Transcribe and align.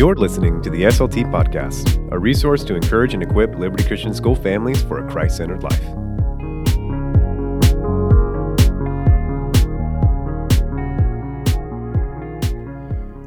You're 0.00 0.14
listening 0.14 0.62
to 0.62 0.70
the 0.70 0.84
SLT 0.84 1.30
Podcast, 1.30 2.10
a 2.10 2.18
resource 2.18 2.64
to 2.64 2.74
encourage 2.74 3.12
and 3.12 3.22
equip 3.22 3.54
Liberty 3.56 3.84
Christian 3.84 4.14
School 4.14 4.34
families 4.34 4.82
for 4.82 5.06
a 5.06 5.10
Christ 5.10 5.36
centered 5.36 5.62
life. 5.62 5.78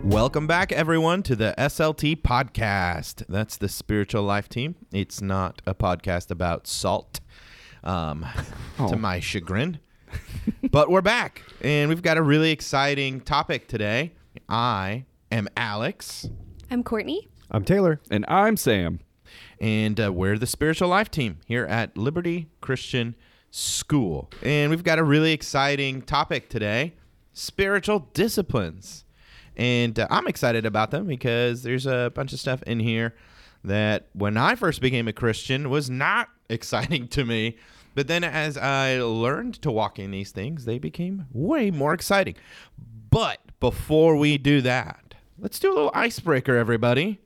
Welcome 0.03 0.47
back, 0.47 0.71
everyone, 0.71 1.21
to 1.21 1.35
the 1.35 1.53
SLT 1.59 2.23
podcast. 2.23 3.23
That's 3.29 3.55
the 3.55 3.69
spiritual 3.69 4.23
life 4.23 4.49
team. 4.49 4.73
It's 4.91 5.21
not 5.21 5.61
a 5.67 5.75
podcast 5.75 6.31
about 6.31 6.65
salt, 6.65 7.19
um, 7.83 8.25
to 8.77 8.95
my 8.95 9.19
chagrin. 9.19 9.77
but 10.71 10.89
we're 10.89 11.03
back, 11.03 11.43
and 11.61 11.89
we've 11.89 12.01
got 12.01 12.17
a 12.17 12.23
really 12.23 12.49
exciting 12.49 13.21
topic 13.21 13.67
today. 13.67 14.13
I 14.49 15.05
am 15.31 15.47
Alex, 15.55 16.29
I'm 16.73 16.81
Courtney. 16.81 17.27
I'm 17.51 17.63
Taylor. 17.63 18.01
And 18.09 18.25
I'm 18.27 18.57
Sam. 18.57 18.99
and 19.61 19.99
uh, 19.99 20.11
we're 20.11 20.39
the 20.39 20.47
spiritual 20.47 20.89
life 20.89 21.11
team 21.11 21.37
here 21.45 21.65
at 21.65 21.95
Liberty 21.95 22.49
Christian 22.61 23.13
School. 23.51 24.31
And 24.41 24.71
we've 24.71 24.83
got 24.83 24.97
a 24.97 25.03
really 25.03 25.33
exciting 25.33 26.01
topic 26.01 26.49
today 26.49 26.95
spiritual 27.31 28.09
disciplines. 28.15 29.05
And 29.55 29.99
uh, 29.99 30.07
I'm 30.09 30.25
excited 30.25 30.65
about 30.65 30.89
them 30.89 31.05
because 31.05 31.61
there's 31.61 31.85
a 31.85 32.11
bunch 32.15 32.33
of 32.33 32.39
stuff 32.39 32.63
in 32.63 32.79
here 32.79 33.13
that 33.63 34.07
when 34.13 34.35
I 34.35 34.55
first 34.55 34.81
became 34.81 35.07
a 35.07 35.13
Christian 35.13 35.69
was 35.69 35.91
not 35.91 36.29
exciting 36.49 37.07
to 37.09 37.23
me. 37.23 37.55
But 37.93 38.07
then 38.07 38.23
as 38.23 38.57
I 38.57 38.99
learned 38.99 39.61
to 39.61 39.69
walk 39.69 39.99
in 39.99 40.09
these 40.09 40.31
things, 40.31 40.65
they 40.65 40.79
became 40.79 41.27
way 41.31 41.69
more 41.69 41.93
exciting. 41.93 42.33
But 43.11 43.41
before 43.59 44.15
we 44.15 44.39
do 44.39 44.61
that, 44.61 45.02
let's 45.43 45.59
do 45.59 45.69
a 45.71 45.75
little 45.75 45.91
icebreaker, 45.93 46.57
everybody. 46.57 47.19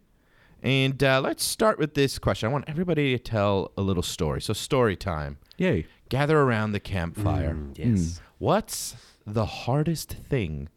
And 0.64 1.02
uh, 1.04 1.22
let's 1.22 1.44
start 1.44 1.78
with 1.78 1.94
this 1.94 2.18
question. 2.18 2.50
I 2.50 2.52
want 2.52 2.66
everybody 2.68 3.16
to 3.16 3.24
tell 3.24 3.72
a 3.78 3.82
little 3.82 4.04
story. 4.04 4.42
So, 4.42 4.54
story 4.54 4.96
time. 4.96 5.38
Yay. 5.58 5.86
Gather 6.10 6.40
around 6.40 6.72
the 6.72 6.80
campfire. 6.80 7.56
Yes. 7.76 8.20
What's 8.40 8.96
the 9.26 9.46
hardest 9.46 10.14
thing 10.28 10.68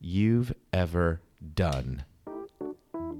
you've 0.00 0.52
ever 0.72 1.20
done? 1.54 2.04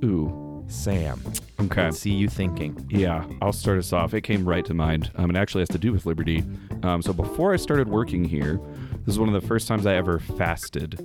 Ooh. 0.04 0.64
Sam. 0.66 1.22
Okay. 1.60 1.84
Let's 1.84 1.98
see 1.98 2.12
you 2.12 2.28
thinking. 2.28 2.86
Yeah, 2.88 3.26
I'll 3.40 3.52
start 3.52 3.78
us 3.78 3.92
off. 3.92 4.14
It 4.14 4.22
came 4.22 4.44
right 4.48 4.64
to 4.64 4.74
mind. 4.74 5.10
Um, 5.16 5.30
it 5.30 5.36
actually 5.36 5.60
has 5.60 5.68
to 5.70 5.78
do 5.78 5.92
with 5.92 6.06
Liberty. 6.06 6.44
Um, 6.82 7.02
so 7.02 7.12
before 7.12 7.52
I 7.52 7.56
started 7.56 7.88
working 7.88 8.24
here, 8.24 8.60
this 9.04 9.14
is 9.14 9.18
one 9.18 9.32
of 9.32 9.40
the 9.40 9.46
first 9.46 9.68
times 9.68 9.86
I 9.86 9.94
ever 9.94 10.18
fasted. 10.18 10.98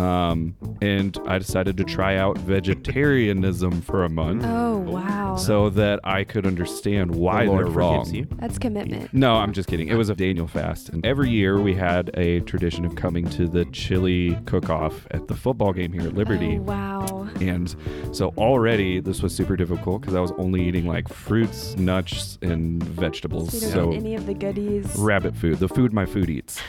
Um, 0.00 0.56
and 0.80 1.18
I 1.26 1.38
decided 1.38 1.76
to 1.76 1.84
try 1.84 2.16
out 2.16 2.38
vegetarianism 2.38 3.82
for 3.82 4.04
a 4.04 4.08
month 4.08 4.44
Oh, 4.46 4.78
wow. 4.78 5.36
so 5.36 5.68
that 5.70 6.00
I 6.04 6.24
could 6.24 6.46
understand 6.46 7.14
why 7.14 7.44
the 7.44 7.50
Lord 7.52 7.66
they're 7.66 7.72
wrong. 7.72 8.14
you. 8.14 8.26
That's 8.36 8.58
commitment. 8.58 9.12
No, 9.12 9.34
I'm 9.36 9.52
just 9.52 9.68
kidding. 9.68 9.88
It 9.88 9.94
was 9.96 10.08
a 10.08 10.14
Daniel 10.14 10.46
fast. 10.46 10.88
And 10.88 11.04
every 11.04 11.28
year 11.30 11.60
we 11.60 11.74
had 11.74 12.10
a 12.14 12.40
tradition 12.40 12.84
of 12.84 12.94
coming 12.96 13.28
to 13.30 13.46
the 13.46 13.64
chili 13.66 14.38
cook 14.46 14.70
off 14.70 15.06
at 15.10 15.28
the 15.28 15.34
football 15.34 15.72
game 15.72 15.92
here 15.92 16.02
at 16.02 16.14
Liberty. 16.14 16.56
Oh, 16.58 16.62
wow. 16.62 17.28
And 17.40 17.74
so 18.12 18.28
already 18.38 19.00
this 19.00 19.22
was 19.22 19.34
super 19.34 19.56
difficult 19.56 20.00
because 20.00 20.14
I 20.14 20.20
was 20.20 20.32
only 20.32 20.62
eating 20.66 20.86
like 20.86 21.08
fruits, 21.08 21.76
nuts, 21.76 22.38
and 22.42 22.82
vegetables. 22.82 23.50
So 23.50 23.56
you 23.56 23.60
don't 23.62 23.72
So 23.84 23.90
get 23.92 23.98
any 23.98 24.14
of 24.14 24.26
the 24.26 24.34
goodies. 24.34 24.94
rabbit 24.96 25.36
food, 25.36 25.58
the 25.58 25.68
food 25.68 25.92
my 25.92 26.06
food 26.06 26.28
eats. 26.30 26.60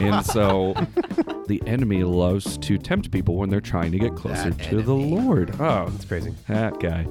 And 0.00 0.24
so 0.24 0.74
the 1.46 1.62
enemy 1.66 2.04
loves 2.04 2.56
to 2.58 2.78
tempt 2.78 3.10
people 3.10 3.36
when 3.36 3.50
they're 3.50 3.60
trying 3.60 3.92
to 3.92 3.98
get 3.98 4.14
closer 4.16 4.50
That 4.50 4.64
to 4.70 4.82
the. 4.82 4.94
Lord. 4.94 5.54
Oh, 5.60 5.90
It's 5.94 6.04
crazy. 6.04 6.34
that 6.48 6.80
guy. 6.80 7.06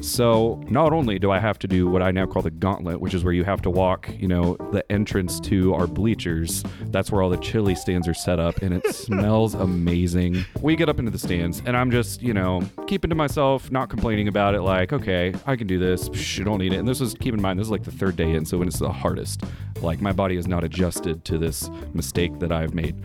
So 0.00 0.60
not 0.68 0.92
only 0.92 1.18
do 1.18 1.30
I 1.30 1.38
have 1.38 1.58
to 1.60 1.68
do 1.68 1.88
what 1.88 2.02
I 2.02 2.10
now 2.10 2.26
call 2.26 2.42
the 2.42 2.50
gauntlet, 2.50 3.00
which 3.00 3.14
is 3.14 3.24
where 3.24 3.32
you 3.32 3.44
have 3.44 3.62
to 3.62 3.70
walk, 3.70 4.08
you 4.18 4.28
know, 4.28 4.56
the 4.72 4.90
entrance 4.90 5.38
to 5.40 5.74
our 5.74 5.86
bleachers. 5.86 6.62
That's 6.86 7.10
where 7.10 7.22
all 7.22 7.30
the 7.30 7.36
chili 7.38 7.74
stands 7.74 8.08
are 8.08 8.14
set 8.14 8.38
up, 8.38 8.62
and 8.62 8.74
it 8.74 8.86
smells 8.94 9.54
amazing. 9.54 10.44
We 10.60 10.76
get 10.76 10.88
up 10.88 10.98
into 10.98 11.10
the 11.10 11.18
stands, 11.18 11.62
and 11.66 11.76
I'm 11.76 11.90
just, 11.90 12.22
you 12.22 12.34
know, 12.34 12.62
keeping 12.86 13.08
to 13.10 13.14
myself, 13.16 13.70
not 13.70 13.88
complaining 13.88 14.28
about 14.28 14.54
it. 14.54 14.62
Like, 14.62 14.92
okay, 14.92 15.34
I 15.46 15.56
can 15.56 15.66
do 15.66 15.78
this. 15.78 16.08
Psh, 16.08 16.44
don't 16.44 16.58
need 16.58 16.72
it. 16.72 16.76
And 16.78 16.88
this 16.88 17.00
was, 17.00 17.14
keep 17.14 17.34
in 17.34 17.40
mind, 17.40 17.58
this 17.58 17.66
is 17.66 17.70
like 17.70 17.84
the 17.84 17.92
third 17.92 18.16
day 18.16 18.32
in, 18.32 18.44
so 18.44 18.58
when 18.58 18.68
it's 18.68 18.78
the 18.78 18.90
hardest, 18.92 19.42
like 19.82 20.00
my 20.00 20.12
body 20.12 20.36
is 20.36 20.46
not 20.46 20.64
adjusted 20.64 21.24
to 21.26 21.38
this 21.38 21.70
mistake 21.94 22.38
that 22.40 22.52
I've 22.52 22.74
made. 22.74 22.96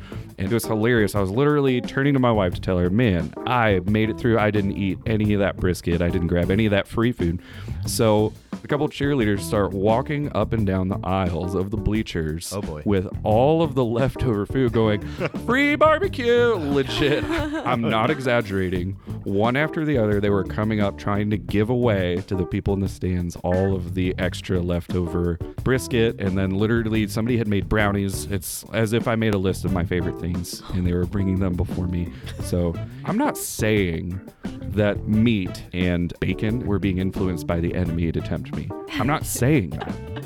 And 0.42 0.52
it 0.52 0.54
was 0.56 0.66
hilarious. 0.66 1.14
I 1.14 1.20
was 1.22 1.30
literally 1.30 1.82
turning 1.82 2.14
to 2.16 2.20
my 2.20 2.32
wife 2.32 2.56
to 2.56 2.62
tell 2.62 2.78
her, 2.80 2.90
man, 2.90 3.32
I 3.46 3.80
made 3.86 4.10
it 4.10 4.18
through. 4.18 4.40
I 4.40 4.50
didn't 4.50 4.72
eat 4.74 4.98
any 5.06 5.34
of 5.34 5.40
that 5.40 5.58
brisket. 5.58 6.02
I 6.02 6.10
didn't 6.10 6.28
grab 6.28 6.50
any 6.50 6.66
of 6.66 6.72
that 6.72 6.88
free 6.88 7.12
food. 7.12 7.42
So 7.86 8.34
a 8.64 8.68
couple 8.68 8.88
cheerleaders 8.90 9.42
start 9.42 9.72
walking 9.72 10.32
up 10.36 10.52
and 10.54 10.66
down 10.66 10.88
the 10.90 11.00
aisles 11.04 11.54
of 11.56 11.70
the 11.70 11.78
bleachers 11.78 12.52
Oh, 12.54 12.62
boy. 12.62 12.82
with 12.86 13.08
all 13.24 13.62
of 13.62 13.76
the 13.76 13.86
leftover 13.86 14.46
food 14.48 14.72
going, 14.74 15.02
free 15.46 15.76
barbecue. 15.76 16.56
Legit. 16.56 17.24
I'm 17.24 17.82
not 17.82 18.10
exaggerating. 18.10 18.98
One 19.24 19.56
after 19.56 19.86
the 19.86 19.98
other, 19.98 20.20
they 20.20 20.30
were 20.30 20.44
coming 20.44 20.82
up 20.82 20.98
trying 20.98 21.30
to 21.30 21.38
give 21.38 21.70
away 21.70 22.24
to 22.28 22.36
the 22.36 22.46
people 22.46 22.74
in 22.74 22.80
the 22.80 22.90
stands 22.90 23.36
all 23.38 23.76
of 23.76 23.94
the 23.94 24.16
extra 24.18 24.60
leftover 24.60 25.38
brisket. 25.64 26.20
And 26.20 26.38
then 26.38 26.52
literally 26.52 27.08
somebody 27.08 27.38
had 27.38 27.48
made 27.48 27.70
brownies. 27.70 28.26
It's 28.26 28.66
as 28.74 28.94
if 28.94 29.08
I 29.08 29.16
made 29.16 29.34
a 29.34 29.38
list 29.38 29.64
of 29.66 29.74
my 29.74 29.86
favorite 29.86 30.20
things 30.20 30.62
and 30.74 30.86
they 30.86 30.94
were 30.94 31.06
bringing 31.06 31.40
them 31.40 31.54
before 31.54 31.88
me. 31.88 32.12
So 32.44 32.74
I'm 33.06 33.18
not 33.18 33.38
saying 33.38 34.20
that 34.44 35.08
meat 35.08 35.66
and 35.74 36.14
bacon 36.20 36.66
were 36.66 36.80
being 36.80 36.98
influenced 36.98 37.46
by 37.46 37.60
the 37.60 37.76
enemy 37.76 38.12
to 38.12 38.22
tempt 38.22 38.56
me. 38.56 38.70
I'm 38.94 39.08
not 39.08 39.26
saying 39.26 39.72
that. 39.72 40.26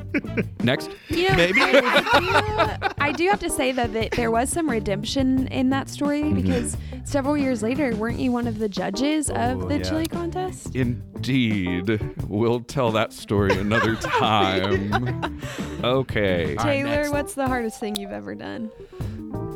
Next. 0.62 0.90
Yeah, 1.08 1.36
Maybe. 1.36 1.60
I 1.60 2.80
do, 2.80 2.94
I 2.98 3.12
do 3.12 3.28
have 3.28 3.40
to 3.40 3.50
say 3.50 3.72
that 3.72 3.92
th- 3.92 4.10
there 4.12 4.30
was 4.30 4.50
some 4.50 4.68
redemption 4.68 5.48
in 5.48 5.70
that 5.70 5.88
story 5.88 6.22
Mm-hmm. 6.22 6.34
because 6.42 6.76
several 7.04 7.36
years 7.36 7.62
later, 7.62 7.94
weren't 7.96 8.18
you 8.18 8.30
one 8.32 8.46
of 8.46 8.58
the 8.58 8.68
judges 8.68 9.28
of 9.30 9.62
Oh, 9.64 9.68
the 9.68 9.78
yeah. 9.78 9.82
chili 9.82 10.06
contest? 10.06 10.74
Indeed. 10.74 12.00
We'll 12.28 12.60
tell 12.60 12.90
that 12.92 13.12
story 13.12 13.56
another 13.58 13.96
time. 14.00 15.40
Okay. 15.82 16.56
Taylor, 16.58 16.88
next. 16.90 17.10
what's 17.10 17.34
the 17.34 17.46
hardest 17.46 17.80
thing 17.80 17.96
you've 17.96 18.12
ever 18.12 18.34
done? 18.34 18.70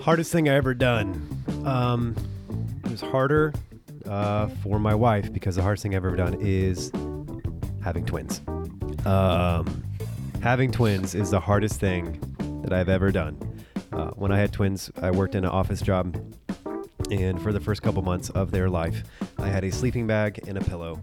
Hardest 0.02 0.32
thing 0.32 0.48
I 0.48 0.54
ever 0.54 0.75
done. 0.75 1.28
Um, 1.64 2.14
it 2.84 2.91
was 2.91 3.00
harder 3.00 3.52
uh, 4.08 4.48
for 4.62 4.78
my 4.78 4.94
wife 4.94 5.32
because 5.32 5.56
the 5.56 5.62
hardest 5.62 5.82
thing 5.82 5.94
I've 5.94 6.04
ever 6.04 6.16
done 6.16 6.36
is 6.41 6.91
having 7.82 8.04
twins. 8.04 8.41
Um, 9.06 9.84
having 10.42 10.70
twins 10.70 11.14
is 11.14 11.30
the 11.30 11.41
hardest 11.41 11.80
thing 11.80 12.20
that 12.62 12.72
I've 12.72 12.88
ever 12.88 13.10
done. 13.10 13.38
Uh, 13.92 14.10
when 14.10 14.32
I 14.32 14.38
had 14.38 14.52
twins, 14.52 14.91
I 15.00 15.10
worked 15.10 15.34
in 15.34 15.44
an 15.44 15.50
office 15.50 15.80
job, 15.80 16.16
and 17.10 17.41
for 17.41 17.52
the 17.52 17.60
first 17.60 17.82
couple 17.82 18.02
months 18.02 18.30
of 18.30 18.50
their 18.50 18.69
life, 18.69 19.02
I 19.38 19.48
had 19.48 19.64
a 19.64 19.72
sleeping 19.72 20.06
bag 20.06 20.41
and 20.48 20.58
a 20.58 20.60
pillow, 20.60 21.00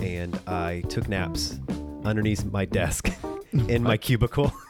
and 0.00 0.38
I 0.46 0.82
took 0.88 1.08
naps 1.08 1.60
underneath 2.04 2.44
my 2.44 2.64
desk 2.64 3.10
in 3.52 3.82
my 3.82 3.96
cubicle. 3.96 4.52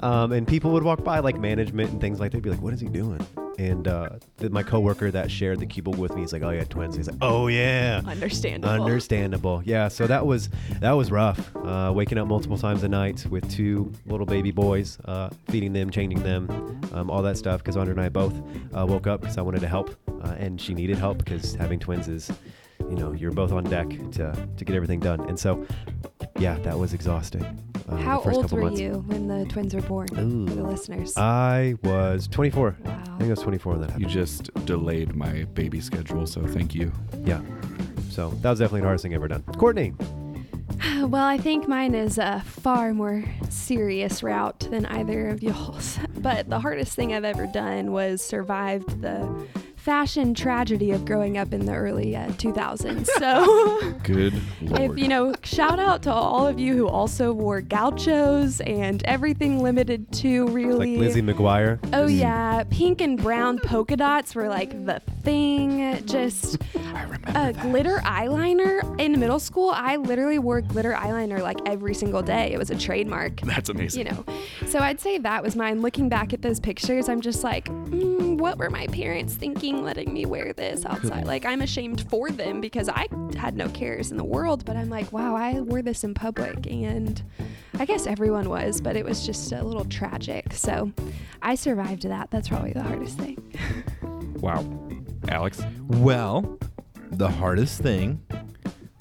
Um, 0.00 0.32
and 0.32 0.48
people 0.48 0.72
would 0.72 0.82
walk 0.82 1.04
by, 1.04 1.20
like 1.20 1.38
management 1.38 1.92
and 1.92 2.00
things 2.00 2.18
like 2.18 2.32
that, 2.32 2.42
be 2.42 2.50
like, 2.50 2.60
"What 2.60 2.74
is 2.74 2.80
he 2.80 2.88
doing?" 2.88 3.24
And 3.58 3.86
uh, 3.86 4.10
th- 4.38 4.50
my 4.50 4.62
coworker 4.62 5.10
that 5.10 5.30
shared 5.30 5.60
the 5.60 5.66
cubicle 5.66 6.00
with 6.00 6.14
me, 6.14 6.22
he's 6.22 6.32
like, 6.32 6.42
"Oh, 6.42 6.50
yeah, 6.50 6.64
twins." 6.64 6.96
He's 6.96 7.06
like, 7.06 7.18
"Oh 7.20 7.48
yeah." 7.48 8.00
Understandable. 8.06 8.72
Understandable. 8.72 9.62
Yeah. 9.64 9.88
So 9.88 10.06
that 10.06 10.26
was 10.26 10.48
that 10.80 10.92
was 10.92 11.10
rough. 11.10 11.54
Uh, 11.56 11.92
waking 11.94 12.18
up 12.18 12.26
multiple 12.28 12.56
times 12.56 12.82
a 12.82 12.88
night 12.88 13.26
with 13.26 13.48
two 13.50 13.92
little 14.06 14.26
baby 14.26 14.50
boys, 14.50 14.98
uh, 15.04 15.30
feeding 15.48 15.72
them, 15.72 15.90
changing 15.90 16.22
them, 16.22 16.80
um, 16.92 17.10
all 17.10 17.22
that 17.22 17.36
stuff. 17.36 17.60
Because 17.60 17.76
Andra 17.76 17.92
and 17.92 18.00
I 18.00 18.08
both 18.08 18.34
uh, 18.76 18.86
woke 18.86 19.06
up 19.06 19.20
because 19.20 19.38
I 19.38 19.42
wanted 19.42 19.60
to 19.60 19.68
help, 19.68 19.94
uh, 20.22 20.34
and 20.38 20.60
she 20.60 20.74
needed 20.74 20.96
help 20.98 21.18
because 21.18 21.54
having 21.54 21.78
twins 21.78 22.08
is, 22.08 22.30
you 22.80 22.96
know, 22.96 23.12
you're 23.12 23.32
both 23.32 23.52
on 23.52 23.64
deck 23.64 23.88
to 24.12 24.48
to 24.56 24.64
get 24.64 24.74
everything 24.74 25.00
done. 25.00 25.20
And 25.28 25.38
so, 25.38 25.66
yeah, 26.38 26.58
that 26.60 26.78
was 26.78 26.94
exhausting. 26.94 27.44
Uh, 27.92 27.96
How 28.02 28.20
old 28.22 28.50
were 28.52 28.60
months. 28.62 28.80
you 28.80 29.04
when 29.06 29.28
the 29.28 29.44
twins 29.46 29.74
were 29.74 29.82
born? 29.82 30.08
Ooh. 30.18 30.46
For 30.48 30.54
the 30.54 30.62
listeners. 30.62 31.16
I 31.16 31.74
was 31.82 32.26
24. 32.28 32.76
wow. 32.84 33.00
I 33.02 33.04
think 33.18 33.22
I 33.22 33.28
was 33.28 33.40
24 33.40 33.72
when 33.72 33.80
that 33.82 33.90
happened. 33.90 34.08
You 34.08 34.12
just 34.12 34.52
delayed 34.66 35.14
my 35.14 35.44
baby 35.54 35.80
schedule, 35.80 36.26
so 36.26 36.46
thank 36.46 36.74
you. 36.74 36.92
yeah. 37.24 37.40
So 38.10 38.30
that 38.42 38.50
was 38.50 38.58
definitely 38.58 38.80
the 38.80 38.86
hardest 38.86 39.02
thing 39.04 39.12
I've 39.14 39.20
ever 39.20 39.28
done. 39.28 39.42
Courtney. 39.58 39.94
Well, 41.02 41.24
I 41.24 41.38
think 41.38 41.68
mine 41.68 41.94
is 41.94 42.18
a 42.18 42.42
far 42.44 42.92
more 42.92 43.24
serious 43.50 44.22
route 44.22 44.60
than 44.70 44.84
either 44.86 45.28
of 45.28 45.42
y'all's. 45.42 45.98
But 46.18 46.48
the 46.50 46.60
hardest 46.60 46.94
thing 46.94 47.12
I've 47.12 47.24
ever 47.24 47.46
done 47.46 47.90
was 47.92 48.22
survived 48.22 49.00
the 49.00 49.28
fashion 49.82 50.32
tragedy 50.32 50.92
of 50.92 51.04
growing 51.04 51.36
up 51.36 51.52
in 51.52 51.66
the 51.66 51.72
early 51.72 52.14
uh, 52.14 52.28
2000s. 52.34 53.04
So, 53.18 53.92
Good 54.04 54.32
lord. 54.60 54.80
if 54.92 54.96
you 54.96 55.08
know, 55.08 55.34
shout 55.42 55.80
out 55.80 56.04
to 56.04 56.12
all 56.12 56.46
of 56.46 56.60
you 56.60 56.76
who 56.76 56.86
also 56.86 57.32
wore 57.32 57.60
gauchos 57.60 58.60
and 58.60 59.02
everything 59.06 59.60
limited 59.60 60.12
to 60.12 60.46
really 60.48 60.96
Like. 60.96 61.00
Lizzie 61.00 61.22
McGuire. 61.22 61.80
Oh 61.92 62.06
yeah, 62.06 62.62
pink 62.70 63.00
and 63.00 63.20
brown 63.20 63.58
polka 63.58 63.96
dots 63.96 64.36
were 64.36 64.48
like 64.48 64.70
the 64.86 65.02
thing. 65.22 66.04
Just 66.06 66.58
a 67.34 67.52
glitter 67.52 67.98
eyeliner 67.98 69.00
in 69.00 69.18
middle 69.18 69.38
school. 69.38 69.70
I 69.70 69.96
literally 69.96 70.38
wore 70.38 70.60
glitter 70.60 70.92
eyeliner 70.92 71.40
like 71.40 71.58
every 71.66 71.94
single 71.94 72.22
day. 72.22 72.52
It 72.52 72.58
was 72.58 72.70
a 72.70 72.78
trademark. 72.78 73.40
That's 73.42 73.68
amazing. 73.68 74.06
You 74.06 74.12
know, 74.12 74.24
so 74.66 74.80
I'd 74.80 75.00
say 75.00 75.18
that 75.18 75.42
was 75.42 75.56
mine. 75.56 75.82
Looking 75.82 76.08
back 76.08 76.32
at 76.32 76.42
those 76.42 76.60
pictures, 76.60 77.08
I'm 77.08 77.20
just 77.20 77.44
like, 77.44 77.66
mm, 77.66 78.38
what 78.38 78.58
were 78.58 78.70
my 78.70 78.86
parents 78.88 79.34
thinking 79.34 79.84
letting 79.84 80.12
me 80.12 80.26
wear 80.26 80.52
this 80.52 80.84
outside? 80.84 81.26
Like, 81.26 81.44
I'm 81.44 81.62
ashamed 81.62 82.08
for 82.10 82.30
them 82.30 82.60
because 82.60 82.88
I 82.88 83.06
had 83.36 83.56
no 83.56 83.68
cares 83.68 84.10
in 84.10 84.16
the 84.16 84.24
world, 84.24 84.64
but 84.64 84.76
I'm 84.76 84.90
like, 84.90 85.12
wow, 85.12 85.34
I 85.34 85.60
wore 85.60 85.82
this 85.82 86.04
in 86.04 86.14
public. 86.14 86.66
And 86.66 87.22
I 87.78 87.84
guess 87.84 88.06
everyone 88.06 88.48
was, 88.48 88.80
but 88.80 88.96
it 88.96 89.04
was 89.04 89.24
just 89.24 89.52
a 89.52 89.62
little 89.62 89.84
tragic. 89.84 90.52
So 90.52 90.92
I 91.40 91.54
survived 91.54 92.02
that. 92.02 92.30
That's 92.30 92.48
probably 92.48 92.72
the 92.72 92.82
hardest 92.82 93.18
thing. 93.18 93.38
Wow. 94.42 94.64
Alex? 95.28 95.62
Well, 95.88 96.58
the 97.10 97.28
hardest 97.28 97.80
thing 97.80 98.20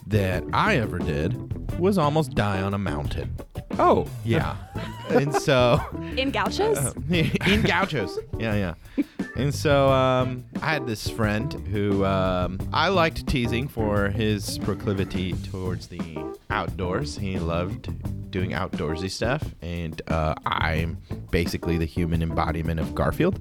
that 0.08 0.44
I 0.54 0.76
ever 0.78 1.00
did 1.00 1.80
was 1.80 1.98
almost 1.98 2.36
die 2.36 2.62
on 2.62 2.74
a 2.74 2.78
mountain. 2.78 3.36
Oh, 3.80 4.08
Yeah. 4.26 4.56
and 5.10 5.34
so 5.34 5.80
In 6.18 6.32
gauchos? 6.32 6.78
Uh, 6.78 6.94
in 7.10 7.62
gauchos. 7.64 8.20
Yeah, 8.38 8.56
yeah. 8.56 9.04
And 9.36 9.54
so 9.56 9.90
um, 9.90 10.46
I 10.62 10.74
had 10.74 10.86
this 10.86 11.10
friend 11.10 11.52
who 11.72 12.04
um, 12.06 12.60
I 12.74 12.90
liked 12.90 13.26
teasing 13.28 13.68
for 13.68 14.10
his 14.10 14.58
proclivity 14.60 15.34
towards 15.52 15.88
the 15.88 16.18
outdoors. 16.50 17.18
He 17.18 17.40
loved 17.40 17.90
doing 18.32 18.52
outdoorsy 18.52 19.10
stuff, 19.10 19.44
and 19.62 20.02
uh, 20.08 20.36
I'm 20.46 20.98
basically 21.30 21.78
the 21.78 21.86
human 21.86 22.22
embodiment 22.22 22.80
of 22.80 22.96
Garfield. 22.96 23.40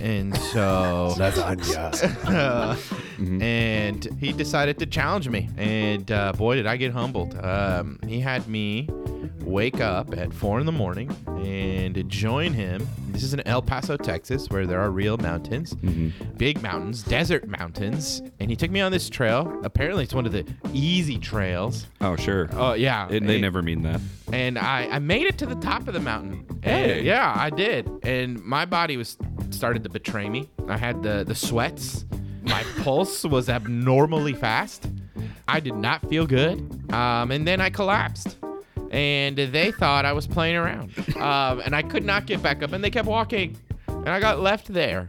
And 0.00 0.36
so 0.36 1.14
Lasagna. 1.18 1.92
uh, 2.28 2.76
and 3.42 4.04
he 4.18 4.32
decided 4.32 4.78
to 4.78 4.86
challenge 4.86 5.28
me. 5.28 5.48
And 5.56 6.10
uh, 6.10 6.32
boy, 6.32 6.56
did 6.56 6.66
I 6.66 6.76
get 6.76 6.92
humbled. 6.92 7.38
Um, 7.44 7.98
he 8.06 8.20
had 8.20 8.48
me 8.48 8.88
wake 9.52 9.80
up 9.80 10.16
at 10.16 10.32
four 10.32 10.58
in 10.58 10.66
the 10.66 10.72
morning 10.72 11.14
and 11.44 12.08
join 12.08 12.52
him. 12.52 12.86
This 13.10 13.22
is 13.22 13.34
in 13.34 13.46
El 13.46 13.60
Paso, 13.62 13.96
Texas, 13.96 14.48
where 14.48 14.66
there 14.66 14.80
are 14.80 14.90
real 14.90 15.18
mountains, 15.18 15.74
big 16.36 16.62
mountains, 16.62 17.02
desert 17.02 17.46
mountains. 17.46 18.22
And 18.40 18.48
he 18.50 18.56
took 18.56 18.70
me 18.70 18.80
on 18.80 18.90
this 18.90 19.10
trail. 19.10 19.60
Apparently, 19.62 20.04
it's 20.04 20.14
one 20.14 20.24
of 20.26 20.32
the 20.32 20.46
easy 20.72 21.18
trails. 21.18 21.86
oh, 22.00 22.16
sure. 22.16 22.48
Oh 22.52 22.72
yeah, 22.72 23.06
It- 23.10 23.24
they 23.26 23.34
And- 23.34 23.42
never 23.42 23.60
mean 23.62 23.82
that. 23.82 24.00
and 24.32 24.58
I, 24.58 24.88
I 24.90 24.98
made 24.98 25.26
it 25.26 25.36
to 25.38 25.46
the 25.46 25.56
top 25.56 25.86
of 25.86 25.94
the 25.94 26.00
mountain. 26.00 26.46
Hey. 26.62 27.02
yeah, 27.02 27.34
I 27.36 27.50
did. 27.50 27.90
And 28.02 28.42
my 28.42 28.64
body 28.64 28.96
was 28.96 29.18
started 29.50 29.82
to 29.84 29.90
betray 29.90 30.28
me. 30.30 30.48
I 30.68 30.78
had 30.78 31.02
the 31.02 31.24
the 31.24 31.34
sweats. 31.34 32.06
My 32.42 32.62
pulse 32.82 33.24
was 33.24 33.48
abnormally 33.50 34.32
fast. 34.32 34.86
I 35.46 35.60
did 35.60 35.74
not 35.74 36.08
feel 36.08 36.26
good. 36.26 36.58
Um, 36.92 37.30
and 37.30 37.46
then 37.46 37.60
I 37.60 37.68
collapsed. 37.68 38.38
And 38.92 39.36
they 39.38 39.72
thought 39.72 40.04
I 40.04 40.12
was 40.12 40.26
playing 40.26 40.56
around. 40.56 40.92
Um, 41.16 41.60
and 41.64 41.74
I 41.74 41.82
could 41.82 42.04
not 42.04 42.26
get 42.26 42.42
back 42.42 42.62
up. 42.62 42.72
And 42.72 42.84
they 42.84 42.90
kept 42.90 43.08
walking. 43.08 43.56
And 43.88 44.08
I 44.08 44.20
got 44.20 44.40
left 44.40 44.72
there 44.72 45.06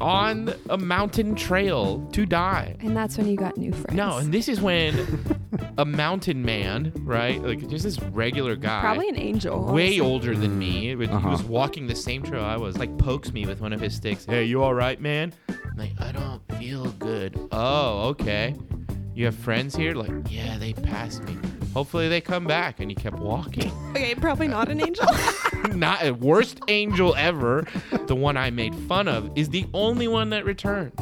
on 0.00 0.52
a 0.70 0.76
mountain 0.78 1.34
trail 1.34 2.06
to 2.12 2.26
die. 2.26 2.76
And 2.80 2.96
that's 2.96 3.16
when 3.18 3.26
you 3.28 3.36
got 3.36 3.56
new 3.56 3.72
friends. 3.72 3.94
No, 3.94 4.18
and 4.18 4.32
this 4.32 4.48
is 4.48 4.60
when 4.60 5.38
a 5.78 5.84
mountain 5.84 6.44
man, 6.44 6.92
right? 7.00 7.42
Like 7.42 7.66
just 7.68 7.84
this 7.84 8.00
regular 8.00 8.56
guy. 8.56 8.80
Probably 8.80 9.08
an 9.08 9.18
angel. 9.18 9.64
way 9.72 9.86
honestly. 9.86 10.00
older 10.00 10.36
than 10.36 10.58
me. 10.58 10.94
but 10.94 11.10
Uh-huh. 11.10 11.30
Was 11.30 11.42
walking 11.42 11.86
the 11.86 11.94
same 11.96 12.22
trail 12.22 12.44
I 12.44 12.56
was. 12.56 12.78
Like 12.78 12.96
pokes 12.98 13.32
me 13.32 13.46
with 13.46 13.60
one 13.60 13.72
of 13.72 13.80
his 13.80 13.94
sticks. 13.94 14.24
Hey, 14.24 14.44
you 14.44 14.62
all 14.62 14.74
right, 14.74 15.00
man? 15.00 15.32
I'm 15.48 15.76
like, 15.76 15.92
I 15.98 16.12
don't 16.12 16.40
feel 16.58 16.86
good. 16.92 17.38
Oh, 17.52 18.08
okay. 18.08 18.54
You 19.14 19.24
have 19.24 19.34
friends 19.34 19.74
here? 19.74 19.94
Like, 19.94 20.12
yeah, 20.30 20.58
they 20.58 20.72
passed 20.74 21.22
me. 21.24 21.36
Hopefully 21.76 22.08
they 22.08 22.22
come 22.22 22.44
back. 22.46 22.80
And 22.80 22.90
he 22.90 22.94
kept 22.94 23.18
walking. 23.18 23.70
Okay, 23.96 24.14
probably 24.14 24.46
not 24.48 24.68
an 24.70 24.80
angel. 24.82 25.06
Not 25.74 26.04
a 26.04 26.12
worst 26.12 26.60
angel 26.68 27.14
ever. 27.16 27.66
The 28.06 28.14
one 28.14 28.36
I 28.36 28.50
made 28.50 28.74
fun 28.74 29.08
of 29.08 29.30
is 29.36 29.48
the 29.48 29.64
only 29.72 30.06
one 30.06 30.28
that 30.30 30.44
returns. 30.44 31.00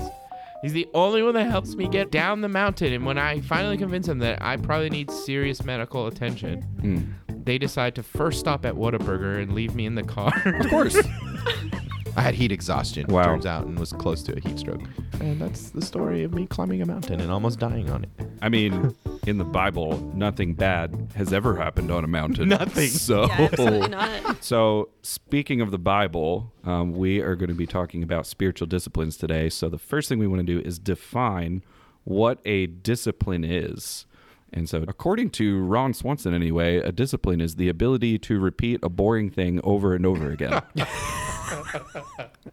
He's 0.63 0.73
the 0.73 0.87
only 0.95 1.21
one 1.23 1.35
that 1.35 1.51
helps 1.51 1.75
me 1.75 1.89
get 1.89 2.13
down 2.13 2.41
the 2.41 2.49
mountain. 2.49 2.93
And 2.93 3.05
when 3.05 3.19
I 3.19 3.41
finally 3.41 3.77
convince 3.77 4.07
him 4.09 4.21
that 4.21 4.41
I 4.41 4.57
probably 4.59 4.91
need 4.91 5.11
serious 5.11 5.65
medical 5.65 6.07
attention, 6.07 6.65
Mm. 6.83 7.45
they 7.45 7.59
decide 7.59 7.97
to 7.97 8.03
first 8.05 8.39
stop 8.39 8.65
at 8.65 8.75
Whataburger 8.75 9.43
and 9.43 9.55
leave 9.55 9.75
me 9.75 9.87
in 9.87 9.97
the 9.97 10.05
car. 10.05 10.33
Of 10.47 10.69
course. 10.71 10.97
I 12.17 12.21
had 12.23 12.35
heat 12.35 12.53
exhaustion, 12.53 13.07
Wow. 13.09 13.25
turns 13.25 13.47
out, 13.47 13.67
and 13.67 13.79
was 13.79 13.93
close 13.93 14.23
to 14.25 14.37
a 14.37 14.41
heat 14.41 14.59
stroke. 14.59 14.83
And 15.21 15.41
that's 15.41 15.71
the 15.71 15.83
story 15.83 16.23
of 16.23 16.33
me 16.33 16.47
climbing 16.47 16.81
a 16.83 16.87
mountain 16.87 17.21
and 17.21 17.31
almost 17.31 17.59
dying 17.59 17.91
on 17.91 18.05
it. 18.05 18.11
I 18.41 18.49
mean, 18.49 18.95
in 19.27 19.39
the 19.39 19.45
Bible, 19.45 19.99
nothing 20.15 20.55
bad 20.55 21.09
has 21.17 21.33
ever 21.33 21.57
happened 21.57 21.91
on 21.91 22.05
a 22.05 22.09
mountain. 22.09 22.49
Nothing. 22.49 22.89
So, 23.05 23.27
yeah, 23.27 23.49
absolutely 23.53 23.89
not. 23.89 24.43
so 24.45 24.91
speaking 25.03 25.61
of 25.61 25.71
the 25.71 25.79
Bible, 25.79 26.53
um, 26.65 26.93
we 26.93 27.21
are 27.21 27.35
going 27.37 27.49
to 27.49 27.55
be 27.55 27.67
talking 27.67 28.03
about 28.03 28.27
spiritual 28.27 28.67
disciplines 28.67 29.17
today. 29.17 29.49
So, 29.49 29.69
the 29.69 29.79
first 29.79 30.09
thing 30.09 30.19
we 30.19 30.27
want 30.27 30.41
to 30.41 30.47
do 30.47 30.61
is 30.67 30.79
define 30.79 31.63
what 32.05 32.41
a 32.45 32.67
discipline 32.67 33.45
is. 33.45 34.07
And 34.57 34.69
so, 34.69 34.85
according 34.87 35.31
to 35.31 35.59
Ron 35.65 35.93
Swanson, 35.93 36.33
anyway, 36.33 36.77
a 36.77 36.93
discipline 36.93 37.41
is 37.41 37.57
the 37.57 37.69
ability 37.69 38.19
to 38.21 38.39
repeat 38.39 38.79
a 38.85 38.89
boring 38.89 39.29
thing 39.29 39.61
over 39.65 39.95
and 39.95 40.07
over 40.07 40.31
again. 40.31 40.63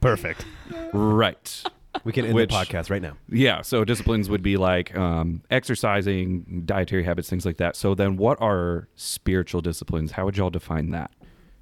Perfect. 0.02 0.46
right. 0.94 1.64
We 2.04 2.12
can 2.14 2.26
end 2.26 2.34
Which- 2.34 2.50
the 2.50 2.56
podcast 2.56 2.90
right 2.90 3.02
now. 3.02 3.18
Yeah. 3.30 3.62
So 3.62 3.84
disciplines 3.86 4.30
would 4.30 4.42
be 4.42 4.58
like 4.58 4.96
um, 4.98 5.44
exercising, 5.52 6.64
dietary 6.66 7.04
habits, 7.04 7.30
things 7.30 7.46
like 7.46 7.58
that. 7.58 7.76
So 7.76 7.94
then, 7.94 8.18
what 8.18 8.42
are 8.42 8.88
spiritual 8.96 9.62
disciplines? 9.62 10.12
How 10.14 10.26
would 10.26 10.38
y'all 10.38 10.50
define 10.50 10.90
that? 10.92 11.12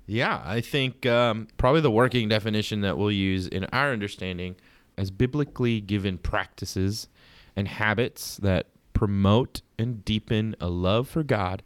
Yeah, 0.05 0.41
I 0.43 0.61
think 0.61 1.05
um, 1.05 1.47
probably 1.57 1.81
the 1.81 1.91
working 1.91 2.29
definition 2.29 2.81
that 2.81 2.97
we'll 2.97 3.11
use 3.11 3.47
in 3.47 3.65
our 3.65 3.91
understanding 3.91 4.55
as 4.97 5.11
biblically 5.11 5.81
given 5.81 6.17
practices 6.17 7.07
and 7.55 7.67
habits 7.67 8.37
that 8.37 8.67
promote 8.99 9.61
and 9.77 10.03
deepen 10.03 10.53
a 10.59 10.67
love 10.67 11.07
for 11.07 11.23
God 11.23 11.63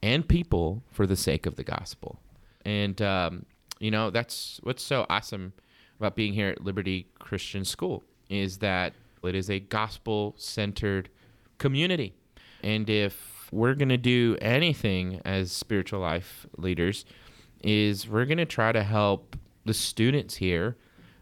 and 0.00 0.28
people 0.28 0.80
for 0.92 1.08
the 1.08 1.16
sake 1.16 1.44
of 1.44 1.56
the 1.56 1.64
gospel. 1.64 2.20
And, 2.64 3.02
um, 3.02 3.46
you 3.80 3.90
know, 3.90 4.10
that's 4.10 4.60
what's 4.62 4.84
so 4.84 5.04
awesome 5.10 5.54
about 5.98 6.14
being 6.14 6.34
here 6.34 6.50
at 6.50 6.62
Liberty 6.62 7.08
Christian 7.18 7.64
School 7.64 8.04
is 8.30 8.58
that 8.58 8.92
it 9.24 9.34
is 9.34 9.50
a 9.50 9.58
gospel 9.58 10.36
centered 10.38 11.08
community. 11.58 12.14
And 12.62 12.88
if 12.88 13.48
we're 13.50 13.74
going 13.74 13.88
to 13.88 13.96
do 13.96 14.36
anything 14.40 15.20
as 15.24 15.50
spiritual 15.50 15.98
life 15.98 16.46
leaders, 16.58 17.04
is 17.60 18.08
we're 18.08 18.24
going 18.24 18.38
to 18.38 18.46
try 18.46 18.70
to 18.70 18.84
help 18.84 19.34
the 19.64 19.74
students 19.74 20.36
here 20.36 20.76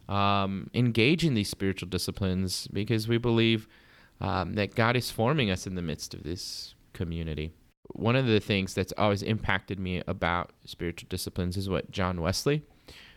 um, 0.07 0.69
engage 0.75 1.25
in 1.25 1.33
these 1.33 1.49
spiritual 1.49 1.88
disciplines 1.88 2.69
because 2.75 3.09
we 3.09 3.16
believe 3.16 3.66
um, 4.20 4.54
that 4.54 4.75
God 4.75 4.96
is 4.96 5.11
forming 5.11 5.50
us 5.50 5.66
in 5.66 5.75
the 5.75 5.82
midst 5.82 6.14
of 6.14 6.23
this 6.23 6.75
community. 6.92 7.52
One 7.92 8.16
of 8.16 8.26
the 8.26 8.40
things 8.40 8.75
that's 8.75 8.92
always 8.99 9.23
impacted 9.23 9.78
me 9.78 10.02
about 10.06 10.52
spiritual 10.64 11.08
disciplines 11.08 11.56
is 11.56 11.68
what 11.68 11.90
John 11.90 12.20
Wesley 12.20 12.62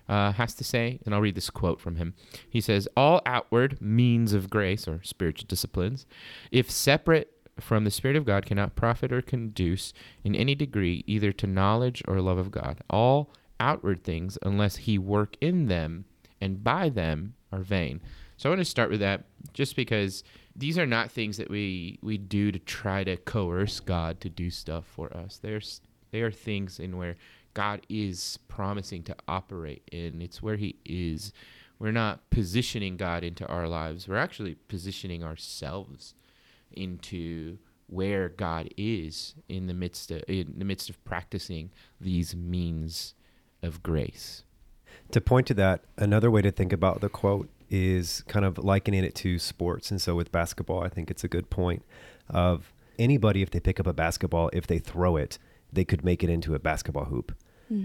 uh, 0.07 0.31
has 0.33 0.53
to 0.55 0.63
say, 0.63 0.99
and 1.05 1.13
I'll 1.13 1.21
read 1.21 1.35
this 1.35 1.49
quote 1.49 1.79
from 1.79 1.95
him. 1.95 2.15
He 2.49 2.61
says, 2.61 2.87
All 2.97 3.21
outward 3.25 3.79
means 3.79 4.33
of 4.33 4.49
grace, 4.49 4.87
or 4.87 5.01
spiritual 5.03 5.47
disciplines, 5.47 6.05
if 6.51 6.69
separate 6.69 7.31
from 7.59 7.83
the 7.83 7.91
Spirit 7.91 8.17
of 8.17 8.25
God, 8.25 8.45
cannot 8.45 8.75
profit 8.75 9.11
or 9.11 9.21
conduce 9.21 9.93
in 10.23 10.35
any 10.35 10.55
degree 10.55 11.03
either 11.05 11.31
to 11.33 11.47
knowledge 11.47 12.01
or 12.07 12.21
love 12.21 12.37
of 12.37 12.51
God. 12.51 12.81
All 12.89 13.31
outward 13.59 14.03
things, 14.03 14.37
unless 14.41 14.77
He 14.77 14.97
work 14.97 15.35
in 15.41 15.67
them 15.67 16.05
and 16.41 16.63
by 16.63 16.89
them, 16.89 17.35
are 17.51 17.59
vain. 17.59 18.01
So 18.37 18.49
I 18.49 18.51
want 18.51 18.61
to 18.61 18.65
start 18.65 18.89
with 18.89 19.01
that 19.01 19.25
just 19.53 19.75
because 19.75 20.23
these 20.59 20.77
are 20.77 20.85
not 20.85 21.09
things 21.09 21.37
that 21.37 21.49
we, 21.49 21.97
we 22.01 22.17
do 22.17 22.51
to 22.51 22.59
try 22.59 23.03
to 23.05 23.15
coerce 23.15 23.79
God 23.79 24.19
to 24.21 24.29
do 24.29 24.49
stuff 24.49 24.85
for 24.85 25.15
us. 25.15 25.39
There's, 25.41 25.79
they 26.11 26.21
are 26.21 26.31
things 26.31 26.79
in 26.79 26.97
where 26.97 27.15
God 27.53 27.81
is 27.87 28.39
promising 28.49 29.03
to 29.03 29.15
operate 29.27 29.83
in. 29.91 30.21
It's 30.21 30.41
where 30.41 30.57
He 30.57 30.75
is. 30.85 31.31
We're 31.79 31.93
not 31.93 32.29
positioning 32.29 32.97
God 32.97 33.23
into 33.23 33.47
our 33.47 33.69
lives. 33.69 34.07
We're 34.07 34.17
actually 34.17 34.55
positioning 34.55 35.23
ourselves 35.23 36.13
into 36.73 37.57
where 37.87 38.27
God 38.27 38.69
is 38.77 39.35
in 39.47 39.67
the 39.67 39.73
midst 39.73 40.11
of, 40.11 40.23
in 40.27 40.55
the 40.57 40.65
midst 40.65 40.89
of 40.89 41.03
practicing 41.05 41.71
these 42.01 42.35
means 42.35 43.15
of 43.63 43.81
grace. 43.81 44.43
To 45.11 45.21
point 45.21 45.47
to 45.47 45.53
that, 45.55 45.85
another 45.97 46.29
way 46.29 46.41
to 46.41 46.51
think 46.51 46.73
about 46.73 46.99
the 46.99 47.09
quote 47.09 47.49
is 47.69 48.23
kind 48.27 48.45
of 48.45 48.57
likening 48.57 49.03
it 49.03 49.15
to 49.15 49.39
sports. 49.39 49.91
And 49.91 50.01
so 50.01 50.15
with 50.15 50.31
basketball, 50.31 50.83
I 50.83 50.89
think 50.89 51.11
it's 51.11 51.23
a 51.23 51.27
good 51.27 51.49
point 51.49 51.83
of 52.29 52.73
anybody, 52.97 53.41
if 53.41 53.49
they 53.49 53.59
pick 53.59 53.79
up 53.79 53.87
a 53.87 53.93
basketball, 53.93 54.49
if 54.53 54.67
they 54.67 54.79
throw 54.79 55.17
it, 55.17 55.37
they 55.71 55.85
could 55.85 56.03
make 56.03 56.23
it 56.23 56.29
into 56.29 56.55
a 56.55 56.59
basketball 56.59 57.05
hoop. 57.05 57.31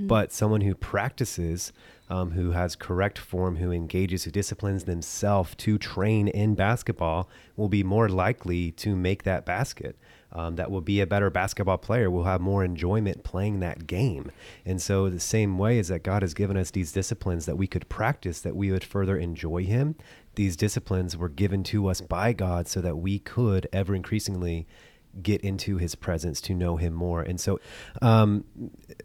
But 0.06 0.32
someone 0.32 0.62
who 0.62 0.74
practices, 0.74 1.70
um, 2.08 2.30
who 2.30 2.52
has 2.52 2.74
correct 2.74 3.18
form, 3.18 3.56
who 3.56 3.70
engages, 3.70 4.24
who 4.24 4.30
disciplines 4.30 4.84
themselves 4.84 5.54
to 5.56 5.76
train 5.76 6.28
in 6.28 6.54
basketball, 6.54 7.28
will 7.56 7.68
be 7.68 7.82
more 7.82 8.08
likely 8.08 8.70
to 8.72 8.96
make 8.96 9.24
that 9.24 9.44
basket. 9.44 9.98
Um, 10.36 10.56
that 10.56 10.68
will 10.68 10.80
be 10.80 11.00
a 11.00 11.06
better 11.06 11.30
basketball 11.30 11.78
player, 11.78 12.10
will 12.10 12.24
have 12.24 12.40
more 12.40 12.64
enjoyment 12.64 13.22
playing 13.22 13.60
that 13.60 13.86
game. 13.86 14.32
And 14.66 14.82
so, 14.82 15.08
the 15.08 15.20
same 15.20 15.58
way 15.58 15.78
is 15.78 15.86
that 15.88 16.02
God 16.02 16.22
has 16.22 16.34
given 16.34 16.56
us 16.56 16.72
these 16.72 16.90
disciplines 16.90 17.46
that 17.46 17.56
we 17.56 17.68
could 17.68 17.88
practice, 17.88 18.40
that 18.40 18.56
we 18.56 18.72
would 18.72 18.82
further 18.82 19.16
enjoy 19.16 19.64
Him. 19.64 19.94
These 20.34 20.56
disciplines 20.56 21.16
were 21.16 21.28
given 21.28 21.62
to 21.64 21.86
us 21.86 22.00
by 22.00 22.32
God 22.32 22.66
so 22.66 22.80
that 22.80 22.96
we 22.96 23.20
could 23.20 23.68
ever 23.72 23.94
increasingly 23.94 24.66
get 25.22 25.40
into 25.42 25.78
his 25.78 25.94
presence 25.94 26.40
to 26.42 26.54
know 26.54 26.76
him 26.76 26.92
more. 26.92 27.22
And 27.22 27.40
so, 27.40 27.60
um, 28.02 28.44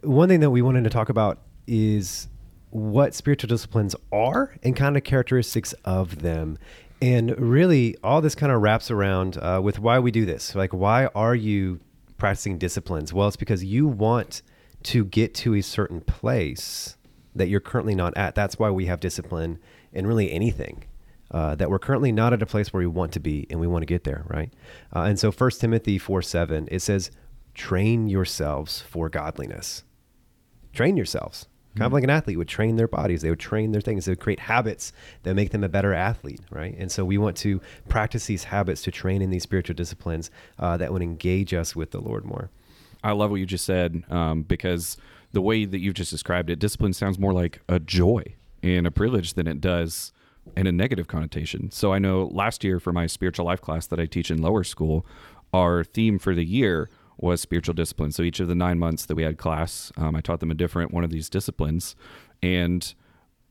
one 0.02 0.28
thing 0.28 0.40
that 0.40 0.50
we 0.50 0.62
wanted 0.62 0.84
to 0.84 0.90
talk 0.90 1.08
about 1.08 1.38
is 1.66 2.28
what 2.70 3.14
spiritual 3.14 3.48
disciplines 3.48 3.94
are 4.12 4.56
and 4.62 4.76
kind 4.76 4.96
of 4.96 5.04
characteristics 5.04 5.72
of 5.84 6.22
them. 6.22 6.58
And 7.02 7.38
really, 7.38 7.96
all 8.04 8.20
this 8.20 8.34
kind 8.34 8.52
of 8.52 8.60
wraps 8.60 8.90
around 8.90 9.38
uh, 9.38 9.60
with 9.62 9.78
why 9.78 9.98
we 9.98 10.10
do 10.10 10.26
this. 10.26 10.54
Like, 10.54 10.72
why 10.72 11.06
are 11.14 11.34
you 11.34 11.80
practicing 12.18 12.58
disciplines? 12.58 13.12
Well, 13.12 13.28
it's 13.28 13.36
because 13.36 13.64
you 13.64 13.86
want 13.86 14.42
to 14.84 15.04
get 15.04 15.34
to 15.36 15.54
a 15.54 15.62
certain 15.62 16.00
place 16.02 16.96
that 17.34 17.48
you're 17.48 17.60
currently 17.60 17.94
not 17.94 18.16
at. 18.16 18.34
That's 18.34 18.58
why 18.58 18.70
we 18.70 18.86
have 18.86 19.00
discipline 19.00 19.58
in 19.92 20.06
really 20.06 20.30
anything 20.30 20.84
uh, 21.30 21.54
that 21.54 21.70
we're 21.70 21.78
currently 21.78 22.12
not 22.12 22.32
at 22.32 22.42
a 22.42 22.46
place 22.46 22.72
where 22.72 22.80
we 22.80 22.86
want 22.86 23.12
to 23.12 23.20
be 23.20 23.46
and 23.50 23.60
we 23.60 23.66
want 23.66 23.82
to 23.82 23.86
get 23.86 24.04
there, 24.04 24.24
right? 24.28 24.52
Uh, 24.94 25.02
and 25.02 25.18
so 25.18 25.30
First 25.30 25.60
Timothy 25.60 25.98
4 25.98 26.22
7, 26.22 26.68
it 26.70 26.80
says, 26.80 27.10
train 27.54 28.08
yourselves 28.08 28.80
for 28.80 29.08
godliness. 29.08 29.84
Train 30.72 30.96
yourselves. 30.96 31.46
Kind 31.76 31.86
of 31.86 31.92
like 31.92 32.02
an 32.02 32.10
athlete 32.10 32.36
would 32.36 32.48
train 32.48 32.76
their 32.76 32.88
bodies. 32.88 33.22
They 33.22 33.30
would 33.30 33.38
train 33.38 33.70
their 33.70 33.80
things. 33.80 34.04
They 34.04 34.12
would 34.12 34.20
create 34.20 34.40
habits 34.40 34.92
that 35.22 35.34
make 35.34 35.50
them 35.50 35.62
a 35.62 35.68
better 35.68 35.94
athlete, 35.94 36.40
right? 36.50 36.74
And 36.76 36.90
so 36.90 37.04
we 37.04 37.16
want 37.16 37.36
to 37.38 37.60
practice 37.88 38.26
these 38.26 38.44
habits 38.44 38.82
to 38.82 38.90
train 38.90 39.22
in 39.22 39.30
these 39.30 39.44
spiritual 39.44 39.76
disciplines 39.76 40.32
uh, 40.58 40.76
that 40.78 40.92
would 40.92 41.02
engage 41.02 41.54
us 41.54 41.76
with 41.76 41.92
the 41.92 42.00
Lord 42.00 42.24
more. 42.24 42.50
I 43.04 43.12
love 43.12 43.30
what 43.30 43.36
you 43.36 43.46
just 43.46 43.64
said 43.64 44.02
um, 44.10 44.42
because 44.42 44.96
the 45.32 45.40
way 45.40 45.64
that 45.64 45.78
you've 45.78 45.94
just 45.94 46.10
described 46.10 46.50
it, 46.50 46.58
discipline 46.58 46.92
sounds 46.92 47.18
more 47.18 47.32
like 47.32 47.60
a 47.68 47.78
joy 47.78 48.24
and 48.62 48.86
a 48.86 48.90
privilege 48.90 49.34
than 49.34 49.46
it 49.46 49.60
does 49.60 50.12
in 50.56 50.66
a 50.66 50.72
negative 50.72 51.06
connotation. 51.06 51.70
So 51.70 51.92
I 51.92 51.98
know 51.98 52.28
last 52.32 52.64
year 52.64 52.80
for 52.80 52.92
my 52.92 53.06
spiritual 53.06 53.46
life 53.46 53.60
class 53.60 53.86
that 53.86 54.00
I 54.00 54.06
teach 54.06 54.30
in 54.30 54.42
lower 54.42 54.64
school, 54.64 55.06
our 55.52 55.84
theme 55.84 56.18
for 56.18 56.34
the 56.34 56.44
year 56.44 56.90
was 57.22 57.40
spiritual 57.40 57.74
discipline. 57.74 58.12
So 58.12 58.22
each 58.22 58.40
of 58.40 58.48
the 58.48 58.54
nine 58.54 58.78
months 58.78 59.06
that 59.06 59.14
we 59.14 59.22
had 59.22 59.38
class, 59.38 59.92
um, 59.96 60.16
I 60.16 60.20
taught 60.20 60.40
them 60.40 60.50
a 60.50 60.54
different 60.54 60.92
one 60.92 61.04
of 61.04 61.10
these 61.10 61.28
disciplines. 61.28 61.94
And 62.42 62.94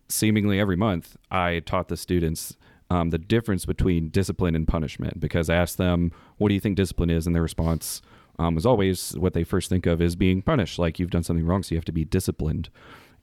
seemingly 0.07 0.59
every 0.59 0.75
month, 0.75 1.17
I 1.29 1.59
taught 1.59 1.87
the 1.87 1.97
students 1.97 2.57
um, 2.91 3.11
the 3.11 3.19
difference 3.19 3.65
between 3.65 4.09
discipline 4.09 4.55
and 4.55 4.67
punishment 4.67 5.19
because 5.19 5.49
I 5.49 5.55
asked 5.55 5.77
them, 5.77 6.11
What 6.37 6.49
do 6.49 6.55
you 6.55 6.59
think 6.59 6.75
discipline 6.75 7.11
is? 7.11 7.27
And 7.27 7.35
their 7.35 7.43
response 7.43 8.01
um, 8.39 8.55
was 8.55 8.65
always 8.65 9.11
what 9.17 9.33
they 9.33 9.43
first 9.43 9.69
think 9.69 9.85
of 9.85 10.01
is 10.01 10.15
being 10.15 10.41
punished, 10.41 10.79
like 10.79 10.97
you've 10.97 11.11
done 11.11 11.23
something 11.23 11.45
wrong, 11.45 11.61
so 11.61 11.75
you 11.75 11.77
have 11.77 11.85
to 11.85 11.91
be 11.91 12.05
disciplined. 12.05 12.69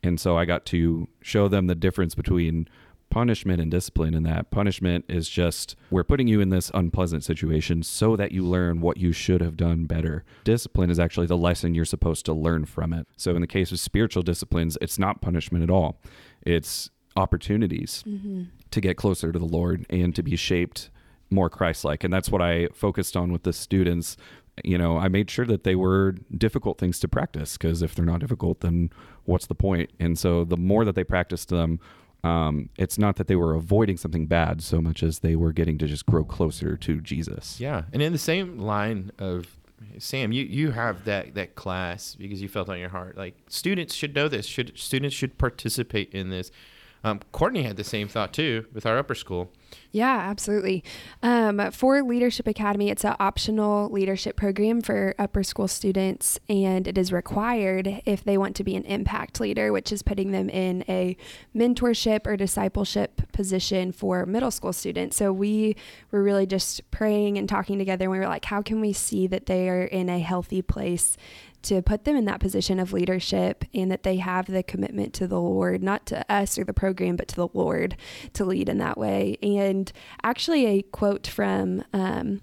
And 0.02 0.20
so 0.20 0.36
I 0.36 0.44
got 0.44 0.66
to 0.66 1.08
show 1.22 1.48
them 1.48 1.66
the 1.66 1.74
difference 1.74 2.14
between 2.14 2.68
punishment 3.16 3.62
and 3.62 3.70
discipline 3.70 4.12
and 4.12 4.26
that. 4.26 4.50
Punishment 4.50 5.02
is 5.08 5.26
just 5.26 5.74
we're 5.90 6.04
putting 6.04 6.28
you 6.28 6.38
in 6.38 6.50
this 6.50 6.70
unpleasant 6.74 7.24
situation 7.24 7.82
so 7.82 8.14
that 8.14 8.30
you 8.30 8.44
learn 8.44 8.82
what 8.82 8.98
you 8.98 9.10
should 9.10 9.40
have 9.40 9.56
done 9.56 9.86
better. 9.86 10.22
Discipline 10.44 10.90
is 10.90 11.00
actually 11.00 11.26
the 11.26 11.34
lesson 11.34 11.74
you're 11.74 11.86
supposed 11.86 12.26
to 12.26 12.34
learn 12.34 12.66
from 12.66 12.92
it. 12.92 13.06
So 13.16 13.34
in 13.34 13.40
the 13.40 13.46
case 13.46 13.72
of 13.72 13.80
spiritual 13.80 14.22
disciplines 14.22 14.76
it's 14.82 14.98
not 14.98 15.22
punishment 15.22 15.64
at 15.64 15.70
all. 15.70 15.98
It's 16.42 16.90
opportunities 17.16 18.04
mm-hmm. 18.06 18.42
to 18.70 18.80
get 18.82 18.98
closer 18.98 19.32
to 19.32 19.38
the 19.38 19.46
lord 19.46 19.86
and 19.88 20.14
to 20.14 20.22
be 20.22 20.36
shaped 20.36 20.90
more 21.30 21.48
christ-like. 21.48 22.04
And 22.04 22.12
that's 22.12 22.28
what 22.28 22.42
i 22.42 22.68
focused 22.74 23.16
on 23.16 23.32
with 23.32 23.44
the 23.44 23.54
students. 23.54 24.18
You 24.62 24.76
know 24.76 24.98
i 24.98 25.08
made 25.08 25.30
sure 25.30 25.46
that 25.46 25.64
they 25.64 25.74
were 25.74 26.16
difficult 26.36 26.76
things 26.76 27.00
to 27.00 27.08
practice 27.08 27.56
because 27.56 27.80
if 27.80 27.94
they're 27.94 28.04
not 28.04 28.20
difficult 28.20 28.60
then 28.60 28.90
what's 29.24 29.46
the 29.46 29.54
point? 29.54 29.88
point? 29.88 29.90
And 29.98 30.18
so 30.18 30.44
the 30.44 30.58
more 30.58 30.84
that 30.84 30.94
they 30.94 31.02
practiced 31.02 31.48
them 31.48 31.80
um, 32.26 32.68
it's 32.76 32.98
not 32.98 33.16
that 33.16 33.28
they 33.28 33.36
were 33.36 33.54
avoiding 33.54 33.96
something 33.96 34.26
bad 34.26 34.62
so 34.62 34.80
much 34.80 35.02
as 35.02 35.20
they 35.20 35.36
were 35.36 35.52
getting 35.52 35.78
to 35.78 35.86
just 35.86 36.06
grow 36.06 36.24
closer 36.24 36.76
to 36.76 37.00
Jesus. 37.00 37.60
Yeah, 37.60 37.84
and 37.92 38.02
in 38.02 38.12
the 38.12 38.18
same 38.18 38.58
line 38.58 39.12
of 39.18 39.56
Sam, 39.98 40.32
you 40.32 40.44
you 40.44 40.72
have 40.72 41.04
that 41.04 41.34
that 41.34 41.54
class 41.54 42.16
because 42.16 42.42
you 42.42 42.48
felt 42.48 42.68
on 42.68 42.78
your 42.78 42.88
heart 42.88 43.16
like 43.16 43.34
students 43.48 43.94
should 43.94 44.14
know 44.14 44.28
this. 44.28 44.46
Should 44.46 44.72
students 44.76 45.14
should 45.14 45.38
participate 45.38 46.12
in 46.12 46.30
this? 46.30 46.50
Um, 47.06 47.20
Courtney 47.30 47.62
had 47.62 47.76
the 47.76 47.84
same 47.84 48.08
thought 48.08 48.32
too 48.32 48.66
with 48.72 48.84
our 48.84 48.98
upper 48.98 49.14
school. 49.14 49.52
Yeah, 49.92 50.16
absolutely. 50.28 50.82
Um, 51.22 51.70
for 51.70 52.02
Leadership 52.02 52.48
Academy, 52.48 52.90
it's 52.90 53.04
an 53.04 53.14
optional 53.20 53.88
leadership 53.90 54.36
program 54.36 54.80
for 54.80 55.14
upper 55.16 55.44
school 55.44 55.68
students, 55.68 56.38
and 56.48 56.88
it 56.88 56.98
is 56.98 57.12
required 57.12 58.02
if 58.04 58.24
they 58.24 58.36
want 58.36 58.56
to 58.56 58.64
be 58.64 58.74
an 58.74 58.82
impact 58.84 59.38
leader, 59.38 59.72
which 59.72 59.92
is 59.92 60.02
putting 60.02 60.32
them 60.32 60.50
in 60.50 60.84
a 60.88 61.16
mentorship 61.54 62.26
or 62.26 62.36
discipleship 62.36 63.22
position 63.32 63.92
for 63.92 64.26
middle 64.26 64.50
school 64.50 64.72
students. 64.72 65.16
So 65.16 65.32
we 65.32 65.76
were 66.10 66.22
really 66.22 66.46
just 66.46 66.90
praying 66.90 67.38
and 67.38 67.48
talking 67.48 67.78
together, 67.78 68.06
and 68.06 68.12
we 68.12 68.18
were 68.18 68.28
like, 68.28 68.46
how 68.46 68.62
can 68.62 68.80
we 68.80 68.92
see 68.92 69.28
that 69.28 69.46
they 69.46 69.68
are 69.68 69.84
in 69.84 70.08
a 70.08 70.18
healthy 70.18 70.60
place? 70.60 71.16
To 71.62 71.82
put 71.82 72.04
them 72.04 72.16
in 72.16 72.24
that 72.26 72.40
position 72.40 72.78
of 72.78 72.92
leadership 72.92 73.64
and 73.74 73.90
that 73.90 74.02
they 74.02 74.16
have 74.16 74.46
the 74.46 74.62
commitment 74.62 75.12
to 75.14 75.26
the 75.26 75.40
Lord, 75.40 75.82
not 75.82 76.06
to 76.06 76.32
us 76.32 76.58
or 76.58 76.64
the 76.64 76.72
program, 76.72 77.16
but 77.16 77.28
to 77.28 77.36
the 77.36 77.48
Lord 77.52 77.96
to 78.34 78.44
lead 78.44 78.68
in 78.68 78.78
that 78.78 78.98
way. 78.98 79.36
And 79.42 79.90
actually, 80.22 80.66
a 80.66 80.82
quote 80.82 81.26
from 81.26 81.84
um, 81.92 82.40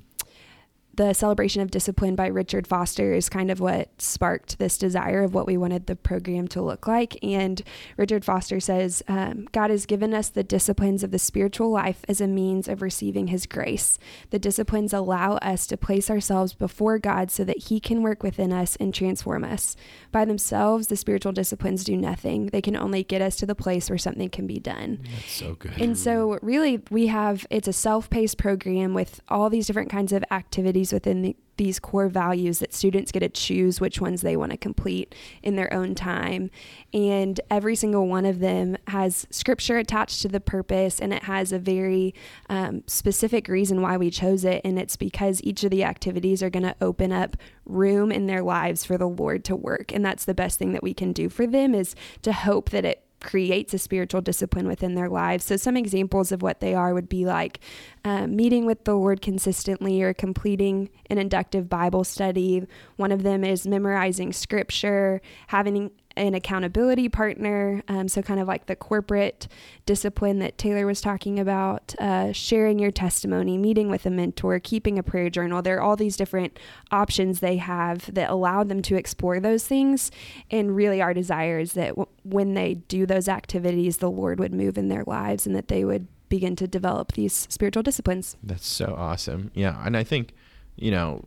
the 0.96 1.14
celebration 1.14 1.62
of 1.62 1.72
discipline 1.72 2.16
by 2.16 2.28
Richard 2.28 2.68
Foster 2.68 3.14
is 3.14 3.28
kind 3.28 3.50
of 3.50 3.60
what 3.60 3.90
sparked 4.00 4.60
this 4.60 4.78
desire 4.78 5.24
of 5.24 5.34
what 5.34 5.48
we 5.48 5.58
wanted 5.58 5.88
the 5.88 5.96
program 5.96 6.48
to 6.50 6.62
look 6.62 6.86
like. 6.86 7.18
And 7.24 7.62
Richard 7.98 8.24
Foster 8.24 8.60
says, 8.60 9.02
um, 9.08 9.48
God 9.52 9.72
has 9.72 9.88
given 9.88 10.14
us 10.14 10.30
the 10.30 10.44
disciplines 10.44 11.04
of 11.04 11.10
the 11.10 11.18
spiritual 11.18 11.72
life 11.72 12.06
as 12.08 12.22
a 12.22 12.28
means 12.28 12.68
of 12.68 12.84
receiving 12.84 13.28
his 13.28 13.48
grace. 13.48 13.98
The 14.30 14.38
disciplines 14.38 14.94
allow 14.94 15.38
us 15.38 15.66
to 15.68 15.78
place 15.78 16.12
ourselves 16.12 16.54
before 16.54 17.00
God 17.00 17.32
so 17.32 17.44
that 17.44 17.70
he 17.70 17.80
can 17.80 18.04
work 18.04 18.22
within 18.22 18.54
us 18.54 18.76
and 18.76 18.94
transform 18.94 19.44
us. 19.44 19.76
By 20.12 20.26
themselves, 20.26 20.88
the 20.88 20.96
spiritual 20.96 21.32
disciplines 21.32 21.84
do 21.84 21.98
nothing, 21.98 22.48
they 22.48 22.62
can 22.62 22.76
only 22.76 23.04
get 23.04 23.22
us 23.22 23.36
to 23.38 23.48
the 23.48 23.56
place 23.56 23.90
where 23.90 23.98
something 23.98 24.30
can 24.30 24.46
be 24.46 24.60
done. 24.60 25.00
That's 25.12 25.32
so 25.32 25.56
good. 25.56 25.74
And 25.82 25.98
so, 25.98 26.38
really, 26.44 26.82
we 26.92 27.08
have 27.08 27.48
it's 27.50 27.68
a 27.68 27.74
self 27.74 28.12
paced 28.12 28.38
program 28.38 28.94
with 28.94 29.22
all 29.28 29.50
these 29.50 29.66
different 29.66 29.90
kinds 29.90 30.14
of 30.14 30.24
activities 30.30 30.83
within 30.92 31.22
the, 31.22 31.36
these 31.58 31.80
core 31.80 32.10
values 32.10 32.60
that 32.60 32.74
students 32.74 33.12
get 33.12 33.20
to 33.20 33.30
choose 33.30 33.80
which 33.80 34.02
ones 34.02 34.22
they 34.22 34.36
want 34.36 34.52
to 34.52 34.58
complete 34.58 35.14
in 35.44 35.56
their 35.56 35.72
own 35.72 35.94
time. 35.94 36.50
And 36.94 37.40
every 37.50 37.76
single 37.76 38.08
one 38.08 38.26
of 38.26 38.40
them 38.40 38.76
has 38.88 39.28
scripture 39.30 39.78
attached 39.78 40.22
to 40.24 40.28
the 40.28 40.40
purpose, 40.40 41.00
and 41.00 41.14
it 41.14 41.24
has 41.24 41.52
a 41.52 41.60
very 41.60 42.14
um, 42.50 42.84
specific 42.88 43.48
reason 43.48 43.82
why 43.82 43.98
we 43.98 44.10
chose 44.10 44.44
it. 44.44 44.62
And 44.66 44.80
it's 44.80 44.98
because 44.98 45.42
each 45.44 45.64
of 45.64 45.72
the 45.72 45.84
activities 45.84 46.42
are 46.42 46.50
going 46.50 46.64
to 46.64 46.76
open 46.82 47.12
up 47.12 47.38
room 47.66 48.12
in 48.12 48.26
their 48.26 48.42
lives 48.42 48.84
for 48.84 48.98
the 48.98 49.08
Lord 49.08 49.46
to 49.46 49.56
work. 49.56 49.94
And 49.94 50.04
that's 50.04 50.26
the 50.26 50.34
best 50.34 50.58
thing 50.58 50.74
that 50.74 50.84
we 50.84 50.94
can 50.94 51.14
do 51.14 51.30
for 51.30 51.46
them 51.46 51.76
is 51.76 51.96
to 52.24 52.34
hope 52.34 52.72
that 52.72 52.84
it 52.84 53.04
creates 53.24 53.74
a 53.74 53.80
spiritual 53.80 54.22
discipline 54.22 54.68
within 54.68 54.96
their 54.96 55.10
lives. 55.10 55.46
So, 55.46 55.58
some 55.58 55.76
examples 55.76 56.32
of 56.32 56.42
what 56.42 56.60
they 56.60 56.76
are 56.76 56.94
would 56.94 57.10
be 57.10 57.26
like 57.26 57.60
um, 58.06 58.36
meeting 58.36 58.66
with 58.66 58.84
the 58.84 58.96
Lord 58.96 59.22
consistently 59.22 60.02
or 60.02 60.14
completing 60.14 60.90
an 61.10 61.18
inductive 61.18 61.70
Bible 61.70 62.04
study. 62.04 62.68
One 62.98 63.12
of 63.12 63.24
them 63.24 63.44
is 63.44 63.66
memorizing 63.66 64.34
scripture, 64.34 65.22
having 65.48 65.92
an 66.16 66.34
accountability 66.34 67.10
partner. 67.10 67.84
Um, 67.88 68.08
so, 68.08 68.22
kind 68.22 68.40
of 68.40 68.48
like 68.48 68.68
the 68.68 68.76
corporate 68.76 69.48
discipline 69.86 70.40
that 70.40 70.58
Taylor 70.58 70.86
was 70.86 71.02
talking 71.02 71.40
about, 71.40 71.96
uh, 72.00 72.32
sharing 72.32 72.80
your 72.80 72.92
testimony, 72.92 73.58
meeting 73.58 73.90
with 73.90 74.06
a 74.06 74.10
mentor, 74.10 74.60
keeping 74.60 75.00
a 75.00 75.04
prayer 75.04 75.30
journal. 75.30 75.62
There 75.62 75.78
are 75.78 75.82
all 75.82 75.96
these 75.96 76.16
different 76.16 76.58
options 76.92 77.40
they 77.40 77.58
have 77.58 78.14
that 78.14 78.30
allow 78.30 78.64
them 78.64 78.82
to 78.84 78.96
explore 78.96 79.40
those 79.40 79.66
things. 79.66 80.12
And 80.52 80.76
really, 80.76 81.02
our 81.02 81.14
desire 81.14 81.60
is 81.60 81.74
that 81.74 81.90
w- 81.90 82.08
when 82.24 82.54
they 82.54 82.76
do 82.76 83.06
those 83.06 83.28
activities, 83.28 83.98
the 83.98 84.12
Lord 84.12 84.40
would 84.40 84.54
move 84.54 84.78
in 84.78 84.90
their 84.90 85.04
lives 85.06 85.48
and 85.48 85.56
that 85.56 85.68
they 85.68 85.84
would 85.84 86.08
begin 86.30 86.56
to 86.56 86.68
develop 86.68 87.12
these 87.14 87.48
spiritual 87.50 87.84
disciplines. 87.84 88.38
That's 88.42 88.68
so 88.68 88.96
awesome. 88.98 89.52
Yeah, 89.54 89.80
and 89.86 89.96
I 89.96 90.04
think 90.04 90.34
you 90.76 90.92
know 90.92 91.26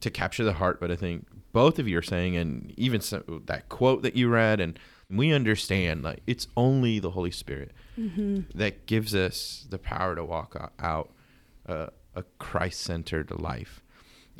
to 0.00 0.10
capture 0.10 0.44
the 0.44 0.54
heart, 0.54 0.80
but 0.80 0.90
I 0.90 0.96
think 0.96 1.26
both 1.62 1.76
of 1.80 1.88
you 1.88 1.96
are 1.98 2.02
saying, 2.14 2.32
and 2.36 2.72
even 2.76 3.00
so, 3.00 3.16
that 3.46 3.62
quote 3.68 4.00
that 4.02 4.14
you 4.14 4.28
read, 4.28 4.60
and 4.60 4.78
We 5.10 5.32
understand 5.32 6.02
like 6.02 6.20
it's 6.26 6.46
only 6.56 6.98
the 6.98 7.10
Holy 7.10 7.30
Spirit 7.30 7.72
Mm-hmm. 7.98 8.56
that 8.56 8.86
gives 8.86 9.12
us 9.12 9.66
the 9.68 9.78
power 9.78 10.14
to 10.14 10.24
walk 10.24 10.72
out 10.78 11.10
uh, 11.68 11.88
a 12.14 12.22
Christ-centered 12.38 13.32
life. 13.40 13.82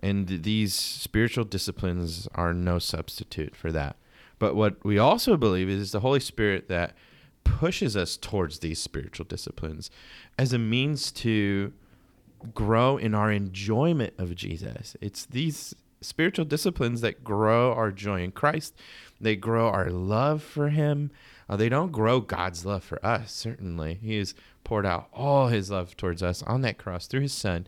And 0.00 0.28
these 0.28 0.74
spiritual 0.74 1.44
disciplines 1.44 2.28
are 2.36 2.54
no 2.54 2.78
substitute 2.78 3.56
for 3.56 3.72
that. 3.72 3.96
But 4.38 4.54
what 4.54 4.76
we 4.84 4.96
also 4.96 5.36
believe 5.36 5.68
is 5.68 5.90
the 5.90 5.98
Holy 6.06 6.20
Spirit 6.20 6.68
that 6.68 6.94
pushes 7.42 7.96
us 7.96 8.16
towards 8.16 8.60
these 8.60 8.78
spiritual 8.80 9.26
disciplines 9.26 9.90
as 10.38 10.52
a 10.52 10.58
means 10.58 11.10
to 11.26 11.72
grow 12.54 12.96
in 12.96 13.12
our 13.12 13.32
enjoyment 13.32 14.14
of 14.18 14.36
Jesus. 14.36 14.96
It's 15.00 15.26
these 15.26 15.74
spiritual 16.00 16.44
disciplines 16.44 17.00
that 17.00 17.24
grow 17.24 17.72
our 17.72 17.90
joy 17.90 18.22
in 18.22 18.32
Christ. 18.32 18.74
They 19.20 19.36
grow 19.36 19.68
our 19.68 19.90
love 19.90 20.42
for 20.42 20.68
Him. 20.68 21.10
Uh, 21.48 21.56
they 21.56 21.68
don't 21.68 21.92
grow 21.92 22.20
God's 22.20 22.64
love 22.64 22.84
for 22.84 23.04
us, 23.04 23.32
certainly. 23.32 23.98
He 24.00 24.16
has 24.18 24.34
poured 24.64 24.86
out 24.86 25.08
all 25.12 25.48
His 25.48 25.70
love 25.70 25.96
towards 25.96 26.22
us 26.22 26.42
on 26.42 26.60
that 26.62 26.78
cross 26.78 27.06
through 27.06 27.22
His 27.22 27.32
Son. 27.32 27.66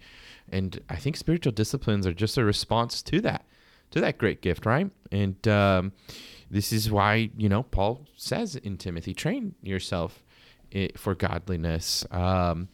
And 0.48 0.80
I 0.88 0.96
think 0.96 1.16
spiritual 1.16 1.52
disciplines 1.52 2.06
are 2.06 2.12
just 2.12 2.36
a 2.36 2.44
response 2.44 3.02
to 3.02 3.20
that, 3.22 3.44
to 3.92 4.00
that 4.00 4.18
great 4.18 4.42
gift, 4.42 4.66
right? 4.66 4.90
And 5.10 5.46
um, 5.48 5.92
this 6.50 6.72
is 6.72 6.90
why, 6.90 7.30
you 7.36 7.48
know, 7.48 7.62
Paul 7.62 8.06
says 8.16 8.56
in 8.56 8.76
Timothy, 8.76 9.14
train 9.14 9.54
yourself 9.62 10.22
for 10.96 11.14
godliness. 11.14 12.04
Um, 12.10 12.68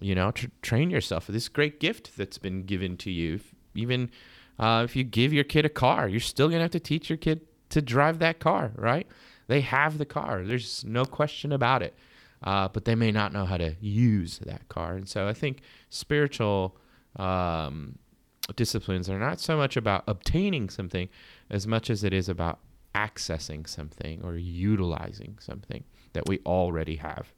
you 0.00 0.14
know, 0.14 0.30
tr- 0.30 0.46
train 0.62 0.90
yourself 0.90 1.24
for 1.24 1.32
this 1.32 1.48
great 1.48 1.80
gift 1.80 2.16
that's 2.16 2.38
been 2.38 2.64
given 2.64 2.96
to 2.98 3.10
you. 3.10 3.40
Even 3.74 4.10
uh, 4.58 4.82
if 4.84 4.96
you 4.96 5.04
give 5.04 5.32
your 5.32 5.44
kid 5.44 5.64
a 5.64 5.68
car, 5.68 6.08
you're 6.08 6.20
still 6.20 6.48
going 6.48 6.58
to 6.58 6.62
have 6.62 6.70
to 6.72 6.80
teach 6.80 7.08
your 7.10 7.16
kid 7.16 7.40
to 7.70 7.82
drive 7.82 8.18
that 8.20 8.38
car, 8.38 8.72
right? 8.76 9.06
They 9.48 9.60
have 9.62 9.98
the 9.98 10.04
car. 10.04 10.44
There's 10.44 10.84
no 10.84 11.04
question 11.04 11.52
about 11.52 11.82
it. 11.82 11.94
Uh, 12.42 12.68
but 12.68 12.84
they 12.84 12.96
may 12.96 13.12
not 13.12 13.32
know 13.32 13.44
how 13.44 13.56
to 13.56 13.76
use 13.80 14.38
that 14.38 14.68
car. 14.68 14.94
And 14.94 15.08
so 15.08 15.28
I 15.28 15.32
think 15.32 15.60
spiritual 15.90 16.76
um, 17.16 17.98
disciplines 18.56 19.08
are 19.08 19.18
not 19.18 19.38
so 19.38 19.56
much 19.56 19.76
about 19.76 20.04
obtaining 20.08 20.68
something 20.68 21.08
as 21.50 21.66
much 21.66 21.88
as 21.88 22.02
it 22.02 22.12
is 22.12 22.28
about 22.28 22.58
accessing 22.94 23.68
something 23.68 24.20
or 24.22 24.36
utilizing 24.36 25.38
something 25.40 25.84
that 26.14 26.28
we 26.28 26.40
already 26.44 26.96
have. 26.96 27.32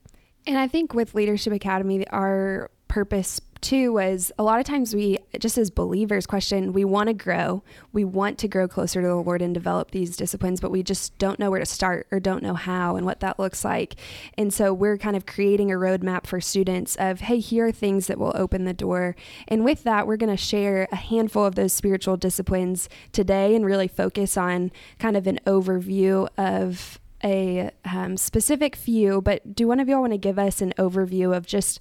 And 0.46 0.58
I 0.58 0.68
think 0.68 0.94
with 0.94 1.14
Leadership 1.14 1.52
Academy, 1.52 2.06
our 2.08 2.70
purpose 2.88 3.40
too 3.64 3.94
was 3.94 4.30
a 4.38 4.42
lot 4.42 4.60
of 4.60 4.66
times 4.66 4.94
we, 4.94 5.18
just 5.38 5.56
as 5.56 5.70
believers, 5.70 6.26
question 6.26 6.74
we 6.74 6.84
want 6.84 7.08
to 7.08 7.14
grow. 7.14 7.64
We 7.92 8.04
want 8.04 8.36
to 8.38 8.48
grow 8.48 8.68
closer 8.68 9.00
to 9.00 9.08
the 9.08 9.14
Lord 9.16 9.40
and 9.40 9.54
develop 9.54 9.90
these 9.90 10.16
disciplines, 10.16 10.60
but 10.60 10.70
we 10.70 10.82
just 10.82 11.16
don't 11.18 11.38
know 11.38 11.50
where 11.50 11.60
to 11.60 11.66
start 11.66 12.06
or 12.12 12.20
don't 12.20 12.42
know 12.42 12.54
how 12.54 12.96
and 12.96 13.06
what 13.06 13.20
that 13.20 13.38
looks 13.38 13.64
like. 13.64 13.94
And 14.36 14.52
so 14.52 14.74
we're 14.74 14.98
kind 14.98 15.16
of 15.16 15.24
creating 15.24 15.72
a 15.72 15.76
roadmap 15.76 16.26
for 16.26 16.42
students 16.42 16.94
of, 16.96 17.20
hey, 17.20 17.38
here 17.38 17.68
are 17.68 17.72
things 17.72 18.06
that 18.06 18.18
will 18.18 18.32
open 18.34 18.64
the 18.64 18.74
door. 18.74 19.16
And 19.48 19.64
with 19.64 19.82
that, 19.84 20.06
we're 20.06 20.18
going 20.18 20.36
to 20.36 20.36
share 20.36 20.86
a 20.92 20.96
handful 20.96 21.46
of 21.46 21.54
those 21.54 21.72
spiritual 21.72 22.18
disciplines 22.18 22.90
today 23.12 23.56
and 23.56 23.64
really 23.64 23.88
focus 23.88 24.36
on 24.36 24.72
kind 24.98 25.16
of 25.16 25.26
an 25.26 25.40
overview 25.46 26.28
of 26.36 27.00
a 27.24 27.70
um, 27.86 28.16
specific 28.18 28.76
few, 28.76 29.22
but 29.22 29.54
do 29.54 29.66
one 29.66 29.80
of 29.80 29.88
y'all 29.88 30.02
want 30.02 30.12
to 30.12 30.18
give 30.18 30.38
us 30.38 30.60
an 30.60 30.74
overview 30.78 31.34
of 31.34 31.46
just 31.46 31.80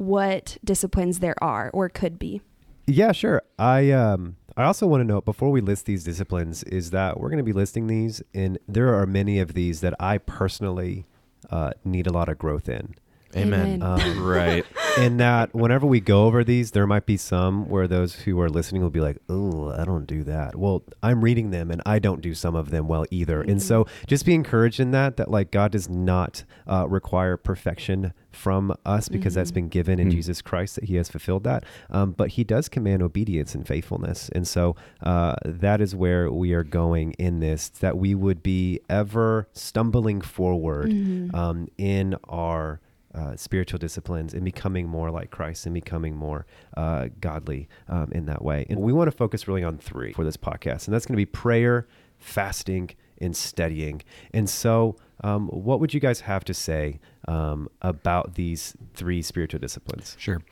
what 0.00 0.56
disciplines 0.64 1.18
there 1.18 1.36
are 1.44 1.70
or 1.74 1.90
could 1.90 2.18
be? 2.18 2.40
Yeah, 2.86 3.12
sure. 3.12 3.42
I 3.58 3.90
um 3.92 4.36
I 4.56 4.64
also 4.64 4.86
want 4.86 5.02
to 5.02 5.04
note 5.04 5.24
before 5.24 5.50
we 5.50 5.60
list 5.60 5.86
these 5.86 6.04
disciplines 6.04 6.62
is 6.64 6.90
that 6.90 7.20
we're 7.20 7.28
going 7.28 7.38
to 7.38 7.44
be 7.44 7.52
listing 7.52 7.86
these, 7.86 8.22
and 8.34 8.58
there 8.66 8.94
are 8.94 9.06
many 9.06 9.38
of 9.38 9.54
these 9.54 9.80
that 9.80 9.94
I 10.00 10.18
personally 10.18 11.06
uh, 11.50 11.72
need 11.84 12.06
a 12.06 12.12
lot 12.12 12.28
of 12.28 12.38
growth 12.38 12.68
in. 12.68 12.94
Amen. 13.36 13.82
Amen. 13.82 13.82
Um, 13.82 14.24
Right. 14.30 14.64
in 14.98 15.18
that 15.18 15.54
whenever 15.54 15.86
we 15.86 16.00
go 16.00 16.24
over 16.26 16.42
these, 16.44 16.72
there 16.72 16.86
might 16.86 17.06
be 17.06 17.16
some 17.16 17.68
where 17.68 17.86
those 17.86 18.14
who 18.14 18.40
are 18.40 18.48
listening 18.48 18.82
will 18.82 18.90
be 18.90 19.00
like, 19.00 19.18
"Oh, 19.28 19.70
I 19.70 19.84
don't 19.84 20.06
do 20.06 20.22
that." 20.24 20.56
Well, 20.56 20.82
I'm 21.02 21.22
reading 21.22 21.50
them, 21.50 21.70
and 21.70 21.80
I 21.86 21.98
don't 22.00 22.20
do 22.20 22.34
some 22.34 22.54
of 22.56 22.70
them 22.70 22.88
well 22.88 23.04
either. 23.10 23.40
And 23.42 23.62
so, 23.62 23.86
just 24.06 24.24
be 24.26 24.34
encouraged 24.34 24.80
in 24.80 24.90
that. 24.92 25.16
That 25.16 25.30
like 25.30 25.50
God 25.52 25.72
does 25.72 25.88
not 25.88 26.44
uh, 26.66 26.86
require 26.88 27.36
perfection 27.36 28.12
from 28.32 28.72
us 28.86 29.08
because 29.08 29.34
that's 29.34 29.50
been 29.50 29.68
given 29.68 29.98
in 29.98 30.08
Mhm. 30.08 30.12
Jesus 30.12 30.40
Christ 30.42 30.76
that 30.76 30.84
He 30.84 30.94
has 30.96 31.08
fulfilled 31.08 31.44
that. 31.44 31.64
Um, 31.90 32.12
but 32.12 32.30
He 32.30 32.44
does 32.44 32.68
command 32.68 33.02
obedience 33.02 33.54
and 33.54 33.66
faithfulness, 33.66 34.28
and 34.30 34.46
so 34.46 34.74
uh, 35.02 35.34
that 35.44 35.80
is 35.80 35.94
where 35.94 36.30
we 36.32 36.52
are 36.52 36.64
going 36.64 37.12
in 37.12 37.40
this. 37.40 37.68
That 37.68 37.96
we 37.98 38.14
would 38.14 38.42
be 38.42 38.80
ever 38.88 39.48
stumbling 39.52 40.20
forward 40.20 40.90
Mhm. 40.90 41.34
um, 41.34 41.68
in 41.78 42.16
our 42.28 42.80
uh, 43.14 43.36
spiritual 43.36 43.78
disciplines 43.78 44.34
and 44.34 44.44
becoming 44.44 44.88
more 44.88 45.10
like 45.10 45.30
Christ 45.30 45.66
and 45.66 45.74
becoming 45.74 46.16
more 46.16 46.46
uh, 46.76 47.08
godly 47.20 47.68
um, 47.88 48.10
in 48.12 48.26
that 48.26 48.42
way. 48.42 48.66
And 48.70 48.80
we 48.80 48.92
want 48.92 49.10
to 49.10 49.16
focus 49.16 49.48
really 49.48 49.64
on 49.64 49.78
three 49.78 50.12
for 50.12 50.24
this 50.24 50.36
podcast, 50.36 50.86
and 50.86 50.94
that's 50.94 51.06
going 51.06 51.14
to 51.14 51.20
be 51.20 51.26
prayer, 51.26 51.88
fasting, 52.18 52.90
and 53.20 53.36
studying. 53.36 54.02
And 54.32 54.48
so, 54.48 54.96
um, 55.22 55.48
what 55.48 55.80
would 55.80 55.92
you 55.92 56.00
guys 56.00 56.20
have 56.20 56.44
to 56.44 56.54
say 56.54 57.00
um, 57.28 57.68
about 57.82 58.34
these 58.34 58.76
three 58.94 59.22
spiritual 59.22 59.60
disciplines? 59.60 60.16
Sure. 60.18 60.42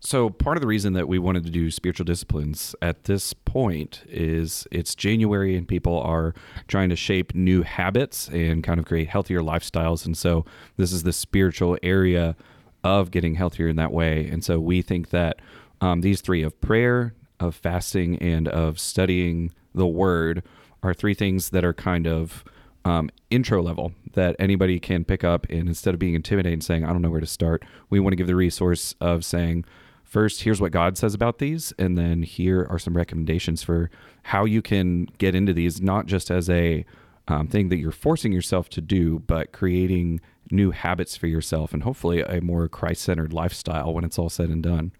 So 0.00 0.30
part 0.30 0.56
of 0.56 0.60
the 0.60 0.66
reason 0.66 0.92
that 0.92 1.08
we 1.08 1.18
wanted 1.18 1.44
to 1.44 1.50
do 1.50 1.70
spiritual 1.70 2.04
disciplines 2.04 2.74
at 2.82 3.04
this 3.04 3.32
point 3.32 4.02
is 4.08 4.66
it's 4.70 4.94
January 4.94 5.56
and 5.56 5.66
people 5.66 5.98
are 6.00 6.34
trying 6.68 6.90
to 6.90 6.96
shape 6.96 7.34
new 7.34 7.62
habits 7.62 8.28
and 8.28 8.62
kind 8.62 8.78
of 8.78 8.86
create 8.86 9.08
healthier 9.08 9.40
lifestyles. 9.40 10.04
And 10.04 10.16
so 10.16 10.44
this 10.76 10.92
is 10.92 11.02
the 11.02 11.12
spiritual 11.12 11.78
area 11.82 12.36
of 12.84 13.10
getting 13.10 13.34
healthier 13.34 13.68
in 13.68 13.76
that 13.76 13.90
way. 13.90 14.28
And 14.28 14.44
so 14.44 14.60
we 14.60 14.82
think 14.82 15.10
that 15.10 15.40
um, 15.80 16.02
these 16.02 16.20
three 16.20 16.42
of 16.42 16.60
prayer, 16.60 17.14
of 17.40 17.54
fasting, 17.54 18.16
and 18.18 18.48
of 18.48 18.78
studying 18.78 19.52
the 19.74 19.86
word 19.86 20.42
are 20.82 20.94
three 20.94 21.14
things 21.14 21.50
that 21.50 21.64
are 21.64 21.74
kind 21.74 22.06
of 22.06 22.44
um, 22.84 23.10
intro 23.30 23.60
level 23.60 23.92
that 24.12 24.36
anybody 24.38 24.78
can 24.78 25.04
pick 25.04 25.24
up. 25.24 25.46
And 25.50 25.68
instead 25.68 25.94
of 25.94 26.00
being 26.00 26.14
intimidated 26.14 26.52
and 26.52 26.64
saying, 26.64 26.84
I 26.84 26.92
don't 26.92 27.02
know 27.02 27.10
where 27.10 27.20
to 27.20 27.26
start, 27.26 27.64
we 27.90 27.98
want 27.98 28.12
to 28.12 28.16
give 28.16 28.28
the 28.28 28.36
resource 28.36 28.94
of 29.00 29.24
saying, 29.24 29.64
first, 30.06 30.42
here's 30.42 30.60
what 30.60 30.72
God 30.72 30.96
says 30.96 31.14
about 31.14 31.38
these. 31.38 31.72
And 31.78 31.98
then 31.98 32.22
here 32.22 32.66
are 32.70 32.78
some 32.78 32.96
recommendations 32.96 33.62
for 33.62 33.90
how 34.24 34.44
you 34.44 34.62
can 34.62 35.06
get 35.18 35.34
into 35.34 35.52
these, 35.52 35.80
not 35.80 36.06
just 36.06 36.30
as 36.30 36.48
a 36.48 36.84
um, 37.28 37.48
thing 37.48 37.68
that 37.68 37.78
you're 37.78 37.92
forcing 37.92 38.32
yourself 38.32 38.68
to 38.70 38.80
do, 38.80 39.18
but 39.20 39.52
creating 39.52 40.20
new 40.50 40.70
habits 40.70 41.16
for 41.16 41.26
yourself 41.26 41.74
and 41.74 41.82
hopefully 41.82 42.20
a 42.22 42.40
more 42.40 42.68
Christ 42.68 43.02
centered 43.02 43.32
lifestyle 43.32 43.92
when 43.92 44.04
it's 44.04 44.18
all 44.18 44.30
said 44.30 44.48
and 44.48 44.62
done. 44.62 44.92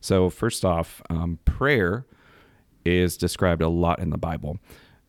So, 0.00 0.30
first 0.30 0.64
off, 0.64 1.02
um, 1.08 1.38
prayer 1.44 2.06
is 2.84 3.16
described 3.16 3.62
a 3.62 3.68
lot 3.68 3.98
in 3.98 4.10
the 4.10 4.18
Bible. 4.18 4.58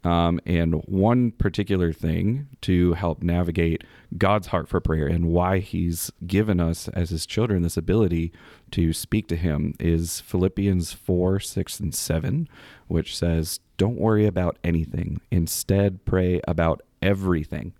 Um, 0.05 0.39
and 0.45 0.75
one 0.85 1.31
particular 1.31 1.91
thing 1.91 2.47
to 2.61 2.93
help 2.93 3.23
navigate 3.23 3.83
God's 4.15 4.47
heart 4.47 4.69
for 4.69 4.79
prayer 4.79 5.07
and 5.07 5.25
why 5.25 5.57
He's 5.57 6.11
given 6.27 6.59
us 6.59 6.87
as 6.89 7.09
His 7.09 7.25
children 7.25 7.63
this 7.63 7.75
ability 7.75 8.31
to 8.71 8.93
speak 8.93 9.27
to 9.29 9.35
Him 9.35 9.73
is 9.79 10.21
Philippians 10.21 10.93
4 10.93 11.39
6 11.39 11.79
and 11.79 11.95
7, 11.95 12.47
which 12.87 13.17
says, 13.17 13.59
Don't 13.77 13.97
worry 13.97 14.27
about 14.27 14.59
anything. 14.63 15.21
Instead, 15.31 16.05
pray 16.05 16.39
about 16.47 16.83
everything. 17.01 17.73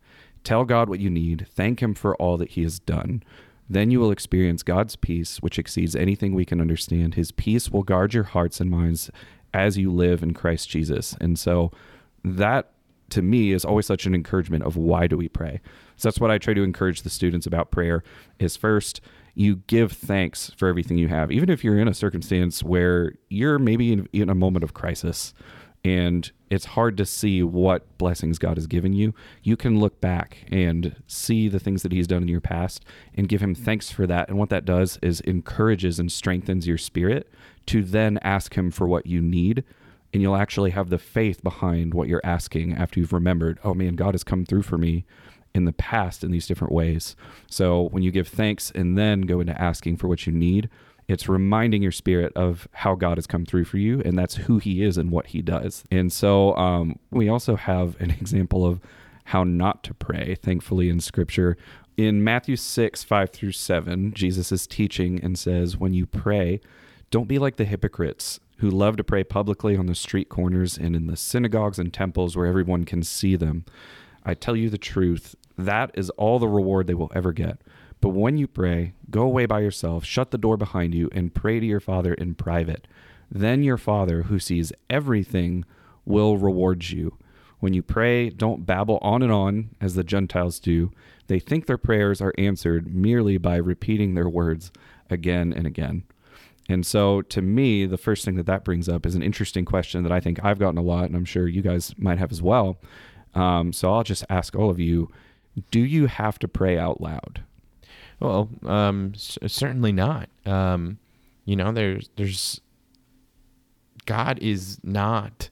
Tell 0.43 0.65
God 0.65 0.89
what 0.89 0.99
you 0.99 1.11
need, 1.11 1.45
thank 1.47 1.79
Him 1.79 1.93
for 1.93 2.15
all 2.15 2.38
that 2.38 2.51
He 2.51 2.63
has 2.63 2.79
done. 2.79 3.21
Then 3.69 3.91
you 3.91 3.99
will 3.99 4.11
experience 4.11 4.63
God's 4.63 4.95
peace, 4.95 5.38
which 5.43 5.59
exceeds 5.59 5.95
anything 5.95 6.33
we 6.33 6.45
can 6.45 6.59
understand. 6.59 7.13
His 7.13 7.31
peace 7.31 7.69
will 7.69 7.83
guard 7.83 8.15
your 8.15 8.23
hearts 8.23 8.59
and 8.59 8.69
minds 8.71 9.11
as 9.53 9.77
you 9.77 9.91
live 9.91 10.23
in 10.23 10.33
Christ 10.33 10.69
Jesus. 10.69 11.15
And 11.21 11.38
so 11.38 11.71
that 12.25 12.71
to 13.09 13.21
me 13.21 13.51
is 13.51 13.63
always 13.63 13.85
such 13.85 14.05
an 14.05 14.15
encouragement 14.15 14.63
of 14.63 14.75
why 14.75 15.07
do 15.07 15.15
we 15.15 15.29
pray. 15.29 15.61
So 15.95 16.09
that's 16.09 16.19
what 16.19 16.31
I 16.31 16.38
try 16.38 16.53
to 16.53 16.63
encourage 16.63 17.03
the 17.03 17.09
students 17.09 17.45
about 17.45 17.71
prayer 17.71 18.03
is 18.39 18.57
first 18.57 18.99
you 19.35 19.57
give 19.67 19.91
thanks 19.91 20.51
for 20.57 20.67
everything 20.67 20.97
you 20.97 21.09
have, 21.09 21.31
even 21.31 21.49
if 21.49 21.63
you're 21.63 21.77
in 21.77 21.88
a 21.88 21.93
circumstance 21.93 22.63
where 22.63 23.13
you're 23.29 23.59
maybe 23.59 23.91
in, 23.93 24.09
in 24.11 24.29
a 24.29 24.35
moment 24.35 24.63
of 24.63 24.73
crisis 24.73 25.33
and 25.83 26.31
it's 26.49 26.65
hard 26.65 26.97
to 26.97 27.05
see 27.05 27.43
what 27.43 27.97
blessings 27.99 28.39
God 28.39 28.57
has 28.57 28.65
given 28.65 28.93
you. 28.93 29.13
You 29.43 29.55
can 29.55 29.79
look 29.79 30.01
back 30.01 30.47
and 30.51 30.95
see 31.05 31.47
the 31.47 31.59
things 31.59 31.83
that 31.83 31.91
He's 31.91 32.07
done 32.07 32.23
in 32.23 32.27
your 32.27 32.41
past 32.41 32.83
and 33.13 33.29
give 33.29 33.41
Him 33.41 33.53
thanks 33.53 33.91
for 33.91 34.07
that. 34.07 34.27
And 34.27 34.39
what 34.39 34.49
that 34.49 34.65
does 34.65 34.97
is 35.03 35.21
encourages 35.21 35.99
and 35.99 36.11
strengthens 36.11 36.65
your 36.65 36.79
spirit 36.79 37.29
to 37.67 37.83
then 37.83 38.17
ask 38.23 38.55
Him 38.57 38.71
for 38.71 38.88
what 38.88 39.05
you 39.05 39.21
need 39.21 39.63
and 40.15 40.21
you'll 40.21 40.38
actually 40.38 40.71
have 40.71 40.89
the 40.89 40.97
faith 40.97 41.43
behind 41.43 41.93
what 41.93 42.08
you're 42.08 42.21
asking 42.23 42.73
after 42.73 43.01
you've 43.01 43.12
remembered, 43.12 43.60
oh 43.65 43.73
man, 43.73 43.95
God 43.95 44.13
has 44.13 44.23
come 44.23 44.45
through 44.45 44.62
for 44.62 44.78
me 44.78 45.04
in 45.54 45.65
the 45.65 45.73
past 45.73 46.23
in 46.23 46.32
these 46.32 46.47
different 46.47 46.71
ways. 46.71 47.17
So 47.49 47.89
when 47.89 48.01
you 48.01 48.12
give 48.12 48.30
thanks 48.30 48.71
and 48.73 48.97
then 48.97 49.23
go 49.23 49.41
into 49.41 49.62
asking 49.62 49.97
for 49.97 50.08
what 50.08 50.25
you 50.25 50.32
need, 50.32 50.69
it's 51.10 51.28
reminding 51.28 51.84
your 51.84 51.91
spirit 51.91 52.32
of 52.34 52.65
how 52.71 52.95
God 52.95 53.17
has 53.17 53.28
come 53.28 53.45
through 53.45 53.65
for 53.65 53.78
you, 53.78 54.01
and 54.06 54.17
that's 54.17 54.36
who 54.36 54.58
He 54.58 54.84
is 54.84 54.97
and 54.97 55.12
what 55.12 55.28
He 55.28 55.41
does. 55.41 55.84
And 55.91 56.13
so 56.13 56.56
um, 56.56 56.97
we 57.12 57.28
also 57.28 57.58
have 57.58 57.99
an 57.99 58.12
example 58.21 58.65
of 58.65 58.80
how 59.25 59.43
not 59.43 59.84
to 59.84 59.93
pray, 59.93 60.36
thankfully, 60.41 60.88
in 60.88 61.01
Scripture. 61.01 61.58
In 61.97 62.23
Matthew 62.23 62.56
6, 62.56 63.04
5 63.04 63.30
through 63.32 63.51
7, 63.51 64.13
Jesus 64.13 64.54
is 64.54 64.65
teaching 64.65 65.19
and 65.21 65.38
says, 65.38 65.75
When 65.75 65.93
you 65.93 66.06
pray, 66.06 66.62
don't 67.12 67.28
be 67.28 67.38
like 67.38 67.58
the 67.58 67.65
hypocrites 67.65 68.39
who 68.57 68.69
love 68.69 68.97
to 68.97 69.03
pray 69.03 69.23
publicly 69.23 69.75
on 69.75 69.85
the 69.85 69.95
street 69.95 70.29
corners 70.29 70.77
and 70.77 70.95
in 70.95 71.07
the 71.07 71.17
synagogues 71.17 71.79
and 71.79 71.93
temples 71.93 72.35
where 72.35 72.45
everyone 72.45 72.85
can 72.85 73.03
see 73.03 73.35
them. 73.35 73.65
I 74.23 74.33
tell 74.33 74.55
you 74.55 74.69
the 74.69 74.77
truth, 74.77 75.35
that 75.57 75.91
is 75.93 76.09
all 76.11 76.39
the 76.39 76.47
reward 76.47 76.87
they 76.87 76.93
will 76.93 77.11
ever 77.13 77.31
get. 77.31 77.59
But 78.01 78.09
when 78.09 78.37
you 78.37 78.47
pray, 78.47 78.93
go 79.09 79.23
away 79.23 79.45
by 79.45 79.61
yourself, 79.61 80.05
shut 80.05 80.31
the 80.31 80.37
door 80.37 80.57
behind 80.57 80.93
you, 80.93 81.09
and 81.11 81.33
pray 81.33 81.59
to 81.59 81.65
your 81.65 81.79
Father 81.79 82.13
in 82.13 82.35
private. 82.35 82.87
Then 83.31 83.63
your 83.63 83.77
Father, 83.77 84.23
who 84.23 84.39
sees 84.39 84.71
everything, 84.89 85.65
will 86.05 86.37
reward 86.37 86.89
you. 86.89 87.17
When 87.59 87.73
you 87.73 87.81
pray, 87.81 88.29
don't 88.29 88.65
babble 88.65 88.99
on 89.01 89.23
and 89.23 89.31
on 89.31 89.71
as 89.81 89.95
the 89.95 90.03
Gentiles 90.03 90.59
do. 90.59 90.91
They 91.27 91.39
think 91.39 91.65
their 91.65 91.77
prayers 91.77 92.21
are 92.21 92.33
answered 92.37 92.93
merely 92.93 93.37
by 93.37 93.55
repeating 93.55 94.13
their 94.13 94.29
words 94.29 94.71
again 95.09 95.53
and 95.53 95.65
again. 95.65 96.03
And 96.67 96.86
so, 96.86 97.21
to 97.23 97.41
me, 97.41 97.86
the 97.86 97.97
first 97.97 98.25
thing 98.25 98.36
that 98.36 98.47
that 98.47 98.63
brings 98.63 98.89
up 98.89 99.06
is 99.06 99.13
an 99.15 99.21
interesting 99.21 99.65
question 99.65 100.04
that 100.04 100.12
I 100.12 100.19
think 100.19 100.43
I've 100.43 100.60
gotten 100.60 100.80
a 100.80 100.84
lot, 100.84 101.06
and 101.06 101.15
I'm 101.15 101.25
sure 101.25 101.47
you 101.47 101.62
guys 101.62 101.93
might 101.97 102.17
have 102.17 102.32
as 102.32 102.41
well. 102.41 102.78
Um, 103.36 103.71
so, 103.71 103.93
I'll 103.93 104.04
just 104.04 104.25
ask 104.30 104.56
all 104.56 104.69
of 104.69 104.80
you 104.80 105.12
do 105.71 105.80
you 105.80 106.08
have 106.08 106.38
to 106.39 106.47
pray 106.47 106.78
out 106.78 107.01
loud? 107.01 107.43
Well, 108.19 108.49
um, 108.65 109.13
c- 109.15 109.47
certainly 109.47 109.91
not. 109.91 110.30
Um, 110.45 110.99
you 111.45 111.56
know, 111.56 111.71
there's 111.71 112.10
there's 112.15 112.62
God 114.06 114.39
is 114.41 114.80
not 114.84 115.49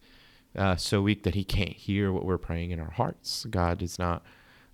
uh, 0.56 0.76
so 0.76 1.02
weak 1.02 1.24
that 1.24 1.36
He 1.36 1.44
can't 1.44 1.70
hear 1.74 2.12
what 2.12 2.26
we're 2.26 2.38
praying 2.38 2.72
in 2.72 2.80
our 2.80 2.92
hearts. 2.92 3.46
God 3.50 3.82
is 3.82 3.98
not 4.00 4.24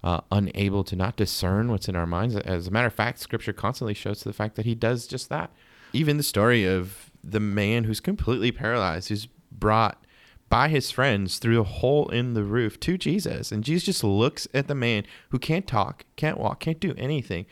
uh, 0.04 0.22
unable 0.32 0.84
to 0.86 0.96
not 0.96 1.16
discern 1.16 1.70
what's 1.70 1.90
in 1.90 1.96
our 1.96 2.06
minds. 2.06 2.36
As 2.36 2.68
a 2.68 2.72
matter 2.72 2.88
of 2.88 2.94
fact, 2.94 3.20
Scripture 3.20 3.54
constantly 3.54 3.94
shows 3.94 4.20
to 4.20 4.30
the 4.30 4.34
fact 4.34 4.56
that 4.56 4.66
He 4.66 4.76
does 4.76 5.08
just 5.08 5.30
that. 5.30 5.52
Even 5.94 6.18
the 6.18 6.24
story 6.24 6.66
of 6.66 7.12
the 7.24 7.40
man 7.40 7.84
who's 7.84 8.00
completely 8.00 8.52
paralyzed, 8.52 9.10
who's 9.10 9.28
brought 9.52 10.04
by 10.50 10.68
his 10.68 10.90
friends 10.90 11.38
through 11.38 11.60
a 11.60 11.64
hole 11.64 12.10
in 12.10 12.34
the 12.34 12.44
roof 12.44 12.80
to 12.80 12.98
Jesus. 12.98 13.52
And 13.52 13.64
Jesus 13.64 13.84
just 13.84 14.04
looks 14.04 14.48
at 14.54 14.68
the 14.68 14.76
man 14.76 15.06
who 15.30 15.40
can't 15.40 15.68
talk, 15.68 16.06
can't 16.16 16.40
walk, 16.40 16.60
can't 16.60 16.80
do 16.80 16.96
anything, 16.98 17.46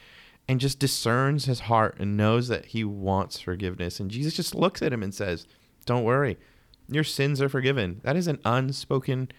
and 0.47 0.59
just 0.59 0.79
discerns 0.79 1.45
his 1.45 1.61
heart 1.61 1.97
and 1.99 2.17
knows 2.17 2.47
that 2.47 2.67
he 2.67 2.83
wants 2.83 3.39
forgiveness. 3.39 3.99
And 3.99 4.09
Jesus 4.09 4.35
just 4.35 4.55
looks 4.55 4.81
at 4.81 4.93
him 4.93 5.03
and 5.03 5.13
says, 5.13 5.45
Don't 5.85 6.03
worry, 6.03 6.37
your 6.89 7.03
sins 7.03 7.41
are 7.41 7.49
forgiven. 7.49 8.01
That 8.03 8.15
is 8.15 8.27
an 8.27 8.39
unspoken 8.45 9.29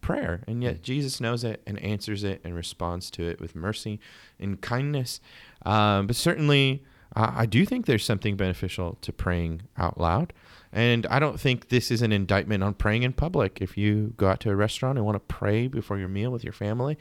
prayer. 0.00 0.42
And 0.46 0.62
yet 0.62 0.82
Jesus 0.82 1.20
knows 1.20 1.42
it 1.44 1.62
and 1.66 1.78
answers 1.78 2.22
it 2.22 2.40
and 2.44 2.54
responds 2.54 3.10
to 3.12 3.22
it 3.28 3.40
with 3.40 3.54
mercy 3.54 3.98
and 4.38 4.60
kindness. 4.60 5.20
Um, 5.64 6.06
but 6.06 6.16
certainly, 6.16 6.84
uh, 7.14 7.32
I 7.34 7.46
do 7.46 7.64
think 7.64 7.86
there's 7.86 8.04
something 8.04 8.36
beneficial 8.36 8.98
to 9.02 9.12
praying 9.12 9.62
out 9.76 10.00
loud. 10.00 10.32
And 10.72 11.06
I 11.06 11.18
don't 11.18 11.40
think 11.40 11.68
this 11.68 11.90
is 11.90 12.02
an 12.02 12.12
indictment 12.12 12.62
on 12.62 12.74
praying 12.74 13.02
in 13.02 13.12
public. 13.12 13.58
If 13.60 13.78
you 13.78 14.12
go 14.16 14.28
out 14.28 14.40
to 14.40 14.50
a 14.50 14.56
restaurant 14.56 14.98
and 14.98 15.06
want 15.06 15.16
to 15.16 15.34
pray 15.34 15.68
before 15.68 15.98
your 15.98 16.08
meal 16.08 16.30
with 16.30 16.44
your 16.44 16.52
family, 16.52 16.98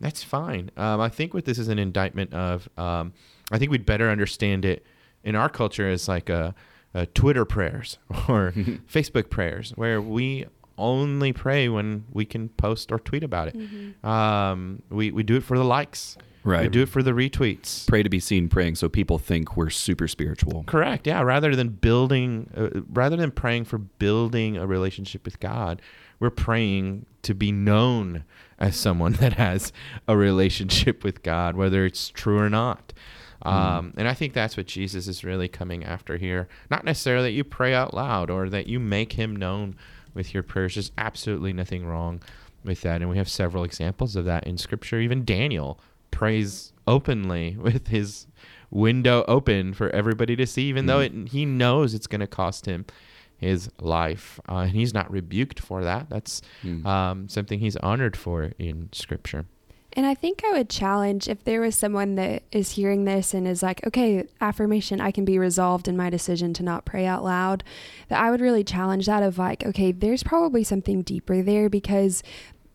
that's 0.00 0.22
fine. 0.22 0.70
Um, 0.76 1.00
I 1.00 1.08
think 1.08 1.34
what 1.34 1.44
this 1.44 1.58
is 1.58 1.68
an 1.68 1.78
indictment 1.78 2.32
of, 2.34 2.68
um, 2.76 3.14
I 3.50 3.58
think 3.58 3.70
we'd 3.70 3.86
better 3.86 4.10
understand 4.10 4.64
it 4.64 4.84
in 5.24 5.34
our 5.34 5.48
culture 5.48 5.88
as 5.88 6.06
like 6.06 6.28
a, 6.28 6.54
a 6.94 7.06
Twitter 7.06 7.44
prayers 7.44 7.98
or 8.28 8.52
Facebook 8.92 9.30
prayers, 9.30 9.72
where 9.74 10.00
we 10.00 10.46
only 10.78 11.32
pray 11.32 11.68
when 11.68 12.04
we 12.12 12.24
can 12.26 12.50
post 12.50 12.92
or 12.92 12.98
tweet 12.98 13.24
about 13.24 13.48
it. 13.48 13.56
Um, 14.04 14.82
we, 14.90 15.10
we 15.10 15.22
do 15.22 15.36
it 15.36 15.42
for 15.42 15.56
the 15.56 15.64
likes. 15.64 16.16
We 16.46 16.52
Right. 16.52 16.70
do 16.70 16.82
it 16.82 16.88
for 16.88 17.02
the 17.02 17.10
retweets. 17.10 17.86
Pray 17.88 18.02
to 18.04 18.08
be 18.08 18.20
seen 18.20 18.48
praying 18.48 18.76
so 18.76 18.88
people 18.88 19.18
think 19.18 19.56
we're 19.56 19.68
super 19.68 20.06
spiritual. 20.06 20.62
Correct. 20.64 21.06
Yeah. 21.06 21.20
Rather 21.22 21.56
than 21.56 21.70
building, 21.70 22.48
uh, 22.56 22.80
rather 22.88 23.16
than 23.16 23.32
praying 23.32 23.64
for 23.64 23.78
building 23.78 24.56
a 24.56 24.66
relationship 24.66 25.24
with 25.24 25.40
God, 25.40 25.82
we're 26.20 26.30
praying 26.30 27.04
to 27.22 27.34
be 27.34 27.50
known 27.50 28.24
as 28.60 28.76
someone 28.76 29.12
that 29.20 29.32
has 29.34 29.72
a 30.06 30.16
relationship 30.16 31.02
with 31.02 31.22
God, 31.24 31.56
whether 31.56 31.84
it's 31.84 32.08
true 32.10 32.38
or 32.38 32.48
not. 32.48 32.92
Um, 33.42 33.92
and 33.96 34.08
I 34.08 34.14
think 34.14 34.32
that's 34.32 34.56
what 34.56 34.66
Jesus 34.66 35.06
is 35.08 35.22
really 35.22 35.46
coming 35.48 35.84
after 35.84 36.16
here. 36.16 36.48
Not 36.70 36.84
necessarily 36.84 37.28
that 37.28 37.32
you 37.36 37.44
pray 37.44 37.74
out 37.74 37.92
loud 37.92 38.30
or 38.30 38.48
that 38.48 38.66
you 38.66 38.80
make 38.80 39.12
him 39.12 39.36
known 39.36 39.76
with 40.14 40.32
your 40.32 40.42
prayers. 40.42 40.74
There's 40.74 40.90
absolutely 40.96 41.52
nothing 41.52 41.86
wrong 41.86 42.22
with 42.64 42.80
that. 42.80 43.02
And 43.02 43.10
we 43.10 43.18
have 43.18 43.28
several 43.28 43.62
examples 43.62 44.16
of 44.16 44.24
that 44.24 44.46
in 44.46 44.58
Scripture. 44.58 44.98
Even 45.00 45.24
Daniel 45.24 45.78
prays 46.16 46.72
openly 46.86 47.56
with 47.60 47.88
his 47.88 48.26
window 48.70 49.24
open 49.28 49.74
for 49.74 49.90
everybody 49.90 50.34
to 50.34 50.46
see, 50.46 50.64
even 50.64 50.86
though 50.86 51.00
it, 51.00 51.12
he 51.28 51.44
knows 51.44 51.94
it's 51.94 52.06
going 52.06 52.20
to 52.20 52.26
cost 52.26 52.66
him 52.66 52.86
his 53.36 53.70
life. 53.80 54.40
Uh, 54.48 54.60
and 54.60 54.70
he's 54.72 54.94
not 54.94 55.10
rebuked 55.10 55.60
for 55.60 55.84
that. 55.84 56.08
That's 56.08 56.40
um, 56.86 57.28
something 57.28 57.60
he's 57.60 57.76
honored 57.76 58.16
for 58.16 58.52
in 58.58 58.88
Scripture. 58.92 59.44
And 59.92 60.04
I 60.04 60.14
think 60.14 60.42
I 60.44 60.52
would 60.52 60.68
challenge 60.68 61.26
if 61.26 61.44
there 61.44 61.62
was 61.62 61.74
someone 61.74 62.16
that 62.16 62.42
is 62.52 62.72
hearing 62.72 63.04
this 63.04 63.32
and 63.32 63.48
is 63.48 63.62
like, 63.62 63.86
okay, 63.86 64.26
affirmation, 64.42 65.00
I 65.00 65.10
can 65.10 65.24
be 65.24 65.38
resolved 65.38 65.88
in 65.88 65.96
my 65.96 66.10
decision 66.10 66.52
to 66.54 66.62
not 66.62 66.84
pray 66.84 67.06
out 67.06 67.24
loud, 67.24 67.64
that 68.08 68.20
I 68.20 68.30
would 68.30 68.42
really 68.42 68.62
challenge 68.62 69.06
that 69.06 69.22
of 69.22 69.38
like, 69.38 69.64
okay, 69.64 69.92
there's 69.92 70.22
probably 70.22 70.64
something 70.64 71.00
deeper 71.00 71.42
there 71.42 71.70
because 71.70 72.22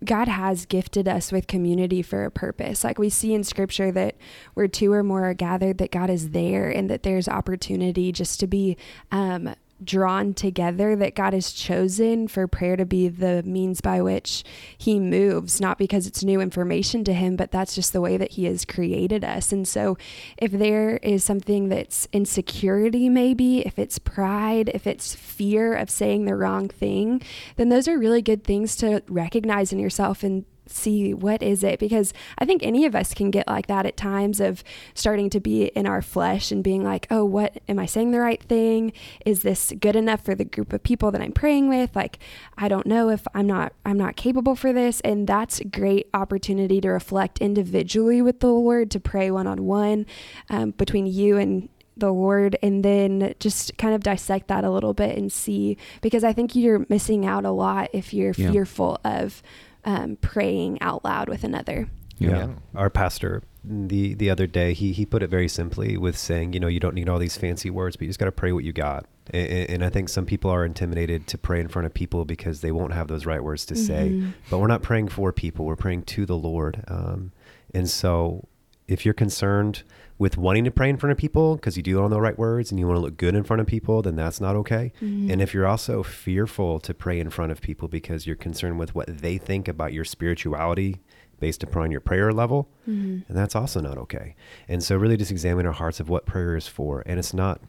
God 0.04 0.28
has 0.28 0.66
gifted 0.66 1.08
us 1.08 1.32
with 1.32 1.48
community 1.48 2.02
for 2.02 2.26
a 2.26 2.32
purpose. 2.32 2.84
Like 2.84 2.98
we 2.98 3.10
see 3.10 3.34
in 3.34 3.44
scripture 3.44 3.92
that 3.92 4.16
where 4.56 4.68
two 4.68 4.92
or 4.92 5.04
more 5.04 5.26
are 5.26 5.34
gathered, 5.34 5.78
that 5.78 5.92
God 5.92 6.10
is 6.10 6.32
there 6.32 6.70
and 6.70 6.90
that 6.90 7.04
there's 7.04 7.28
opportunity 7.28 8.12
just 8.12 8.40
to 8.40 8.48
be 8.48 8.78
um, 9.12 9.54
drawn 9.84 10.34
together, 10.34 10.96
that 10.96 11.16
God 11.16 11.34
has 11.34 11.52
chosen 11.52 12.28
for 12.28 12.48
prayer 12.48 12.76
to 12.76 12.86
be 12.86 13.08
the 13.08 13.44
means 13.44 13.82
by 13.82 14.02
which 14.02 14.44
He 14.78 15.00
moves, 15.00 15.60
not 15.60 15.78
because 15.78 16.08
it's 16.08 16.24
new 16.24 16.42
information 16.42 17.04
to 17.06 17.14
Him, 17.14 17.36
but 17.36 17.52
that's 17.52 17.76
just 17.76 17.94
the 17.94 18.02
way 18.02 18.18
that 18.18 18.32
He 18.32 18.46
has 18.46 18.66
created 18.66 19.24
us. 19.24 19.52
And 19.52 19.68
so 19.68 19.98
if 20.38 20.52
there 20.52 20.98
is 20.98 21.24
something 21.24 21.70
that's 21.70 22.08
insecurity, 22.14 23.10
maybe, 23.10 23.60
if 23.66 23.80
it's 23.80 24.00
pride, 24.00 24.70
if 24.74 24.88
it's 24.88 25.16
fear 25.16 25.74
of 25.76 25.90
saying 25.90 26.26
the 26.26 26.36
wrong 26.36 26.68
thing, 26.68 27.22
then 27.56 27.70
those 27.70 27.88
are 27.88 27.98
really 27.98 28.22
good 28.22 28.44
things 28.44 28.76
to 28.78 29.04
recognize 29.08 29.74
in 29.74 29.80
yourself 29.80 30.24
and 30.24 30.46
see 30.68 31.14
what 31.14 31.42
is 31.44 31.64
it 31.64 31.80
because 31.80 32.14
i 32.38 32.46
think 32.46 32.62
any 32.64 32.86
of 32.86 32.96
us 32.96 33.14
can 33.14 33.30
get 33.30 33.46
like 33.48 33.68
that 33.68 33.86
at 33.86 33.98
times 33.98 34.40
of 34.40 34.64
starting 34.94 35.30
to 35.30 35.40
be 35.40 35.66
in 35.66 35.86
our 35.86 36.02
flesh 36.02 36.52
and 36.52 36.64
being 36.64 36.84
like 36.84 37.08
oh 37.12 37.26
what 37.26 37.58
am 37.68 37.78
i 37.80 37.86
saying 37.86 38.12
the 38.12 38.20
right 38.20 38.42
thing? 38.44 38.94
Is 39.26 39.42
this 39.42 39.74
good 39.80 39.96
enough 39.96 40.24
for 40.24 40.34
the 40.36 40.46
group 40.46 40.72
of 40.72 40.84
people 40.84 41.12
that 41.12 41.22
i'm 41.22 41.32
praying 41.34 41.68
with? 41.68 41.96
Like 41.96 42.20
i 42.58 42.68
don't 42.68 42.86
know 42.86 43.10
if 43.10 43.28
i'm 43.34 43.48
not 43.48 43.74
i'm 43.86 43.98
not 43.98 44.16
capable 44.16 44.56
for 44.56 44.72
this. 44.72 45.02
And 45.02 45.28
that's 45.28 45.60
a 45.60 45.66
great 45.66 46.08
opportunity 46.14 46.80
to 46.82 46.90
reflect 46.90 47.40
individually 47.40 48.22
with 48.22 48.40
the 48.40 48.48
lord 48.48 48.92
to 48.92 49.00
pray 49.00 49.30
one-on-one 49.32 50.06
um, 50.50 50.72
between 50.72 51.06
you 51.06 51.38
and 51.38 51.70
the 51.98 52.12
Lord 52.12 52.56
and 52.64 52.84
then 52.86 53.36
just 53.40 53.78
kind 53.78 53.94
of 53.94 54.02
dissect 54.02 54.48
that 54.48 54.64
a 54.64 54.72
little 54.72 54.94
bit 54.94 55.18
and 55.18 55.32
see 55.32 55.78
because 56.02 56.24
I 56.24 56.32
think 56.34 56.56
you're 56.56 56.86
missing 56.90 57.26
out 57.26 57.46
a 57.46 57.52
lot 57.52 57.90
if 57.94 58.14
you're 58.14 58.34
Yeah. 58.36 58.50
fearful 58.52 58.98
of 59.04 59.44
um, 59.86 60.18
praying 60.18 60.82
out 60.82 61.04
loud 61.04 61.30
with 61.30 61.44
another. 61.44 61.90
Yeah. 62.18 62.30
Yeah. 62.30 62.48
Our 62.76 62.90
pastor 62.90 63.44
the 63.64 64.16
the 64.16 64.30
other 64.30 64.48
day 64.48 64.74
he 64.74 64.92
he 64.92 65.06
put 65.06 65.22
it 65.22 65.30
very 65.30 65.48
simply 65.48 65.96
with 65.98 66.18
saying, 66.18 66.54
you 66.54 66.60
know, 66.60 66.68
you 66.68 66.80
don't 66.80 66.96
need 66.96 67.08
all 67.08 67.20
these 67.20 67.38
fancy 67.38 67.70
words, 67.70 67.96
but 67.96 68.04
you 68.04 68.10
just 68.10 68.20
got 68.20 68.26
to 68.26 68.32
pray 68.32 68.52
what 68.52 68.64
you 68.64 68.74
got. 68.74 69.06
And, 69.30 69.70
and 69.70 69.86
I 69.86 69.90
think 69.90 70.10
some 70.10 70.26
people 70.26 70.50
are 70.50 70.66
intimidated 70.66 71.28
to 71.28 71.38
pray 71.38 71.60
in 71.60 71.68
front 71.68 71.86
of 71.86 71.94
people 71.94 72.26
because 72.26 72.62
they 72.62 72.72
won't 72.72 72.94
have 72.94 73.08
those 73.08 73.26
right 73.26 73.44
words 73.44 73.66
to 73.68 73.76
say. 73.76 74.10
Mhm. 74.14 74.34
But 74.50 74.60
we're 74.60 74.68
not 74.68 74.82
praying 74.82 75.10
for 75.10 75.32
people; 75.32 75.66
we're 75.66 75.76
praying 75.76 76.04
to 76.04 76.26
the 76.26 76.38
Lord. 76.38 76.84
Um, 76.88 77.32
and 77.74 77.90
so, 77.90 78.48
if 78.88 79.06
you're 79.06 79.14
concerned 79.14 79.84
with 80.22 80.38
wanting 80.38 80.64
to 80.64 80.70
pray 80.70 80.88
in 80.88 80.98
front 80.98 81.10
of 81.10 81.18
people 81.18 81.56
because 81.56 81.76
you 81.76 81.82
do 81.82 82.00
all 82.00 82.08
the 82.08 82.22
right 82.22 82.38
words 82.38 82.70
and 82.70 82.80
you 82.80 82.86
want 82.86 82.96
to 82.96 83.02
look 83.02 83.18
good 83.18 83.34
in 83.34 83.44
front 83.44 83.60
of 83.60 83.66
people, 83.66 84.04
then 84.04 84.16
that's 84.16 84.40
not 84.40 84.56
okay. 84.56 84.94
Mhm. 85.02 85.32
And 85.32 85.42
if 85.42 85.52
you're 85.52 85.66
also 85.66 86.04
fearful 86.04 86.80
to 86.82 86.94
pray 86.94 87.20
in 87.20 87.32
front 87.32 87.52
of 87.52 87.60
people 87.60 87.88
because 87.88 88.28
you're 88.28 88.36
concerned 88.36 88.78
with 88.78 88.94
what 88.94 89.08
they 89.08 89.40
think 89.40 89.68
about 89.68 89.94
your 89.94 90.06
spirituality 90.06 91.02
based 91.40 91.64
upon 91.64 91.90
your 91.90 92.02
prayer 92.02 92.32
level, 92.32 92.70
Mhm. 92.88 93.24
and 93.28 93.36
that's 93.36 93.56
also 93.56 93.82
not 93.82 93.98
okay. 93.98 94.36
And 94.70 94.84
so, 94.84 94.96
really, 94.96 95.18
just 95.18 95.32
examine 95.32 95.66
our 95.66 95.72
hearts 95.74 96.00
of 96.00 96.08
what 96.08 96.28
prayer 96.28 96.56
is 96.56 96.68
for. 96.68 97.02
And 97.08 97.18
it's 97.18 97.34
not 97.34 97.60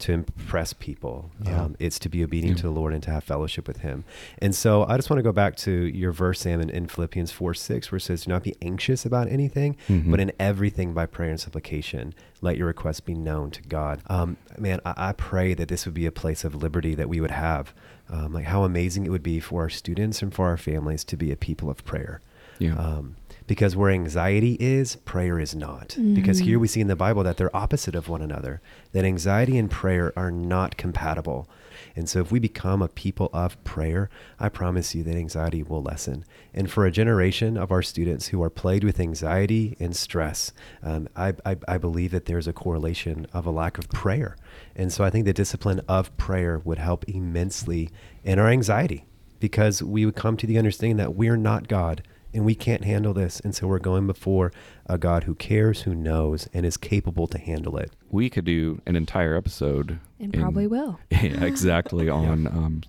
to 0.00 0.12
impress 0.12 0.72
people, 0.72 1.30
Yeah. 1.44 1.62
um, 1.64 1.76
it's 1.78 1.98
to 2.00 2.08
be 2.08 2.22
obedient 2.22 2.58
Yeah. 2.58 2.62
to 2.62 2.66
the 2.68 2.72
Lord 2.72 2.92
and 2.92 3.02
to 3.04 3.10
have 3.10 3.24
fellowship 3.24 3.66
with 3.66 3.78
Him. 3.78 4.04
And 4.38 4.54
so, 4.54 4.84
I 4.84 4.96
just 4.96 5.08
want 5.08 5.18
to 5.18 5.22
go 5.22 5.32
back 5.32 5.56
to 5.58 5.70
your 5.72 6.12
verse, 6.12 6.40
Sam, 6.40 6.60
in, 6.60 6.68
in 6.70 6.86
Philippians 6.86 7.32
4 7.32 7.54
6, 7.54 7.90
where 7.90 7.96
it 7.96 8.02
says, 8.02 8.24
Do 8.24 8.30
not 8.30 8.42
be 8.42 8.54
anxious 8.60 9.06
about 9.06 9.28
anything, 9.28 9.76
Mhm. 9.88 10.10
but 10.10 10.20
in 10.20 10.32
everything 10.38 10.92
by 10.92 11.06
prayer 11.06 11.30
and 11.30 11.40
supplication, 11.40 12.14
let 12.42 12.56
your 12.56 12.66
requests 12.66 13.00
be 13.00 13.14
known 13.14 13.50
to 13.52 13.62
God. 13.62 14.00
Um, 14.08 14.36
man, 14.58 14.80
I, 14.84 14.94
I 15.08 15.12
pray 15.12 15.54
that 15.54 15.68
this 15.68 15.86
would 15.86 15.94
be 15.94 16.06
a 16.06 16.12
place 16.12 16.44
of 16.44 16.54
liberty 16.54 16.94
that 16.94 17.08
we 17.08 17.20
would 17.20 17.30
have. 17.30 17.72
Um, 18.08 18.32
like, 18.34 18.44
how 18.46 18.64
amazing 18.64 19.04
it 19.06 19.10
would 19.10 19.22
be 19.22 19.40
for 19.40 19.62
our 19.62 19.70
students 19.70 20.22
and 20.22 20.32
for 20.32 20.46
our 20.46 20.56
families 20.56 21.02
to 21.04 21.16
be 21.16 21.32
a 21.32 21.36
people 21.36 21.68
of 21.70 21.84
prayer. 21.84 22.20
Yeah. 22.58 22.74
Um, 22.76 23.16
because 23.46 23.76
where 23.76 23.90
anxiety 23.90 24.56
is, 24.58 24.96
prayer 24.96 25.38
is 25.38 25.54
not. 25.54 25.96
Because 26.14 26.40
here 26.40 26.58
we 26.58 26.68
see 26.68 26.80
in 26.80 26.88
the 26.88 26.96
Bible 26.96 27.22
that 27.22 27.36
they're 27.36 27.54
opposite 27.56 27.94
of 27.94 28.08
one 28.08 28.22
another, 28.22 28.60
that 28.92 29.04
anxiety 29.04 29.56
and 29.56 29.70
prayer 29.70 30.12
are 30.16 30.30
not 30.30 30.76
compatible. 30.76 31.48
And 31.94 32.08
so 32.08 32.20
if 32.20 32.32
we 32.32 32.38
become 32.38 32.82
a 32.82 32.88
people 32.88 33.30
of 33.32 33.62
prayer, 33.64 34.10
I 34.40 34.48
promise 34.48 34.94
you 34.94 35.02
that 35.04 35.14
anxiety 35.14 35.62
will 35.62 35.82
lessen. 35.82 36.24
And 36.52 36.70
for 36.70 36.84
a 36.84 36.90
generation 36.90 37.56
of 37.56 37.70
our 37.70 37.82
students 37.82 38.28
who 38.28 38.42
are 38.42 38.50
plagued 38.50 38.84
with 38.84 38.98
anxiety 38.98 39.76
and 39.78 39.94
stress, 39.94 40.52
um, 40.82 41.08
I, 41.14 41.34
I, 41.44 41.56
I 41.68 41.78
believe 41.78 42.10
that 42.10 42.26
there's 42.26 42.48
a 42.48 42.52
correlation 42.52 43.26
of 43.32 43.46
a 43.46 43.50
lack 43.50 43.78
of 43.78 43.88
prayer. 43.90 44.36
And 44.74 44.92
so 44.92 45.04
I 45.04 45.10
think 45.10 45.24
the 45.24 45.32
discipline 45.32 45.80
of 45.88 46.14
prayer 46.16 46.60
would 46.64 46.78
help 46.78 47.04
immensely 47.08 47.90
in 48.24 48.38
our 48.38 48.48
anxiety 48.48 49.06
because 49.38 49.82
we 49.82 50.04
would 50.04 50.16
come 50.16 50.36
to 50.36 50.46
the 50.46 50.58
understanding 50.58 50.96
that 50.96 51.14
we're 51.14 51.36
not 51.36 51.68
God 51.68 52.02
and 52.36 52.44
we 52.44 52.54
can't 52.54 52.84
handle 52.84 53.14
this. 53.14 53.40
And 53.40 53.54
so 53.54 53.66
we're 53.66 53.78
going 53.78 54.06
before 54.06 54.52
a 54.86 54.98
God 54.98 55.24
who 55.24 55.34
cares, 55.34 55.82
who 55.82 55.94
knows, 55.94 56.48
and 56.52 56.66
is 56.66 56.76
capable 56.76 57.26
to 57.28 57.38
handle 57.38 57.76
it. 57.78 57.92
We 58.10 58.28
could 58.28 58.44
do 58.44 58.80
an 58.86 58.94
entire 58.94 59.34
episode. 59.34 59.98
And 60.20 60.34
in- 60.34 60.40
probably 60.40 60.66
will. 60.66 61.00
Yeah, 61.10 61.42
exactly 61.44 62.08
on 62.10 62.46
um, 62.46 62.82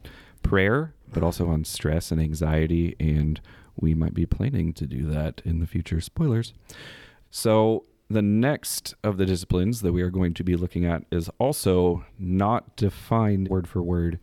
prayer, 0.44 0.94
but 1.14 1.24
also 1.24 1.48
on 1.48 1.64
stress 1.64 2.12
and 2.12 2.22
anxiety. 2.22 2.96
And 3.00 3.40
we 3.76 3.96
might 3.96 4.14
be 4.14 4.26
planning 4.26 4.74
to 4.74 4.86
do 4.86 5.10
that 5.10 5.42
in 5.46 5.60
the 5.60 5.68
future. 5.68 6.02
Spoilers. 6.02 6.54
So, 7.32 7.86
the 8.10 8.22
next 8.22 8.94
of 9.04 9.18
the 9.18 9.26
disciplines 9.26 9.82
that 9.82 9.92
we 9.92 10.02
are 10.02 10.10
going 10.10 10.34
to 10.34 10.44
be 10.44 10.56
looking 10.56 10.86
at 10.86 11.04
is 11.12 11.30
also 11.40 12.06
not 12.18 12.78
defined 12.78 13.50
word 13.50 13.68
for 13.68 13.82
word 13.82 14.18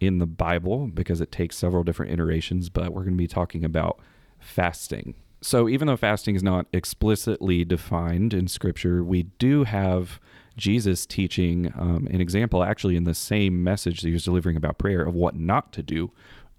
in 0.00 0.18
the 0.18 0.26
Bible 0.26 0.88
because 0.88 1.22
it 1.22 1.32
takes 1.32 1.56
several 1.56 1.82
different 1.82 2.12
iterations, 2.12 2.68
but 2.68 2.92
we're 2.92 3.04
going 3.04 3.14
to 3.14 3.18
be 3.18 3.26
talking 3.26 3.64
about 3.64 3.98
fasting. 4.42 5.14
So, 5.40 5.68
even 5.68 5.88
though 5.88 5.96
fasting 5.96 6.36
is 6.36 6.42
not 6.42 6.66
explicitly 6.72 7.64
defined 7.64 8.32
in 8.32 8.46
Scripture, 8.46 9.02
we 9.02 9.24
do 9.24 9.64
have 9.64 10.20
Jesus 10.56 11.06
teaching 11.06 11.72
um, 11.76 12.06
an 12.10 12.20
example, 12.20 12.62
actually, 12.62 12.96
in 12.96 13.04
the 13.04 13.14
same 13.14 13.64
message 13.64 14.00
that 14.00 14.08
he 14.08 14.12
was 14.12 14.24
delivering 14.24 14.56
about 14.56 14.78
prayer 14.78 15.02
of 15.02 15.14
what 15.14 15.34
not 15.34 15.72
to 15.72 15.82
do 15.82 16.12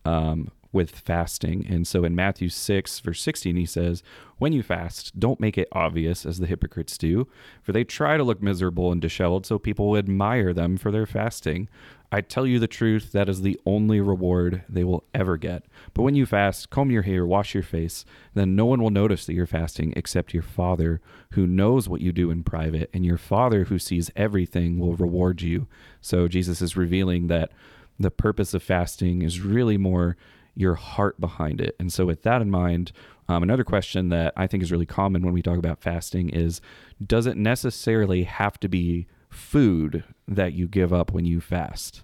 um, 0.03 0.51
with 0.73 0.89
fasting. 0.89 1.65
And 1.69 1.87
so 1.87 2.03
in 2.03 2.15
Matthew 2.15 2.49
6, 2.49 2.99
verse 2.99 3.21
16, 3.21 3.55
he 3.55 3.65
says, 3.65 4.03
When 4.39 4.51
you 4.51 4.63
fast, 4.63 5.17
don't 5.19 5.39
make 5.39 5.57
it 5.57 5.67
obvious 5.71 6.25
as 6.25 6.39
the 6.39 6.47
hypocrites 6.47 6.97
do, 6.97 7.27
for 7.61 7.71
they 7.71 7.83
try 7.83 8.17
to 8.17 8.23
look 8.23 8.41
miserable 8.41 8.91
and 8.91 8.99
disheveled 8.99 9.45
so 9.45 9.59
people 9.59 9.91
will 9.91 9.97
admire 9.97 10.51
them 10.51 10.75
for 10.75 10.91
their 10.91 11.05
fasting. 11.05 11.69
I 12.13 12.21
tell 12.21 12.45
you 12.45 12.59
the 12.59 12.67
truth, 12.67 13.11
that 13.13 13.27
is 13.27 13.41
the 13.41 13.59
only 13.65 13.99
reward 13.99 14.61
they 14.69 14.83
will 14.83 15.03
ever 15.15 15.35
get. 15.35 15.65
But 15.95 16.03
when 16.03 16.13
you 16.13 16.27
fast, 16.27 16.69
comb 16.69 16.91
your 16.91 17.01
hair, 17.01 17.25
wash 17.25 17.55
your 17.55 17.63
face, 17.63 18.05
then 18.35 18.55
no 18.55 18.65
one 18.67 18.83
will 18.83 18.91
notice 18.91 19.25
that 19.25 19.33
you're 19.33 19.47
fasting 19.47 19.93
except 19.95 20.31
your 20.31 20.43
Father 20.43 21.01
who 21.31 21.47
knows 21.47 21.89
what 21.89 22.01
you 22.01 22.11
do 22.11 22.29
in 22.29 22.43
private, 22.43 22.91
and 22.93 23.03
your 23.03 23.17
Father 23.17 23.63
who 23.63 23.79
sees 23.79 24.11
everything 24.15 24.77
will 24.77 24.93
reward 24.93 25.41
you. 25.41 25.65
So 26.01 26.27
Jesus 26.27 26.61
is 26.61 26.77
revealing 26.77 27.29
that 27.29 27.51
the 27.99 28.11
purpose 28.11 28.53
of 28.53 28.61
fasting 28.61 29.23
is 29.23 29.41
really 29.41 29.79
more 29.79 30.15
your 30.53 30.75
heart 30.75 31.19
behind 31.19 31.59
it. 31.59 31.75
And 31.79 31.91
so, 31.91 32.05
with 32.05 32.21
that 32.21 32.43
in 32.43 32.51
mind, 32.51 32.91
um, 33.27 33.41
another 33.41 33.63
question 33.63 34.09
that 34.09 34.33
I 34.37 34.45
think 34.45 34.61
is 34.61 34.71
really 34.71 34.85
common 34.85 35.23
when 35.23 35.33
we 35.33 35.41
talk 35.41 35.57
about 35.57 35.81
fasting 35.81 36.29
is 36.29 36.61
does 37.03 37.25
it 37.25 37.37
necessarily 37.37 38.21
have 38.25 38.59
to 38.59 38.67
be 38.67 39.07
food 39.33 40.03
that 40.27 40.53
you 40.53 40.67
give 40.67 40.93
up 40.93 41.11
when 41.11 41.25
you 41.25 41.41
fast? 41.41 42.01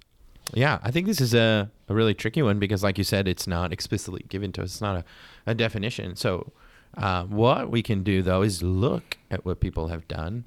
Yeah, 0.53 0.79
I 0.81 0.91
think 0.91 1.05
this 1.05 1.21
is 1.21 1.33
a, 1.33 1.69
a 1.87 1.93
really 1.93 2.13
tricky 2.13 2.41
one 2.41 2.59
because, 2.59 2.83
like 2.83 2.97
you 2.97 3.03
said, 3.03 3.27
it's 3.27 3.47
not 3.47 3.71
explicitly 3.71 4.25
given 4.27 4.51
to 4.53 4.63
us. 4.63 4.71
It's 4.71 4.81
not 4.81 4.97
a, 4.97 5.05
a 5.45 5.53
definition. 5.53 6.15
So, 6.15 6.51
uh, 6.97 7.25
what 7.25 7.69
we 7.69 7.83
can 7.83 8.03
do, 8.03 8.21
though, 8.21 8.41
is 8.41 8.63
look 8.63 9.17
at 9.29 9.45
what 9.45 9.59
people 9.59 9.89
have 9.89 10.07
done 10.07 10.45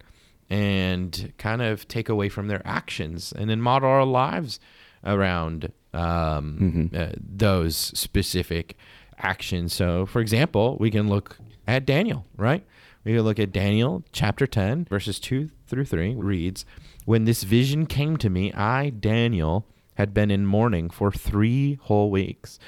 and 0.51 1.33
kind 1.39 1.63
of 1.63 1.87
take 1.87 2.09
away 2.09 2.29
from 2.29 2.49
their 2.49 2.63
actions 2.65 3.33
and 3.33 3.49
then 3.49 3.61
model 3.61 3.89
our 3.89 4.05
lives 4.05 4.59
around 5.05 5.73
um, 5.95 6.91
uh, 6.95 7.11
those 7.17 7.77
specific 7.77 8.77
actions. 9.19 9.73
So, 9.73 10.05
for 10.05 10.21
example, 10.21 10.77
we 10.81 10.91
can 10.91 11.09
look 11.09 11.39
at 11.67 11.87
Daniel, 11.87 12.27
right? 12.37 12.65
We 13.05 13.15
can 13.15 13.23
look 13.23 13.39
at 13.39 13.53
Daniel 13.53 14.05
chapter 14.13 14.47
10, 14.47 14.87
verses 14.87 15.19
2 15.21 15.51
through 15.73 15.87
3 15.87 16.15
reads, 16.17 16.67
When 17.07 17.25
this 17.25 17.45
vision 17.45 17.87
came 17.87 18.19
to 18.19 18.29
me, 18.29 18.53
I, 18.53 18.91
Daniel, 18.91 19.65
had 19.95 20.13
been 20.13 20.31
in 20.31 20.45
mourning 20.45 20.91
for 20.91 21.11
three 21.11 21.79
whole 21.83 22.11
weeks. 22.11 22.59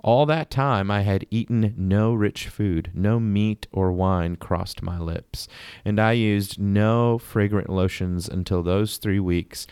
All 0.00 0.24
that 0.26 0.50
time 0.50 0.90
I 0.90 1.02
had 1.02 1.26
eaten 1.30 1.74
no 1.76 2.14
rich 2.14 2.48
food, 2.48 2.90
no 2.94 3.20
meat 3.20 3.66
or 3.70 3.92
wine 3.92 4.36
crossed 4.36 4.82
my 4.82 4.98
lips, 4.98 5.46
and 5.84 6.00
I 6.00 6.12
used 6.12 6.58
no 6.58 7.18
fragrant 7.18 7.68
lotions 7.70 8.28
until 8.28 8.62
those 8.62 8.96
three 8.96 9.20
weeks 9.20 9.66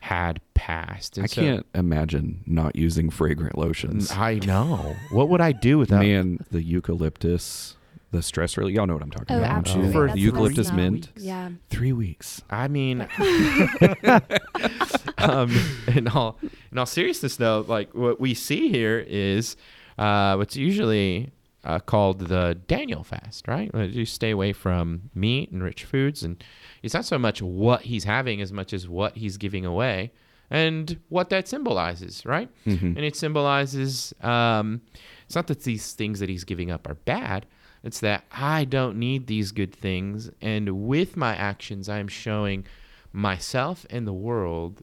had 0.00 0.40
passed. 0.54 1.16
And 1.18 1.24
I 1.24 1.26
so- 1.26 1.40
can't 1.42 1.66
imagine 1.74 2.44
not 2.46 2.76
using 2.76 3.10
fragrant 3.10 3.58
lotions. 3.58 4.10
I 4.12 4.34
know. 4.34 4.94
What 5.10 5.28
would 5.28 5.40
I 5.40 5.52
do 5.52 5.78
without? 5.78 6.00
Man, 6.02 6.38
the 6.50 6.62
eucalyptus, 6.62 7.76
the 8.10 8.22
stress 8.22 8.56
relief. 8.56 8.74
Y'all 8.74 8.86
know 8.86 8.94
what 8.94 9.02
I'm 9.02 9.10
talking 9.10 9.36
Oh, 9.36 9.40
about. 9.40 9.64
don't 9.64 9.66
you? 9.66 9.70
absolutely. 9.82 9.92
For 9.92 10.06
That's 10.06 10.14
the 10.14 10.20
the 10.20 10.24
eucalyptus 10.26 10.68
smell. 10.68 10.76
mint. 10.90 11.08
Yeah. 11.16 11.50
Three 11.70 11.92
weeks. 11.92 12.42
I 12.50 12.68
mean, 12.68 13.06
um, 15.18 15.50
in 15.88 16.08
all 16.08 16.38
in 16.72 16.78
all 16.78 16.86
seriousness, 16.86 17.36
though, 17.36 17.64
like 17.66 17.94
what 17.94 18.20
we 18.20 18.34
see 18.34 18.68
here 18.70 18.98
is 19.06 19.56
uh, 19.98 20.34
what's 20.36 20.56
usually 20.56 21.30
uh, 21.64 21.78
called 21.80 22.20
the 22.28 22.58
Daniel 22.66 23.04
fast, 23.04 23.48
right? 23.48 23.72
Where 23.74 23.84
You 23.84 24.06
stay 24.06 24.30
away 24.30 24.52
from 24.52 25.10
meat 25.14 25.50
and 25.50 25.62
rich 25.62 25.84
foods, 25.84 26.22
and 26.22 26.42
it's 26.82 26.94
not 26.94 27.04
so 27.04 27.18
much 27.18 27.42
what 27.42 27.82
he's 27.82 28.04
having 28.04 28.40
as 28.40 28.52
much 28.52 28.72
as 28.72 28.88
what 28.88 29.16
he's 29.16 29.36
giving 29.36 29.64
away 29.64 30.12
and 30.50 30.98
what 31.10 31.28
that 31.30 31.46
symbolizes, 31.46 32.24
right? 32.24 32.48
Mhm. 32.64 32.96
And 32.96 33.00
it 33.00 33.16
symbolizes 33.16 34.14
um, 34.22 34.80
it's 35.26 35.34
not 35.34 35.46
that 35.48 35.64
these 35.64 35.92
things 35.92 36.20
that 36.20 36.28
he's 36.30 36.44
giving 36.44 36.70
up 36.70 36.88
are 36.88 36.94
bad. 36.94 37.44
It's 37.82 38.00
that 38.00 38.24
I 38.32 38.64
don't 38.64 38.98
need 38.98 39.26
these 39.26 39.52
good 39.52 39.74
things, 39.74 40.30
and 40.40 40.86
with 40.86 41.16
my 41.16 41.34
actions, 41.36 41.88
I 41.88 41.98
am 41.98 42.08
showing 42.08 42.64
myself 43.12 43.86
and 43.90 44.06
the 44.06 44.12
world 44.12 44.82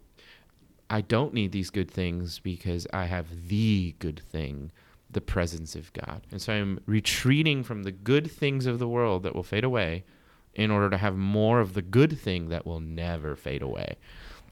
I 0.89 1.01
don't 1.01 1.33
need 1.33 1.51
these 1.51 1.69
good 1.69 1.89
things 1.89 2.39
because 2.39 2.85
I 2.93 3.05
have 3.05 3.47
the 3.47 3.95
good 3.99 4.21
thing, 4.31 4.71
the 5.09 5.21
presence 5.21 5.75
of 5.75 5.91
God. 5.93 6.21
And 6.31 6.41
so 6.41 6.53
I'm 6.53 6.79
retreating 6.85 7.63
from 7.63 7.83
the 7.83 7.91
good 7.91 8.29
things 8.29 8.65
of 8.65 8.79
the 8.79 8.87
world 8.87 9.23
that 9.23 9.35
will 9.35 9.43
fade 9.43 9.63
away 9.63 10.03
in 10.53 10.71
order 10.71 10.89
to 10.91 10.97
have 10.97 11.15
more 11.15 11.59
of 11.59 11.73
the 11.73 11.81
good 11.81 12.17
thing 12.19 12.49
that 12.49 12.65
will 12.65 12.79
never 12.79 13.35
fade 13.35 13.61
away. 13.61 13.95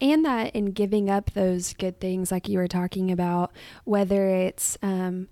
and 0.01 0.25
that 0.25 0.53
in 0.55 0.65
giving 0.71 1.09
up 1.09 1.31
those 1.31 1.73
good 1.73 1.99
things 1.99 2.31
like 2.31 2.49
you 2.49 2.57
were 2.57 2.67
talking 2.67 3.11
about 3.11 3.51
whether 3.85 4.27
it's 4.27 4.77
um, 4.81 5.27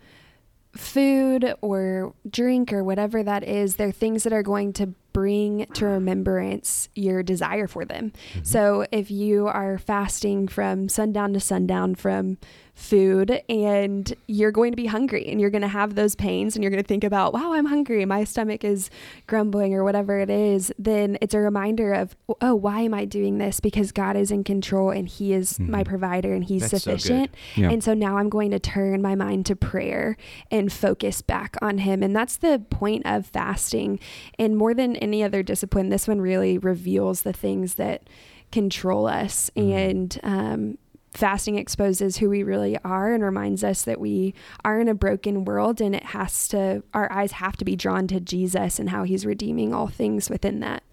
food 0.75 1.53
or 1.61 2.13
drink 2.29 2.71
or 2.71 2.83
whatever 2.83 3.21
that 3.23 3.43
is 3.43 3.75
they're 3.75 3.91
things 3.91 4.23
that 4.23 4.33
are 4.33 4.43
going 4.43 4.71
to 4.71 4.87
bring 5.13 5.65
to 5.73 5.85
remembrance 5.85 6.87
your 6.95 7.21
desire 7.21 7.67
for 7.67 7.83
them. 7.83 8.13
Mm-hmm. 8.33 8.43
So 8.43 8.85
if 8.91 9.11
you 9.11 9.47
are 9.47 9.77
fasting 9.77 10.47
from 10.47 10.87
sundown 10.87 11.33
to 11.33 11.39
sundown 11.39 11.95
from 11.95 12.37
food 12.73 13.41
and 13.49 14.13
you're 14.27 14.51
going 14.51 14.71
to 14.71 14.75
be 14.75 14.85
hungry 14.85 15.27
and 15.27 15.39
you're 15.41 15.49
going 15.49 15.61
to 15.61 15.67
have 15.67 15.95
those 15.95 16.15
pains 16.15 16.55
and 16.55 16.63
you're 16.63 16.71
going 16.71 16.81
to 16.81 16.87
think 16.87 17.03
about 17.03 17.33
wow 17.33 17.53
i'm 17.53 17.65
hungry. 17.65 18.03
My 18.05 18.23
stomach 18.23 18.63
is 18.63 18.89
grumbling 19.27 19.73
or 19.73 19.83
whatever 19.83 20.19
it 20.19 20.29
is 20.29 20.71
then 20.79 21.17
it's 21.21 21.33
a 21.33 21.39
reminder 21.39 21.93
of 21.93 22.15
oh 22.39 22.55
why 22.55 22.81
am 22.81 22.93
i 22.93 23.05
doing 23.05 23.37
this? 23.37 23.59
Because 23.59 23.91
god 23.91 24.15
is 24.15 24.31
in 24.31 24.43
control 24.43 24.89
and 24.89 25.07
he 25.07 25.33
is 25.33 25.59
my 25.59 25.83
provider 25.83 26.33
and 26.33 26.43
he's 26.43 26.61
That's 26.61 26.83
so 26.83 26.97
sufficient. 26.97 27.35
Yeah. 27.55 27.69
and 27.69 27.83
so 27.83 27.93
now 27.93 28.17
i'm 28.17 28.29
going 28.29 28.51
to 28.51 28.59
turn 28.59 29.01
my 29.01 29.15
mind 29.15 29.45
to 29.47 29.55
prayer 29.55 30.17
and 30.49 30.71
focus 30.71 31.21
back 31.21 31.55
on 31.61 31.79
him. 31.79 32.01
And 32.03 32.15
that's 32.15 32.37
the 32.37 32.63
point 32.69 33.05
of 33.05 33.25
fasting. 33.25 33.99
And 34.39 34.57
more 34.57 34.73
than 34.73 34.95
any 34.97 35.23
other 35.23 35.43
discipline 35.43 35.89
this 35.89 36.07
one 36.07 36.21
really 36.21 36.57
reveals 36.57 37.23
the 37.23 37.33
things 37.33 37.75
that 37.75 38.03
control 38.51 39.07
us 39.07 39.49
and 39.55 40.19
um, 40.23 40.77
fasting 41.13 41.57
exposes 41.57 42.17
who 42.17 42.29
we 42.29 42.43
really 42.43 42.77
are 42.83 43.13
and 43.13 43.23
reminds 43.23 43.63
us 43.63 43.83
that 43.83 43.99
we 43.99 44.33
are 44.63 44.79
in 44.79 44.87
a 44.87 44.93
broken 44.93 45.43
world 45.43 45.81
and 45.81 45.93
it 45.93 46.03
has 46.05 46.47
to 46.47 46.83
our 46.93 47.11
eyes 47.11 47.33
have 47.33 47.57
to 47.57 47.65
be 47.65 47.75
drawn 47.75 48.07
to 48.07 48.19
Jesus 48.19 48.79
and 48.79 48.89
how 48.89 49.03
he's 49.03 49.25
redeeming 49.25 49.73
all 49.73 49.87
things 49.87 50.29
within 50.29 50.61
that. 50.61 50.83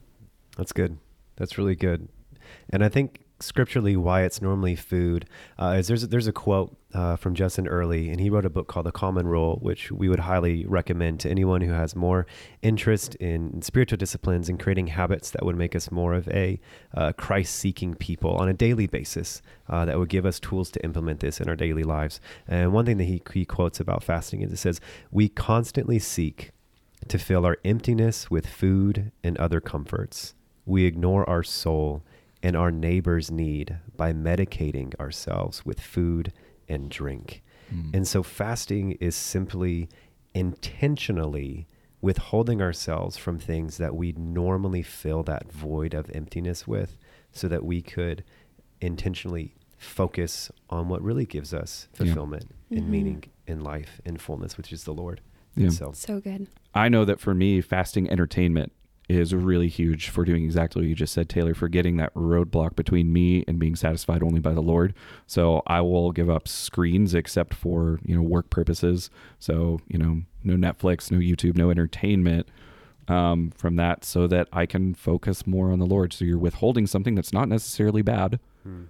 That's 0.56 0.72
good. 0.72 0.98
That's 1.36 1.56
really 1.56 1.76
good. 1.76 2.08
And 2.70 2.84
I 2.84 2.88
think 2.88 3.20
scripturally 3.40 3.96
why 3.96 4.22
it's 4.22 4.42
normally 4.42 4.74
food 4.74 5.28
uh, 5.58 5.76
is 5.78 5.88
there's 5.88 6.08
there's 6.08 6.26
a 6.26 6.32
quote 6.32 6.76
uh, 6.94 7.16
from 7.16 7.34
Justin 7.34 7.68
Earley, 7.68 8.08
and 8.08 8.18
he 8.18 8.30
wrote 8.30 8.46
a 8.46 8.50
book 8.50 8.66
called 8.66 8.86
The 8.86 8.92
Common 8.92 9.26
Rule, 9.26 9.58
which 9.60 9.92
we 9.92 10.08
would 10.08 10.20
highly 10.20 10.64
recommend 10.66 11.20
to 11.20 11.30
anyone 11.30 11.60
who 11.60 11.72
has 11.72 11.94
more 11.94 12.26
interest 12.62 13.14
in 13.16 13.60
spiritual 13.62 13.98
disciplines 13.98 14.48
and 14.48 14.58
creating 14.58 14.88
habits 14.88 15.30
that 15.30 15.44
would 15.44 15.56
make 15.56 15.76
us 15.76 15.90
more 15.90 16.14
of 16.14 16.28
a 16.28 16.58
uh, 16.96 17.12
Christ-seeking 17.12 17.96
people 17.96 18.34
on 18.36 18.48
a 18.48 18.54
daily 18.54 18.86
basis. 18.86 19.42
Uh, 19.68 19.84
that 19.84 19.98
would 19.98 20.08
give 20.08 20.24
us 20.24 20.40
tools 20.40 20.70
to 20.70 20.82
implement 20.82 21.20
this 21.20 21.40
in 21.40 21.48
our 21.48 21.56
daily 21.56 21.82
lives. 21.82 22.20
And 22.46 22.72
one 22.72 22.86
thing 22.86 22.96
that 22.96 23.04
he, 23.04 23.20
he 23.34 23.44
quotes 23.44 23.80
about 23.80 24.02
fasting 24.02 24.40
is 24.40 24.52
it 24.52 24.56
says, 24.56 24.80
"We 25.10 25.28
constantly 25.28 25.98
seek." 25.98 26.52
to 27.06 27.16
fill 27.16 27.46
our 27.46 27.58
emptiness 27.64 28.28
with 28.28 28.44
food 28.44 29.12
and 29.22 29.38
other 29.38 29.60
comforts. 29.60 30.34
We 30.66 30.84
ignore 30.84 31.28
our 31.30 31.44
soul 31.44 32.02
and 32.42 32.56
our 32.56 32.70
neighbor's 32.70 33.30
need 33.30 33.76
by 33.96 34.12
medicating 34.12 34.94
ourselves 35.00 35.64
with 35.66 35.80
food 35.80 36.32
and 36.68 36.90
drink. 36.90 37.42
Mm. 37.74 37.94
And 37.94 38.08
so 38.08 38.22
fasting 38.22 38.92
is 39.00 39.14
simply 39.16 39.88
intentionally 40.34 41.66
withholding 42.00 42.62
ourselves 42.62 43.16
from 43.16 43.38
things 43.38 43.76
that 43.78 43.94
we 43.94 44.12
normally 44.12 44.82
fill 44.82 45.22
that 45.24 45.50
void 45.52 45.94
of 45.94 46.10
emptiness 46.14 46.66
with 46.66 46.96
so 47.32 47.48
that 47.48 47.64
we 47.64 47.82
could 47.82 48.22
intentionally 48.80 49.54
focus 49.76 50.50
on 50.70 50.88
what 50.88 51.02
really 51.02 51.26
gives 51.26 51.52
us 51.52 51.88
Yeah. 51.92 51.96
fulfillment 52.06 52.50
and 52.70 52.82
Mhm. 52.82 52.88
meaning 52.88 53.24
in 53.46 53.60
life 53.60 54.00
and 54.04 54.20
fullness, 54.20 54.56
which 54.56 54.72
is 54.72 54.84
the 54.84 54.94
Lord. 54.94 55.20
Yeah. 55.56 55.70
So 55.70 55.90
So 55.92 56.20
good. 56.20 56.46
I 56.74 56.88
know 56.88 57.04
that 57.04 57.18
for 57.20 57.34
me, 57.34 57.60
fasting 57.60 58.08
entertainment 58.08 58.72
is 59.08 59.34
really 59.34 59.68
huge 59.68 60.10
for 60.10 60.24
doing 60.24 60.44
exactly 60.44 60.82
what 60.82 60.88
you 60.88 60.94
just 60.94 61.14
said, 61.14 61.28
Taylor, 61.28 61.54
for 61.54 61.68
getting 61.68 61.96
that 61.96 62.12
roadblock 62.14 62.76
between 62.76 63.12
me 63.12 63.42
and 63.48 63.58
being 63.58 63.74
satisfied 63.74 64.22
only 64.22 64.40
by 64.40 64.52
the 64.52 64.60
Lord. 64.60 64.94
So 65.26 65.62
I 65.66 65.80
will 65.80 66.12
give 66.12 66.28
up 66.28 66.46
screens 66.46 67.14
except 67.14 67.54
for, 67.54 68.00
you 68.04 68.14
know, 68.14 68.22
work 68.22 68.50
purposes. 68.50 69.08
So, 69.38 69.80
you 69.88 69.98
know, 69.98 70.22
no 70.44 70.54
Netflix, 70.54 71.10
no 71.10 71.18
YouTube, 71.18 71.56
no 71.56 71.70
entertainment 71.70 72.48
um, 73.08 73.50
from 73.56 73.76
that 73.76 74.04
so 74.04 74.26
that 74.26 74.48
I 74.52 74.66
can 74.66 74.92
focus 74.92 75.46
more 75.46 75.72
on 75.72 75.78
the 75.78 75.86
Lord. 75.86 76.12
So 76.12 76.26
you're 76.26 76.38
withholding 76.38 76.86
something 76.86 77.14
that's 77.14 77.32
not 77.32 77.48
necessarily 77.48 78.02
bad, 78.02 78.38
hmm. 78.62 78.84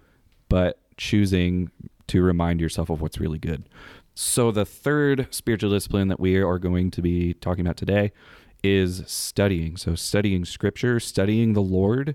but 0.48 0.80
choosing 0.96 1.70
to 2.08 2.22
remind 2.22 2.60
yourself 2.60 2.90
of 2.90 3.00
what's 3.00 3.20
really 3.20 3.38
good. 3.38 3.68
So, 4.20 4.50
the 4.50 4.64
third 4.64 5.28
spiritual 5.30 5.70
discipline 5.70 6.08
that 6.08 6.18
we 6.18 6.38
are 6.38 6.58
going 6.58 6.90
to 6.90 7.00
be 7.00 7.34
talking 7.34 7.64
about 7.64 7.76
today 7.76 8.10
is 8.62 9.02
studying. 9.06 9.76
So, 9.76 9.94
studying 9.94 10.44
scripture, 10.44 11.00
studying 11.00 11.52
the 11.52 11.62
Lord. 11.62 12.14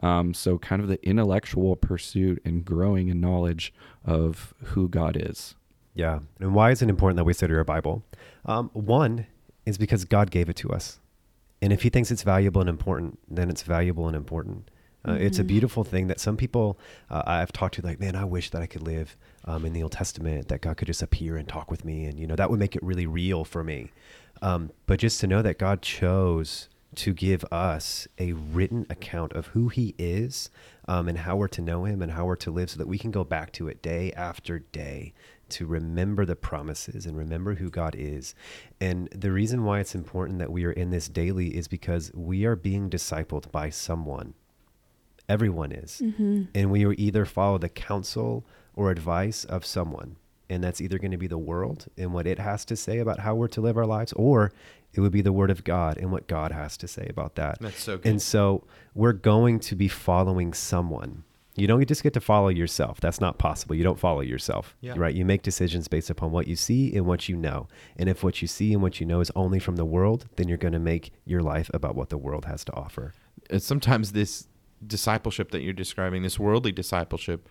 Um, 0.00 0.34
so, 0.34 0.58
kind 0.58 0.82
of 0.82 0.88
the 0.88 1.04
intellectual 1.08 1.76
pursuit 1.76 2.42
and 2.44 2.64
growing 2.64 3.08
in 3.08 3.20
knowledge 3.20 3.72
of 4.04 4.52
who 4.64 4.88
God 4.88 5.16
is. 5.18 5.54
Yeah. 5.94 6.20
And 6.40 6.54
why 6.54 6.72
is 6.72 6.82
it 6.82 6.88
important 6.90 7.16
that 7.18 7.24
we 7.24 7.32
study 7.32 7.54
our 7.54 7.64
Bible? 7.64 8.02
Um, 8.44 8.70
one 8.72 9.26
is 9.64 9.78
because 9.78 10.04
God 10.04 10.30
gave 10.30 10.48
it 10.48 10.56
to 10.56 10.70
us. 10.70 10.98
And 11.62 11.72
if 11.72 11.82
he 11.82 11.88
thinks 11.88 12.10
it's 12.10 12.24
valuable 12.24 12.60
and 12.60 12.68
important, 12.68 13.18
then 13.28 13.48
it's 13.48 13.62
valuable 13.62 14.06
and 14.08 14.16
important. 14.16 14.70
Uh, 15.06 15.12
It's 15.12 15.38
a 15.38 15.44
Mhm. 15.44 15.48
beautiful 15.48 15.84
thing 15.84 16.08
that 16.08 16.18
some 16.18 16.36
people 16.36 16.78
uh, 17.10 17.22
I've 17.26 17.52
talked 17.52 17.74
to, 17.76 17.82
like, 17.82 18.00
man, 18.00 18.16
I 18.16 18.24
wish 18.24 18.50
that 18.50 18.60
I 18.62 18.66
could 18.66 18.82
live 18.82 19.16
um, 19.44 19.64
in 19.66 19.72
the 19.74 19.82
Old 19.82 19.92
Testament, 19.92 20.48
that 20.48 20.62
God 20.62 20.78
could 20.78 20.88
just 20.88 21.02
appear 21.02 21.36
and 21.36 21.46
talk 21.46 21.70
with 21.70 21.84
me. 21.84 22.06
And, 22.06 22.18
you 22.18 22.26
know, 22.26 22.34
that 22.36 22.50
would 22.50 22.58
make 22.58 22.74
it 22.74 22.82
really 22.82 23.06
real 23.06 23.44
for 23.44 23.62
me. 23.62 23.92
Um, 24.44 24.72
but 24.84 25.00
just 25.00 25.20
to 25.20 25.26
know 25.26 25.40
that 25.40 25.58
God 25.58 25.80
chose 25.80 26.68
to 26.96 27.14
give 27.14 27.46
us 27.50 28.06
a 28.18 28.32
written 28.32 28.86
account 28.90 29.32
of 29.32 29.48
who 29.48 29.68
he 29.68 29.94
is 29.96 30.50
um, 30.86 31.08
and 31.08 31.16
how 31.16 31.34
we're 31.34 31.48
to 31.48 31.62
know 31.62 31.84
him 31.84 32.02
and 32.02 32.12
how 32.12 32.26
we're 32.26 32.36
to 32.36 32.50
live 32.50 32.68
so 32.68 32.76
that 32.76 32.86
we 32.86 32.98
can 32.98 33.10
go 33.10 33.24
back 33.24 33.52
to 33.52 33.68
it 33.68 33.80
day 33.80 34.12
after 34.12 34.58
day 34.58 35.14
to 35.48 35.64
remember 35.64 36.26
the 36.26 36.36
promises 36.36 37.06
and 37.06 37.16
remember 37.16 37.54
who 37.54 37.70
God 37.70 37.96
is. 37.96 38.34
And 38.82 39.08
the 39.12 39.32
reason 39.32 39.64
why 39.64 39.80
it's 39.80 39.94
important 39.94 40.38
that 40.40 40.52
we 40.52 40.66
are 40.66 40.72
in 40.72 40.90
this 40.90 41.08
daily 41.08 41.56
is 41.56 41.66
because 41.66 42.12
we 42.14 42.44
are 42.44 42.54
being 42.54 42.90
discipled 42.90 43.50
by 43.50 43.70
someone. 43.70 44.34
Everyone 45.26 45.72
is. 45.72 46.02
Mm-hmm. 46.04 46.42
And 46.54 46.70
we 46.70 46.86
either 46.96 47.24
follow 47.24 47.56
the 47.56 47.70
counsel 47.70 48.44
or 48.74 48.90
advice 48.90 49.44
of 49.44 49.64
someone. 49.64 50.16
And 50.50 50.62
that's 50.62 50.80
either 50.80 50.98
going 50.98 51.10
to 51.12 51.16
be 51.16 51.26
the 51.26 51.38
world 51.38 51.86
and 51.96 52.12
what 52.12 52.26
it 52.26 52.38
has 52.38 52.64
to 52.66 52.76
say 52.76 52.98
about 52.98 53.20
how 53.20 53.34
we're 53.34 53.48
to 53.48 53.60
live 53.62 53.76
our 53.78 53.86
lives, 53.86 54.12
or 54.12 54.52
it 54.92 55.00
would 55.00 55.12
be 55.12 55.22
the 55.22 55.32
word 55.32 55.50
of 55.50 55.64
God 55.64 55.96
and 55.96 56.12
what 56.12 56.26
God 56.26 56.52
has 56.52 56.76
to 56.78 56.86
say 56.88 57.06
about 57.08 57.34
that. 57.36 57.58
That's 57.60 57.82
so 57.82 57.96
good. 57.96 58.08
And 58.10 58.20
so 58.22 58.64
we're 58.94 59.12
going 59.14 59.58
to 59.60 59.74
be 59.74 59.88
following 59.88 60.52
someone. 60.52 61.24
You 61.56 61.66
don't 61.68 61.86
just 61.86 62.02
get 62.02 62.12
to 62.14 62.20
follow 62.20 62.48
yourself. 62.48 63.00
That's 63.00 63.20
not 63.20 63.38
possible. 63.38 63.74
You 63.76 63.84
don't 63.84 63.98
follow 63.98 64.20
yourself, 64.22 64.74
Yeah. 64.80 64.94
right? 64.96 65.14
You 65.14 65.24
make 65.24 65.42
decisions 65.42 65.86
based 65.88 66.10
upon 66.10 66.30
what 66.32 66.46
you 66.48 66.56
see 66.56 66.94
and 66.96 67.06
what 67.06 67.28
you 67.28 67.36
know. 67.36 67.68
And 67.96 68.08
if 68.08 68.22
what 68.24 68.42
you 68.42 68.48
see 68.48 68.72
and 68.72 68.82
what 68.82 68.98
you 69.00 69.06
know 69.06 69.20
is 69.20 69.30
only 69.36 69.60
from 69.60 69.76
the 69.76 69.84
world, 69.84 70.26
then 70.36 70.48
you're 70.48 70.58
going 70.58 70.72
to 70.72 70.80
make 70.80 71.12
your 71.24 71.42
life 71.42 71.70
about 71.72 71.94
what 71.94 72.08
the 72.10 72.18
world 72.18 72.44
has 72.46 72.64
to 72.66 72.74
offer. 72.74 73.14
Sometimes 73.58 74.12
this 74.12 74.48
discipleship 74.84 75.52
that 75.52 75.62
you're 75.62 75.72
describing, 75.72 76.22
this 76.22 76.38
worldly 76.40 76.72
discipleship, 76.72 77.48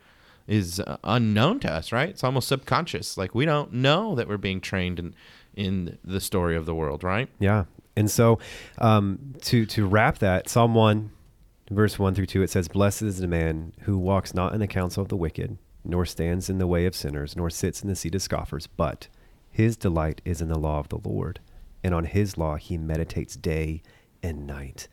is 0.48 0.80
uh, 0.80 0.98
unknown 1.04 1.60
to 1.62 1.72
us, 1.72 1.92
right? 1.92 2.10
It's 2.10 2.24
almost 2.24 2.48
subconscious. 2.48 3.18
Like 3.18 3.34
we 3.34 3.46
don't 3.46 3.74
know 3.74 4.16
that 4.16 4.28
we're 4.28 4.38
being 4.38 4.62
trained 4.62 5.00
in 5.00 5.16
in 5.56 5.98
the 6.04 6.20
story 6.20 6.56
of 6.56 6.66
the 6.66 6.74
world, 6.74 7.04
right? 7.04 7.30
Yeah. 7.40 7.66
And 7.96 8.10
so 8.10 8.40
um, 8.80 9.36
to 9.44 9.66
to 9.68 9.86
wrap 9.86 10.18
that, 10.20 10.50
Psalm 10.50 10.74
one, 10.74 11.12
verse 11.70 12.00
one 12.00 12.16
through 12.16 12.26
two, 12.26 12.42
it 12.42 12.50
says, 12.50 12.68
"Blessed 12.68 13.04
is 13.04 13.20
the 13.20 13.28
man 13.28 13.74
who 13.82 13.98
walks 13.98 14.34
not 14.34 14.54
in 14.54 14.60
the 14.60 14.68
counsel 14.68 15.04
of 15.04 15.10
the 15.10 15.18
wicked, 15.18 15.58
nor 15.86 16.06
stands 16.06 16.50
in 16.50 16.58
the 16.58 16.68
way 16.68 16.86
of 16.86 16.96
sinners, 16.96 17.36
nor 17.36 17.50
sits 17.50 17.82
in 17.82 17.90
the 17.90 17.96
seat 17.96 18.16
of 18.16 18.22
scoffers, 18.22 18.68
but 18.68 19.08
his 19.52 19.78
delight 19.78 20.22
is 20.26 20.42
in 20.42 20.48
the 20.48 20.60
law 20.60 20.80
of 20.80 20.90
the 20.90 20.98
Lord, 20.98 21.40
and 21.84 21.94
on 21.94 22.06
his 22.06 22.38
law 22.38 22.56
he 22.56 22.78
meditates 22.78 23.36
day 23.36 23.84
and 24.24 24.48
night." 24.48 24.88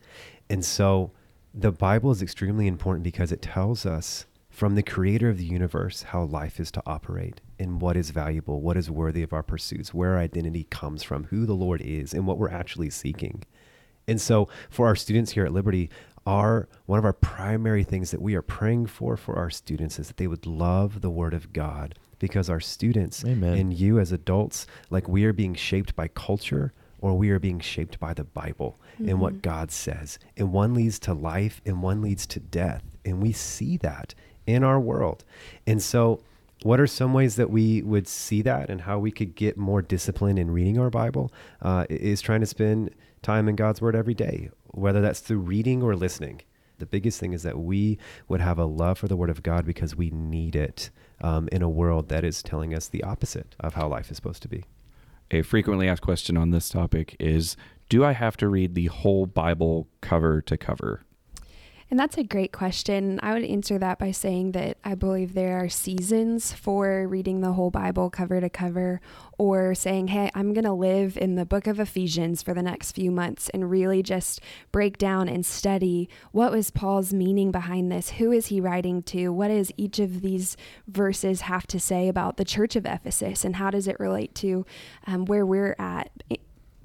And 0.49 0.63
so 0.63 1.11
the 1.53 1.71
Bible 1.71 2.11
is 2.11 2.21
extremely 2.21 2.67
important 2.67 3.03
because 3.03 3.31
it 3.31 3.41
tells 3.41 3.85
us 3.85 4.25
from 4.51 4.75
the 4.75 4.83
creator 4.83 5.29
of 5.29 5.37
the 5.37 5.45
universe 5.45 6.03
how 6.03 6.23
life 6.23 6.59
is 6.59 6.69
to 6.71 6.83
operate 6.85 7.41
and 7.57 7.81
what 7.81 7.95
is 7.97 8.11
valuable, 8.11 8.61
what 8.61 8.77
is 8.77 8.91
worthy 8.91 9.23
of 9.23 9.33
our 9.33 9.41
pursuits, 9.41 9.93
where 9.93 10.11
our 10.11 10.19
identity 10.19 10.65
comes 10.69 11.01
from, 11.01 11.23
who 11.25 11.45
the 11.45 11.55
Lord 11.55 11.81
is, 11.81 12.13
and 12.13 12.27
what 12.27 12.37
we're 12.37 12.49
actually 12.49 12.89
seeking. 12.89 13.43
And 14.07 14.19
so 14.19 14.49
for 14.69 14.87
our 14.87 14.95
students 14.95 15.31
here 15.31 15.45
at 15.45 15.53
Liberty, 15.53 15.89
our 16.25 16.67
one 16.85 16.99
of 16.99 17.05
our 17.05 17.13
primary 17.13 17.83
things 17.83 18.11
that 18.11 18.21
we 18.21 18.35
are 18.35 18.41
praying 18.43 18.87
for 18.87 19.15
for 19.17 19.35
our 19.37 19.49
students 19.49 19.97
is 19.97 20.07
that 20.09 20.17
they 20.17 20.27
would 20.27 20.45
love 20.45 21.01
the 21.01 21.09
word 21.09 21.33
of 21.33 21.51
God 21.53 21.95
because 22.19 22.49
our 22.49 22.59
students 22.59 23.25
Amen. 23.25 23.57
and 23.57 23.73
you 23.73 23.99
as 23.99 24.11
adults 24.11 24.67
like 24.91 25.07
we 25.07 25.23
are 25.25 25.33
being 25.33 25.55
shaped 25.55 25.95
by 25.95 26.07
culture 26.09 26.73
or 26.99 27.17
we 27.17 27.31
are 27.31 27.39
being 27.39 27.59
shaped 27.59 27.99
by 27.99 28.13
the 28.13 28.23
Bible 28.23 28.79
and 28.99 29.19
what 29.19 29.35
Mhm. 29.37 29.41
God 29.41 29.71
says. 29.71 30.19
And 30.37 30.51
one 30.53 30.75
leads 30.75 30.99
to 30.99 31.15
life 31.15 31.59
and 31.65 31.81
one 31.81 32.01
leads 32.03 32.27
to 32.27 32.39
death. 32.39 32.83
And 33.03 33.19
we 33.23 33.31
see 33.31 33.77
that 33.77 34.13
in 34.45 34.63
our 34.63 34.79
world. 34.79 35.23
And 35.67 35.81
so, 35.81 36.21
what 36.63 36.79
are 36.79 36.87
some 36.87 37.13
ways 37.13 37.37
that 37.37 37.49
we 37.49 37.81
would 37.81 38.07
see 38.07 38.43
that 38.43 38.69
and 38.69 38.81
how 38.81 38.99
we 38.99 39.11
could 39.11 39.35
get 39.35 39.57
more 39.57 39.81
discipline 39.81 40.37
in 40.37 40.51
reading 40.51 40.77
our 40.77 40.91
Bible? 40.91 41.31
Uh, 41.61 41.85
is 41.89 42.21
trying 42.21 42.41
to 42.41 42.45
spend 42.45 42.91
time 43.21 43.49
in 43.49 43.55
God's 43.55 43.81
Word 43.81 43.95
every 43.95 44.13
day, 44.13 44.49
whether 44.67 45.01
that's 45.01 45.19
through 45.19 45.39
reading 45.39 45.81
or 45.81 45.95
listening. 45.95 46.41
The 46.77 46.85
biggest 46.85 47.19
thing 47.19 47.33
is 47.33 47.43
that 47.43 47.59
we 47.59 47.99
would 48.27 48.41
have 48.41 48.57
a 48.57 48.65
love 48.65 48.97
for 48.97 49.07
the 49.07 49.15
Word 49.15 49.29
of 49.29 49.43
God 49.43 49.65
because 49.65 49.95
we 49.95 50.09
need 50.09 50.55
it 50.55 50.89
um, 51.21 51.47
in 51.51 51.61
a 51.61 51.69
world 51.69 52.09
that 52.09 52.23
is 52.23 52.41
telling 52.41 52.73
us 52.73 52.87
the 52.87 53.03
opposite 53.03 53.55
of 53.59 53.75
how 53.75 53.87
life 53.87 54.09
is 54.09 54.17
supposed 54.17 54.41
to 54.43 54.47
be. 54.47 54.63
A 55.29 55.43
frequently 55.43 55.87
asked 55.87 56.01
question 56.01 56.35
on 56.37 56.51
this 56.51 56.69
topic 56.69 57.15
is 57.19 57.55
Do 57.89 58.03
I 58.03 58.11
have 58.11 58.35
to 58.37 58.47
read 58.47 58.75
the 58.75 58.87
whole 58.87 59.25
Bible 59.25 59.87
cover 60.01 60.41
to 60.41 60.57
cover? 60.57 61.03
And 61.91 61.99
that's 61.99 62.17
a 62.17 62.23
great 62.23 62.53
question. 62.53 63.19
I 63.21 63.33
would 63.33 63.43
answer 63.43 63.77
that 63.77 63.99
by 63.99 64.11
saying 64.11 64.53
that 64.53 64.77
I 64.81 64.95
believe 64.95 65.33
there 65.33 65.57
are 65.57 65.67
seasons 65.67 66.53
for 66.53 67.05
reading 67.05 67.41
the 67.41 67.51
whole 67.51 67.69
Bible 67.69 68.09
cover 68.09 68.39
to 68.39 68.49
cover, 68.49 69.01
or 69.37 69.75
saying, 69.75 70.07
hey, 70.07 70.31
I'm 70.33 70.53
going 70.53 70.63
to 70.63 70.71
live 70.71 71.17
in 71.17 71.35
the 71.35 71.45
book 71.45 71.67
of 71.67 71.81
Ephesians 71.81 72.41
for 72.41 72.53
the 72.53 72.61
next 72.61 72.93
few 72.93 73.11
months 73.11 73.49
and 73.49 73.69
really 73.69 74.01
just 74.01 74.39
break 74.71 74.97
down 74.97 75.27
and 75.27 75.45
study 75.45 76.07
what 76.31 76.53
was 76.53 76.71
Paul's 76.71 77.11
meaning 77.13 77.51
behind 77.51 77.91
this? 77.91 78.11
Who 78.11 78.31
is 78.31 78.47
he 78.47 78.61
writing 78.61 79.03
to? 79.03 79.29
What 79.29 79.49
does 79.49 79.73
each 79.75 79.99
of 79.99 80.21
these 80.21 80.55
verses 80.87 81.41
have 81.41 81.67
to 81.67 81.79
say 81.79 82.07
about 82.07 82.37
the 82.37 82.45
church 82.45 82.77
of 82.77 82.85
Ephesus? 82.85 83.43
And 83.43 83.57
how 83.57 83.69
does 83.69 83.89
it 83.89 83.99
relate 83.99 84.33
to 84.35 84.65
um, 85.07 85.25
where 85.25 85.45
we're 85.45 85.75
at? 85.77 86.09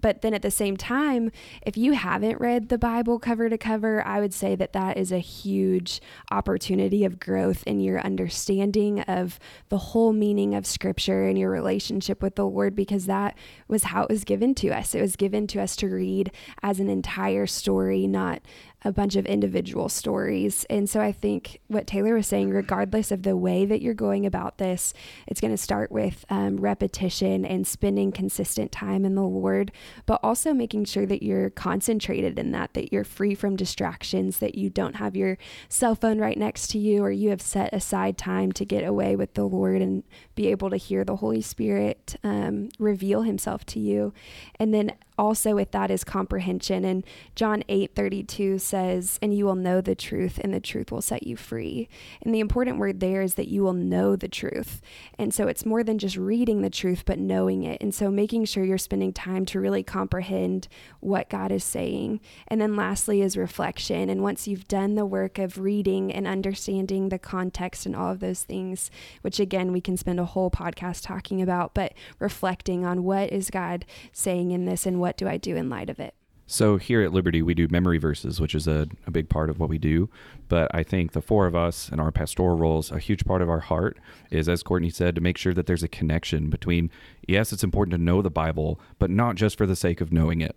But 0.00 0.22
then 0.22 0.34
at 0.34 0.42
the 0.42 0.50
same 0.50 0.76
time, 0.76 1.30
if 1.66 1.76
you 1.76 1.92
haven't 1.92 2.40
read 2.40 2.68
the 2.68 2.78
Bible 2.78 3.18
cover 3.18 3.48
to 3.48 3.58
cover, 3.58 4.06
I 4.06 4.20
would 4.20 4.34
say 4.34 4.54
that 4.54 4.72
that 4.72 4.96
is 4.96 5.10
a 5.10 5.18
huge 5.18 6.00
opportunity 6.30 7.04
of 7.04 7.18
growth 7.18 7.62
in 7.66 7.80
your 7.80 8.00
understanding 8.00 9.00
of 9.00 9.38
the 9.68 9.78
whole 9.78 10.12
meaning 10.12 10.54
of 10.54 10.66
Scripture 10.66 11.26
and 11.26 11.38
your 11.38 11.50
relationship 11.50 12.22
with 12.22 12.36
the 12.36 12.46
Lord, 12.46 12.76
because 12.76 13.06
that 13.06 13.36
was 13.68 13.84
how 13.84 14.02
it 14.02 14.10
was 14.10 14.24
given 14.24 14.54
to 14.56 14.68
us. 14.70 14.94
It 14.94 15.00
was 15.00 15.16
given 15.16 15.46
to 15.48 15.60
us 15.60 15.76
to 15.76 15.88
read 15.88 16.30
as 16.62 16.78
an 16.78 16.88
entire 16.88 17.46
story, 17.46 18.06
not 18.06 18.42
a 18.86 18.92
bunch 18.92 19.16
of 19.16 19.26
individual 19.26 19.88
stories. 19.88 20.64
And 20.70 20.88
so 20.88 21.00
I 21.00 21.10
think 21.10 21.60
what 21.66 21.88
Taylor 21.88 22.14
was 22.14 22.28
saying, 22.28 22.50
regardless 22.50 23.10
of 23.10 23.24
the 23.24 23.36
way 23.36 23.64
that 23.66 23.82
you're 23.82 23.94
going 23.94 24.24
about 24.24 24.58
this, 24.58 24.94
it's 25.26 25.40
going 25.40 25.52
to 25.52 25.58
start 25.58 25.90
with 25.90 26.24
um, 26.30 26.56
repetition 26.58 27.44
and 27.44 27.66
spending 27.66 28.12
consistent 28.12 28.70
time 28.70 29.04
in 29.04 29.16
the 29.16 29.22
Lord, 29.22 29.72
but 30.06 30.20
also 30.22 30.54
making 30.54 30.84
sure 30.84 31.04
that 31.04 31.22
you're 31.22 31.50
concentrated 31.50 32.38
in 32.38 32.52
that, 32.52 32.74
that 32.74 32.92
you're 32.92 33.02
free 33.02 33.34
from 33.34 33.56
distractions, 33.56 34.38
that 34.38 34.54
you 34.54 34.70
don't 34.70 34.96
have 34.96 35.16
your 35.16 35.36
cell 35.68 35.96
phone 35.96 36.20
right 36.20 36.38
next 36.38 36.68
to 36.68 36.78
you, 36.78 37.02
or 37.02 37.10
you 37.10 37.30
have 37.30 37.42
set 37.42 37.74
aside 37.74 38.16
time 38.16 38.52
to 38.52 38.64
get 38.64 38.84
away 38.84 39.16
with 39.16 39.34
the 39.34 39.44
Lord 39.44 39.82
and 39.82 40.04
be 40.36 40.46
able 40.46 40.70
to 40.70 40.76
hear 40.76 41.02
the 41.04 41.16
Holy 41.16 41.42
Spirit 41.42 42.14
um, 42.22 42.68
reveal 42.78 43.22
Himself 43.22 43.66
to 43.66 43.80
you. 43.80 44.14
And 44.60 44.72
then 44.72 44.92
also 45.18 45.54
with 45.54 45.70
that 45.72 45.90
is 45.90 46.04
comprehension. 46.04 46.84
And 46.84 47.04
John 47.34 47.62
8:32 47.68 48.60
says, 48.60 49.18
And 49.22 49.34
you 49.34 49.44
will 49.44 49.54
know 49.54 49.80
the 49.80 49.94
truth, 49.94 50.38
and 50.42 50.52
the 50.52 50.60
truth 50.60 50.92
will 50.92 51.02
set 51.02 51.26
you 51.26 51.36
free. 51.36 51.88
And 52.22 52.34
the 52.34 52.40
important 52.40 52.78
word 52.78 53.00
there 53.00 53.22
is 53.22 53.34
that 53.34 53.48
you 53.48 53.62
will 53.62 53.72
know 53.72 54.16
the 54.16 54.28
truth. 54.28 54.80
And 55.18 55.32
so 55.32 55.48
it's 55.48 55.66
more 55.66 55.82
than 55.82 55.98
just 55.98 56.16
reading 56.16 56.62
the 56.62 56.70
truth, 56.70 57.04
but 57.06 57.18
knowing 57.18 57.62
it. 57.62 57.80
And 57.80 57.94
so 57.94 58.10
making 58.10 58.44
sure 58.44 58.64
you're 58.64 58.78
spending 58.78 59.12
time 59.12 59.44
to 59.46 59.60
really 59.60 59.82
comprehend 59.82 60.68
what 61.00 61.30
God 61.30 61.52
is 61.52 61.64
saying. 61.64 62.20
And 62.48 62.60
then 62.60 62.76
lastly 62.76 63.22
is 63.22 63.36
reflection. 63.36 64.10
And 64.10 64.22
once 64.22 64.46
you've 64.46 64.68
done 64.68 64.94
the 64.94 65.06
work 65.06 65.38
of 65.38 65.58
reading 65.58 66.12
and 66.12 66.26
understanding 66.26 67.08
the 67.08 67.18
context 67.18 67.86
and 67.86 67.96
all 67.96 68.10
of 68.12 68.20
those 68.20 68.42
things, 68.42 68.90
which 69.22 69.40
again, 69.40 69.72
we 69.72 69.80
can 69.80 69.96
spend 69.96 70.20
a 70.20 70.24
whole 70.24 70.50
podcast 70.50 71.04
talking 71.04 71.40
about, 71.40 71.74
but 71.74 71.94
reflecting 72.18 72.84
on 72.84 73.04
what 73.04 73.32
is 73.32 73.50
God 73.50 73.84
saying 74.12 74.50
in 74.50 74.64
this 74.64 74.86
and 74.86 75.00
what 75.00 75.05
what 75.06 75.16
do 75.16 75.28
I 75.28 75.36
do 75.36 75.54
in 75.54 75.70
light 75.70 75.88
of 75.88 76.00
it? 76.00 76.16
So 76.48 76.78
here 76.78 77.00
at 77.00 77.12
Liberty, 77.12 77.40
we 77.40 77.54
do 77.54 77.68
memory 77.70 77.98
verses, 77.98 78.40
which 78.40 78.56
is 78.56 78.66
a, 78.66 78.88
a 79.06 79.12
big 79.12 79.28
part 79.28 79.50
of 79.50 79.60
what 79.60 79.68
we 79.68 79.78
do. 79.78 80.10
But 80.48 80.68
I 80.74 80.82
think 80.82 81.12
the 81.12 81.22
four 81.22 81.46
of 81.46 81.54
us 81.54 81.88
and 81.88 82.00
our 82.00 82.10
pastoral 82.10 82.56
roles, 82.56 82.90
a 82.90 82.98
huge 82.98 83.24
part 83.24 83.40
of 83.40 83.48
our 83.48 83.60
heart 83.60 83.98
is, 84.32 84.48
as 84.48 84.64
Courtney 84.64 84.90
said, 84.90 85.14
to 85.14 85.20
make 85.20 85.38
sure 85.38 85.54
that 85.54 85.66
there's 85.66 85.84
a 85.84 85.88
connection 85.88 86.50
between, 86.50 86.90
yes, 87.28 87.52
it's 87.52 87.62
important 87.62 87.92
to 87.92 88.02
know 88.02 88.20
the 88.20 88.30
Bible, 88.30 88.80
but 88.98 89.08
not 89.08 89.36
just 89.36 89.56
for 89.56 89.64
the 89.64 89.76
sake 89.76 90.00
of 90.00 90.12
knowing 90.12 90.40
it. 90.40 90.56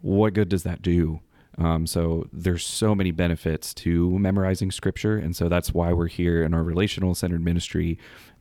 What 0.00 0.34
good 0.34 0.48
does 0.48 0.64
that 0.64 0.82
do? 0.82 1.20
Um, 1.56 1.86
so 1.86 2.28
there's 2.32 2.66
so 2.66 2.96
many 2.96 3.12
benefits 3.12 3.72
to 3.74 4.18
memorizing 4.18 4.72
scripture, 4.72 5.18
and 5.18 5.36
so 5.36 5.48
that's 5.48 5.72
why 5.72 5.92
we're 5.92 6.08
here 6.08 6.42
in 6.42 6.52
our 6.52 6.64
relational 6.64 7.14
centered 7.14 7.44
ministry 7.44 7.96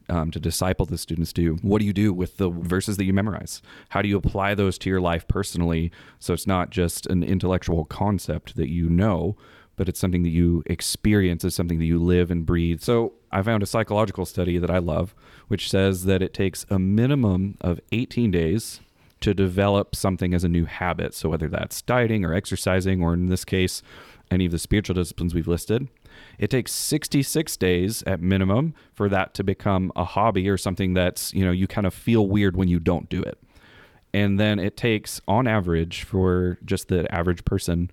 um, 0.09 0.31
to 0.31 0.39
disciple 0.39 0.85
the 0.85 0.97
students 0.97 1.33
do. 1.33 1.57
What 1.61 1.79
do 1.79 1.85
you 1.85 1.93
do 1.93 2.13
with 2.13 2.37
the 2.37 2.49
verses 2.49 2.97
that 2.97 3.05
you 3.05 3.13
memorize? 3.13 3.61
How 3.89 4.01
do 4.01 4.09
you 4.09 4.17
apply 4.17 4.55
those 4.55 4.77
to 4.79 4.89
your 4.89 5.01
life 5.01 5.27
personally? 5.27 5.91
So 6.19 6.33
it's 6.33 6.47
not 6.47 6.69
just 6.69 7.05
an 7.07 7.23
intellectual 7.23 7.85
concept 7.85 8.55
that 8.55 8.69
you 8.69 8.89
know, 8.89 9.35
but 9.75 9.89
it's 9.89 9.99
something 9.99 10.23
that 10.23 10.29
you 10.29 10.63
experience, 10.65 11.43
it's 11.43 11.55
something 11.55 11.79
that 11.79 11.85
you 11.85 11.99
live 11.99 12.29
and 12.29 12.45
breathe. 12.45 12.81
So 12.81 13.13
I 13.31 13.41
found 13.41 13.63
a 13.63 13.67
psychological 13.67 14.25
study 14.25 14.57
that 14.57 14.69
I 14.69 14.77
love, 14.77 15.15
which 15.47 15.69
says 15.69 16.05
that 16.05 16.21
it 16.21 16.33
takes 16.33 16.65
a 16.69 16.77
minimum 16.77 17.57
of 17.61 17.79
18 17.91 18.31
days 18.31 18.81
to 19.21 19.33
develop 19.33 19.95
something 19.95 20.33
as 20.33 20.43
a 20.43 20.49
new 20.49 20.65
habit. 20.65 21.13
So 21.13 21.29
whether 21.29 21.47
that's 21.47 21.81
dieting 21.81 22.25
or 22.25 22.33
exercising, 22.33 23.01
or 23.01 23.13
in 23.13 23.27
this 23.27 23.45
case, 23.45 23.81
any 24.29 24.45
of 24.45 24.51
the 24.51 24.59
spiritual 24.59 24.95
disciplines 24.95 25.33
we've 25.33 25.47
listed, 25.47 25.87
it 26.37 26.49
takes 26.49 26.71
66 26.71 27.57
days 27.57 28.03
at 28.03 28.21
minimum 28.21 28.73
for 28.93 29.09
that 29.09 29.33
to 29.35 29.43
become 29.43 29.91
a 29.95 30.03
hobby 30.03 30.49
or 30.49 30.57
something 30.57 30.93
that's, 30.93 31.33
you 31.33 31.45
know, 31.45 31.51
you 31.51 31.67
kind 31.67 31.87
of 31.87 31.93
feel 31.93 32.27
weird 32.27 32.55
when 32.55 32.67
you 32.67 32.79
don't 32.79 33.09
do 33.09 33.21
it. 33.21 33.37
And 34.13 34.39
then 34.39 34.59
it 34.59 34.77
takes, 34.77 35.21
on 35.27 35.47
average, 35.47 36.03
for 36.03 36.59
just 36.63 36.87
the 36.87 37.11
average 37.13 37.43
person, 37.45 37.89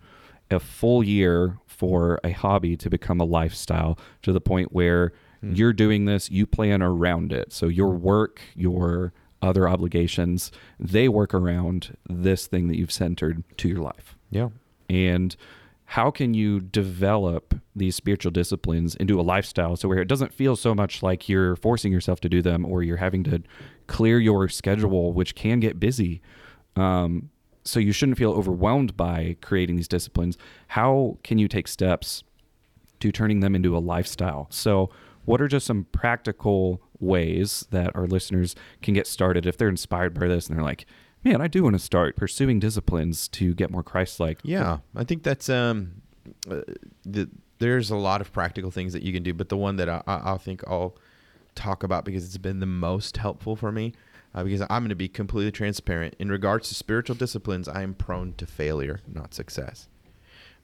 a 0.51 0.61
full 0.61 1.03
year 1.03 1.59
for 1.67 2.21
a 2.23 2.33
hobby 2.33 2.77
to 2.77 2.91
become 2.91 3.21
a 3.21 3.25
lifestyle 3.25 3.99
to 4.23 4.33
the 4.33 4.41
point 4.41 4.73
where 4.73 5.13
hmm. 5.41 5.55
you're 5.55 5.73
doing 5.73 6.05
this, 6.05 6.31
you 6.31 6.47
plan 6.47 6.83
around 6.83 7.33
it. 7.33 7.53
So 7.53 7.69
your 7.69 7.91
work, 7.91 8.41
your 8.55 9.13
other 9.43 9.69
obligations, 9.69 10.53
they 10.79 11.09
work 11.09 11.33
around 11.33 11.97
this 12.09 12.47
thing 12.47 12.69
that 12.69 12.77
you've 12.77 12.93
centered 12.93 13.43
to 13.57 13.69
your 13.69 13.81
life. 13.81 14.17
Yeah. 14.31 14.51
And 14.89 15.35
how 15.91 16.09
can 16.09 16.35
you 16.35 16.61
develop 16.61 17.53
these 17.75 17.97
spiritual 17.97 18.31
disciplines 18.31 18.95
into 18.95 19.19
a 19.19 19.23
lifestyle 19.23 19.75
so 19.75 19.89
where 19.89 19.99
it 19.99 20.07
doesn't 20.07 20.33
feel 20.33 20.55
so 20.55 20.73
much 20.73 21.03
like 21.03 21.29
you're 21.29 21.57
forcing 21.57 21.91
yourself 21.91 22.21
to 22.21 22.29
do 22.29 22.41
them 22.41 22.65
or 22.65 22.85
you're 22.85 22.99
having 22.99 23.25
to 23.25 23.43
clear 23.89 24.21
your 24.21 24.49
schedule 24.49 25.13
which 25.13 25.35
can 25.35 25.59
get 25.59 25.81
busy? 25.81 26.23
Um, 26.77 27.31
so 27.65 27.81
you 27.81 27.91
shouldn't 27.91 28.19
feel 28.19 28.31
overwhelmed 28.31 28.97
by 28.97 29.37
creating 29.41 29.75
these 29.75 29.89
disciplines. 29.89 30.39
How 30.69 31.19
can 31.25 31.39
you 31.39 31.49
take 31.49 31.67
steps 31.67 32.23
to 33.01 33.11
turning 33.11 33.41
them 33.41 33.57
into 33.57 33.77
a 33.77 33.81
lifestyle? 33.81 34.47
So 34.49 34.91
what 35.25 35.41
are 35.41 35.49
just 35.49 35.67
some 35.67 35.87
practical 35.91 36.81
ways 37.01 37.67
that 37.73 37.91
our 37.97 38.07
listeners 38.07 38.55
can 38.81 38.95
get 38.95 39.09
started 39.09 39.45
if 39.45 39.57
they're 39.57 39.69
inspired 39.69 40.15
by 40.15 40.29
this 40.29 40.47
and 40.47 40.57
they're 40.57 40.65
like 40.65 40.87
man, 41.25 41.41
I 41.41 41.49
do 41.49 41.63
want 41.63 41.75
to 41.75 41.81
start 41.81 42.17
pursuing 42.17 42.61
disciplines 42.61 43.29
to 43.29 43.55
get 43.55 43.71
more 43.71 43.83
Christ-like. 43.83 44.41
Yeah, 44.43 44.79
I 44.95 45.05
think 45.05 45.23
that's 45.23 45.49
um, 45.49 46.03
uh, 46.51 46.61
the, 47.05 47.29
there's 47.59 47.91
a 47.91 47.97
lot 47.97 48.21
of 48.21 48.33
practical 48.33 48.71
things 48.71 48.93
that 48.93 49.03
you 49.03 49.13
can 49.13 49.23
do, 49.23 49.35
but 49.35 49.49
the 49.49 49.57
one 49.57 49.77
that 49.77 49.89
I, 49.89 50.03
I, 50.07 50.35
I 50.35 50.39
think 50.39 50.63
I'll 50.67 50.97
talk 51.55 51.83
about 51.83 52.05
because 52.05 52.25
it's 52.25 52.39
been 52.39 52.61
the 52.61 52.67
most 52.67 53.17
helpful 53.17 53.57
for 53.57 53.73
me. 53.73 53.93
Uh, 54.33 54.45
because 54.45 54.61
I'm 54.61 54.83
going 54.83 54.91
to 54.91 54.95
be 54.95 55.09
completely 55.09 55.51
transparent 55.51 56.15
in 56.21 56.31
regards 56.31 56.69
to 56.69 56.77
spiritual 56.77 57.17
disciplines. 57.17 57.67
I 57.67 57.83
am 57.83 57.95
prone 57.95 58.35
to 58.35 58.47
failure, 58.47 59.01
not 59.13 59.35
success. 59.35 59.89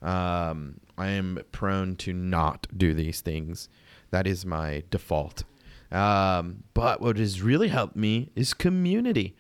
Um, 0.01 0.79
I 0.97 1.09
am 1.09 1.41
prone 1.51 1.97
to 1.97 2.13
not 2.13 2.69
do 2.77 2.95
these 2.95 3.23
things. 3.23 3.69
That 4.13 4.29
is 4.29 4.47
my 4.47 4.85
default. 4.89 5.43
Um, 5.91 6.63
but 6.75 7.01
what 7.01 7.17
has 7.17 7.43
really 7.43 7.67
helped 7.67 7.97
me 7.97 8.31
is 8.37 8.55
community 8.55 9.35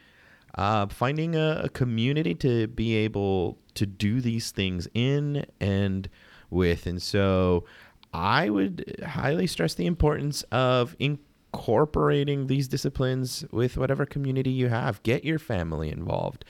uh, 0.57 0.86
finding 0.86 1.36
a, 1.36 1.62
a 1.64 1.68
community 1.68 2.34
to 2.34 2.66
be 2.68 2.94
able 2.94 3.59
to 3.74 3.86
do 3.86 4.20
these 4.20 4.50
things 4.50 4.88
in 4.94 5.44
and 5.61 6.09
with. 6.50 6.86
And 6.86 7.00
so 7.00 7.64
I 8.12 8.48
would 8.48 9.00
highly 9.04 9.46
stress 9.46 9.74
the 9.74 9.86
importance 9.86 10.42
of 10.44 10.96
incorporating 10.98 12.46
these 12.46 12.68
disciplines 12.68 13.44
with 13.50 13.76
whatever 13.76 14.07
community 14.07 14.50
you 14.50 14.68
have. 14.68 15.02
Get 15.02 15.24
your 15.24 15.38
family 15.38 15.90
involved. 15.90 16.44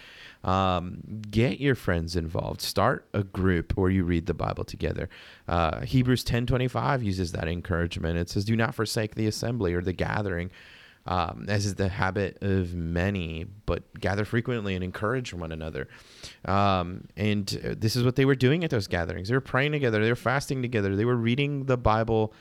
Um, 0.45 1.03
get 1.29 1.59
your 1.59 1.75
friends 1.75 2.15
involved. 2.15 2.61
Start 2.61 3.09
a 3.13 3.25
group 3.25 3.77
where 3.77 3.91
you 3.91 4.05
read 4.05 4.27
the 4.27 4.35
Bible 4.35 4.63
together. 4.63 5.09
Uh, 5.49 5.81
Hebrews 5.81 6.23
10:25 6.23 7.03
uses 7.03 7.33
that 7.33 7.49
encouragement. 7.49 8.17
It 8.17 8.29
says, 8.29 8.45
"Do 8.45 8.55
not 8.55 8.75
forsake 8.75 9.17
the 9.17 9.27
assembly 9.27 9.75
or 9.75 9.83
the 9.83 9.93
gathering 9.93 10.53
um, 11.07 11.47
as 11.49 11.67
is 11.67 11.77
the 11.77 11.89
habit 11.89 12.39
of 12.43 12.75
many, 12.75 13.45
but 13.65 13.83
gather 13.99 14.25
frequently 14.25 14.75
and 14.75 14.83
encourage 14.83 15.33
one 15.33 15.53
another. 15.53 15.89
Um, 16.45 17.05
and 17.17 17.47
this 17.47 17.97
is 17.97 18.05
what 18.05 18.17
they 18.17 18.25
were 18.25 18.35
doing 18.35 18.65
at 18.65 18.71
those 18.71 18.89
gatherings. 18.89 19.29
They 19.29 19.35
were 19.35 19.41
praying 19.41 19.73
together, 19.73 20.03
they 20.03 20.11
were 20.11 20.17
fasting 20.17 20.63
together, 20.63 20.97
they 20.97 21.05
were 21.05 21.17
reading 21.17 21.65
the 21.65 21.77
Bible 21.77 22.33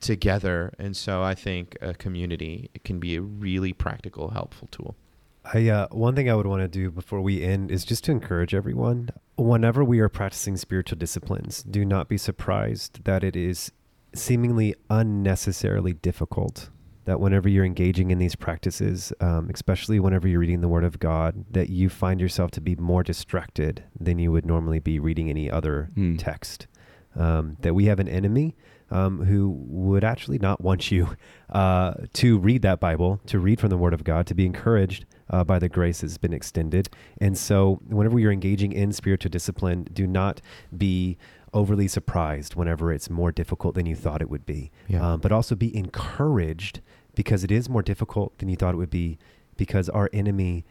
together. 0.00 0.72
And 0.78 0.96
so 0.96 1.22
I 1.22 1.34
think 1.34 1.76
a 1.80 1.94
community 1.94 2.70
can 2.84 2.98
be 2.98 3.16
a 3.16 3.20
really 3.22 3.72
practical, 3.72 4.30
helpful 4.30 4.68
tool. 4.70 4.96
I 5.44 5.68
uh, 5.68 5.88
one 5.90 6.14
thing 6.14 6.30
I 6.30 6.34
would 6.34 6.46
want 6.46 6.62
to 6.62 6.68
do 6.68 6.90
before 6.90 7.20
we 7.20 7.42
end 7.42 7.72
is 7.72 7.84
just 7.84 8.04
to 8.04 8.12
encourage 8.12 8.54
everyone. 8.54 9.10
Whenever 9.36 9.82
we 9.82 9.98
are 9.98 10.08
practicing 10.08 10.56
spiritual 10.56 10.98
disciplines, 10.98 11.64
do 11.64 11.84
not 11.84 12.08
be 12.08 12.16
surprised 12.16 13.04
that 13.04 13.24
it 13.24 13.34
is 13.34 13.72
seemingly 14.14 14.74
unnecessarily 14.88 15.94
difficult 15.94 16.68
that 17.04 17.20
whenever 17.20 17.48
you're 17.48 17.64
engaging 17.64 18.10
in 18.10 18.18
these 18.18 18.36
practices, 18.36 19.12
um, 19.20 19.50
especially 19.52 19.98
whenever 19.98 20.28
you're 20.28 20.40
reading 20.40 20.60
the 20.60 20.68
Word 20.68 20.84
of 20.84 20.98
God, 20.98 21.44
that 21.50 21.68
you 21.68 21.88
find 21.88 22.20
yourself 22.20 22.50
to 22.52 22.60
be 22.60 22.76
more 22.76 23.02
distracted 23.02 23.84
than 23.98 24.18
you 24.18 24.30
would 24.32 24.46
normally 24.46 24.78
be 24.78 24.98
reading 24.98 25.28
any 25.28 25.50
other 25.50 25.90
mm. 25.96 26.18
text. 26.18 26.66
Um, 27.14 27.58
that 27.60 27.74
we 27.74 27.84
have 27.86 28.00
an 28.00 28.08
enemy 28.08 28.56
um, 28.90 29.24
who 29.24 29.50
would 29.50 30.04
actually 30.04 30.38
not 30.38 30.60
want 30.60 30.90
you 30.90 31.16
uh, 31.50 31.94
to 32.14 32.38
read 32.38 32.62
that 32.62 32.78
Bible, 32.80 33.20
to 33.26 33.38
read 33.38 33.60
from 33.60 33.70
the 33.70 33.76
Word 33.76 33.94
of 33.94 34.04
God, 34.04 34.26
to 34.28 34.34
be 34.34 34.46
encouraged 34.46 35.04
uh, 35.30 35.42
by 35.42 35.58
the 35.58 35.68
grace 35.68 36.02
that's 36.02 36.18
been 36.18 36.32
extended. 36.32 36.88
And 37.20 37.36
so, 37.36 37.80
whenever 37.86 38.18
you're 38.18 38.32
engaging 38.32 38.72
in 38.72 38.92
spiritual 38.92 39.30
discipline, 39.30 39.88
do 39.92 40.06
not 40.06 40.40
be 40.76 41.16
overly 41.54 41.88
surprised 41.88 42.54
whenever 42.54 42.92
it's 42.92 43.10
more 43.10 43.32
difficult 43.32 43.74
than 43.74 43.86
you 43.86 43.94
thought 43.94 44.22
it 44.22 44.30
would 44.30 44.46
be. 44.46 44.70
Yeah. 44.88 45.12
Um, 45.12 45.20
but 45.20 45.32
also 45.32 45.54
be 45.54 45.74
encouraged 45.76 46.80
because 47.14 47.44
it 47.44 47.50
is 47.50 47.68
more 47.68 47.82
difficult 47.82 48.38
than 48.38 48.48
you 48.48 48.56
thought 48.56 48.74
it 48.74 48.78
would 48.78 48.90
be 48.90 49.18
because 49.56 49.88
our 49.88 50.08
enemy 50.12 50.64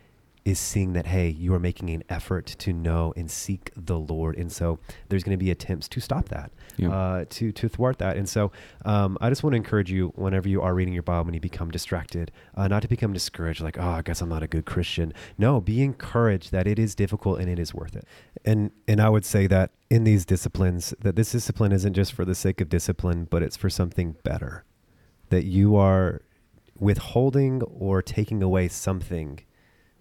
is 0.43 0.57
seeing 0.57 0.93
that 0.93 1.05
hey 1.05 1.29
you 1.29 1.53
are 1.53 1.59
making 1.59 1.91
an 1.91 2.03
effort 2.09 2.47
to 2.47 2.73
know 2.73 3.13
and 3.15 3.29
seek 3.29 3.71
the 3.75 3.97
lord. 3.99 4.35
And 4.37 4.51
so 4.51 4.79
there's 5.09 5.23
going 5.23 5.37
to 5.37 5.43
be 5.45 5.51
attempts 5.51 5.87
to 5.89 5.99
stop 5.99 6.29
that 6.29 6.51
Yeah. 6.77 6.91
uh, 6.91 7.25
to 7.29 7.51
to 7.51 7.69
thwart 7.69 7.99
that. 7.99 8.17
And 8.17 8.27
so 8.27 8.51
um, 8.83 9.17
i 9.21 9.29
just 9.29 9.43
want 9.43 9.53
to 9.53 9.57
encourage 9.57 9.91
you 9.91 10.07
whenever 10.15 10.49
you 10.49 10.59
are 10.61 10.73
reading 10.73 10.93
your 10.95 11.03
bible 11.03 11.27
and 11.27 11.35
you 11.35 11.41
become 11.41 11.69
distracted 11.69 12.31
uh, 12.55 12.67
not 12.67 12.81
to 12.81 12.87
become 12.87 13.13
discouraged 13.13 13.61
like 13.61 13.77
oh 13.77 13.87
i 13.99 14.01
guess 14.01 14.19
i'm 14.21 14.29
not 14.29 14.41
a 14.41 14.47
good 14.47 14.65
christian. 14.65 15.13
No 15.37 15.61
be 15.61 15.83
encouraged 15.83 16.51
that 16.51 16.65
it 16.65 16.79
is 16.79 16.95
difficult 16.95 17.39
and 17.39 17.47
it 17.49 17.59
is 17.59 17.73
worth 17.73 17.95
it. 17.95 18.05
And 18.43 18.71
and 18.87 18.99
i 18.99 19.09
would 19.09 19.25
say 19.25 19.45
that 19.47 19.71
in 19.91 20.05
these 20.05 20.25
disciplines 20.25 20.93
that 21.01 21.15
this 21.15 21.31
discipline 21.31 21.71
isn't 21.71 21.93
just 21.93 22.13
for 22.13 22.25
the 22.25 22.33
sake 22.35 22.59
of 22.61 22.67
discipline 22.69 23.27
but 23.29 23.43
it's 23.43 23.57
for 23.57 23.69
something 23.69 24.15
better. 24.23 24.63
That 25.29 25.45
you 25.45 25.75
are 25.75 26.21
withholding 26.79 27.61
or 27.61 28.01
taking 28.01 28.41
away 28.41 28.67
something 28.67 29.39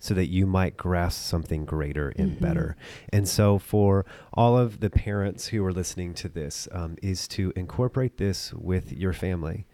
so 0.00 0.14
that 0.14 0.26
you 0.28 0.46
might 0.46 0.76
grasp 0.76 1.22
something 1.22 1.64
greater 1.64 2.08
and 2.16 2.32
Mhm. 2.32 2.40
better. 2.40 2.76
And 3.12 3.28
so, 3.28 3.58
for 3.58 4.04
all 4.32 4.58
of 4.58 4.80
the 4.80 4.90
parents 4.90 5.48
who 5.48 5.64
are 5.64 5.72
listening 5.72 6.14
to 6.14 6.28
this, 6.28 6.66
um, 6.72 6.96
is 7.02 7.28
to 7.28 7.52
incorporate 7.54 8.16
this 8.16 8.52
with 8.54 8.92
your 8.92 9.12
family, 9.12 9.66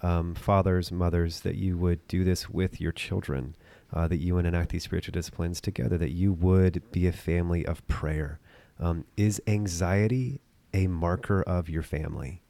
um, 0.00 0.34
fathers, 0.34 0.90
mothers, 0.90 1.40
that 1.40 1.56
you 1.56 1.76
would 1.76 2.06
do 2.08 2.24
this 2.24 2.48
with 2.48 2.80
your 2.80 2.92
children, 2.92 3.54
uh, 3.92 4.08
that 4.08 4.18
you 4.18 4.34
would 4.36 4.46
enact 4.46 4.70
these 4.70 4.84
spiritual 4.84 5.12
disciplines 5.12 5.60
together, 5.60 5.98
that 5.98 6.12
you 6.12 6.32
would 6.32 6.82
be 6.92 7.06
a 7.06 7.12
family 7.12 7.66
of 7.66 7.86
prayer. 7.88 8.38
Um, 8.80 9.04
is 9.16 9.42
anxiety 9.46 10.40
a 10.72 10.86
marker 10.86 11.42
of 11.42 11.68
your 11.68 11.82
family? 11.82 12.40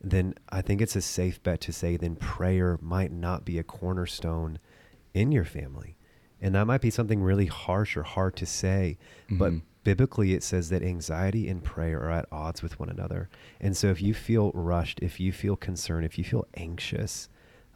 then 0.00 0.34
I 0.50 0.62
think 0.62 0.80
it's 0.80 0.94
a 0.94 1.00
safe 1.00 1.42
bet 1.42 1.60
to 1.62 1.72
say 1.72 1.96
then 1.96 2.16
prayer 2.16 2.78
might 2.80 3.10
not 3.10 3.44
be 3.44 3.58
a 3.58 3.64
cornerstone 3.64 4.58
in 5.14 5.32
your 5.32 5.44
family. 5.44 5.95
And 6.46 6.54
that 6.54 6.64
might 6.64 6.80
be 6.80 6.90
something 6.90 7.20
really 7.24 7.46
harsh 7.46 7.96
or 7.96 8.04
hard 8.04 8.36
to 8.36 8.46
say, 8.46 8.98
but 9.28 9.52
Mhm. 9.52 9.62
biblically 9.82 10.32
it 10.32 10.44
says 10.44 10.68
that 10.68 10.80
anxiety 10.80 11.48
and 11.48 11.60
prayer 11.64 11.98
are 12.00 12.10
at 12.12 12.26
odds 12.30 12.62
with 12.62 12.78
one 12.78 12.88
another. 12.88 13.28
And 13.60 13.76
so 13.76 13.88
if 13.88 14.00
you 14.00 14.14
feel 14.14 14.52
rushed, 14.54 15.00
if 15.02 15.18
you 15.18 15.32
feel 15.32 15.56
concerned, 15.56 16.06
if 16.06 16.16
you 16.18 16.22
feel 16.22 16.46
anxious, 16.54 17.28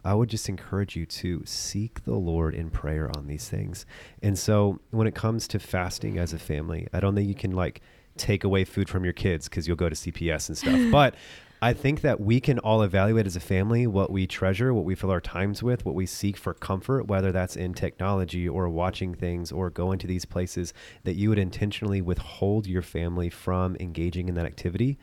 I 0.05 0.15
would 0.15 0.29
just 0.29 0.49
encourage 0.49 0.95
you 0.95 1.05
to 1.05 1.43
seek 1.45 2.05
the 2.05 2.15
Lord 2.15 2.55
in 2.55 2.71
prayer 2.71 3.11
on 3.17 3.27
these 3.27 3.49
things. 3.49 3.87
And 4.23 4.39
so 4.39 4.79
when 4.93 5.09
it 5.09 5.17
comes 5.17 5.49
to 5.49 5.59
fasting 5.59 6.17
as 6.17 6.33
a 6.33 6.39
family, 6.39 6.87
I 6.93 7.01
don't 7.01 7.17
think 7.17 7.27
you 7.29 7.35
can 7.35 7.51
like 7.51 7.81
take 8.17 8.45
away 8.45 8.65
food 8.65 8.89
from 8.89 9.03
your 9.03 9.13
kids 9.13 9.49
because 9.49 9.67
you'll 9.67 9.77
go 9.77 9.89
to 9.89 9.97
CPS 9.97 10.49
and 10.49 10.57
stuff. 10.57 10.81
but 10.93 11.17
I 11.63 11.75
think 11.75 12.01
that 12.01 12.21
we 12.21 12.41
can 12.41 12.59
all 12.59 12.81
evaluate 12.81 13.27
as 13.27 13.37
a 13.37 13.41
family 13.41 13.87
what 13.87 14.11
we 14.11 14.27
treasure, 14.27 14.73
what 14.73 14.87
we 14.87 14.95
fill 14.95 15.11
our 15.11 15.21
times 15.21 15.63
with, 15.63 15.85
what 15.85 15.95
we 15.95 16.07
seek 16.07 16.39
for 16.39 16.55
comfort, 16.55 17.07
whether 17.07 17.33
that's 17.33 17.55
in 17.55 17.75
technology 17.75 18.49
or 18.49 18.71
watching 18.71 19.15
things 19.15 19.53
or 19.53 19.69
going 19.69 19.99
to 19.99 20.07
these 20.07 20.25
places, 20.25 20.73
that 21.05 21.17
you 21.17 21.29
would 21.29 21.39
intentionally 21.39 22.01
withhold 22.01 22.67
your 22.67 22.81
family 22.81 23.29
from 23.29 23.77
engaging 23.79 24.31
in 24.31 24.37
that 24.37 24.47
activity 24.47 24.99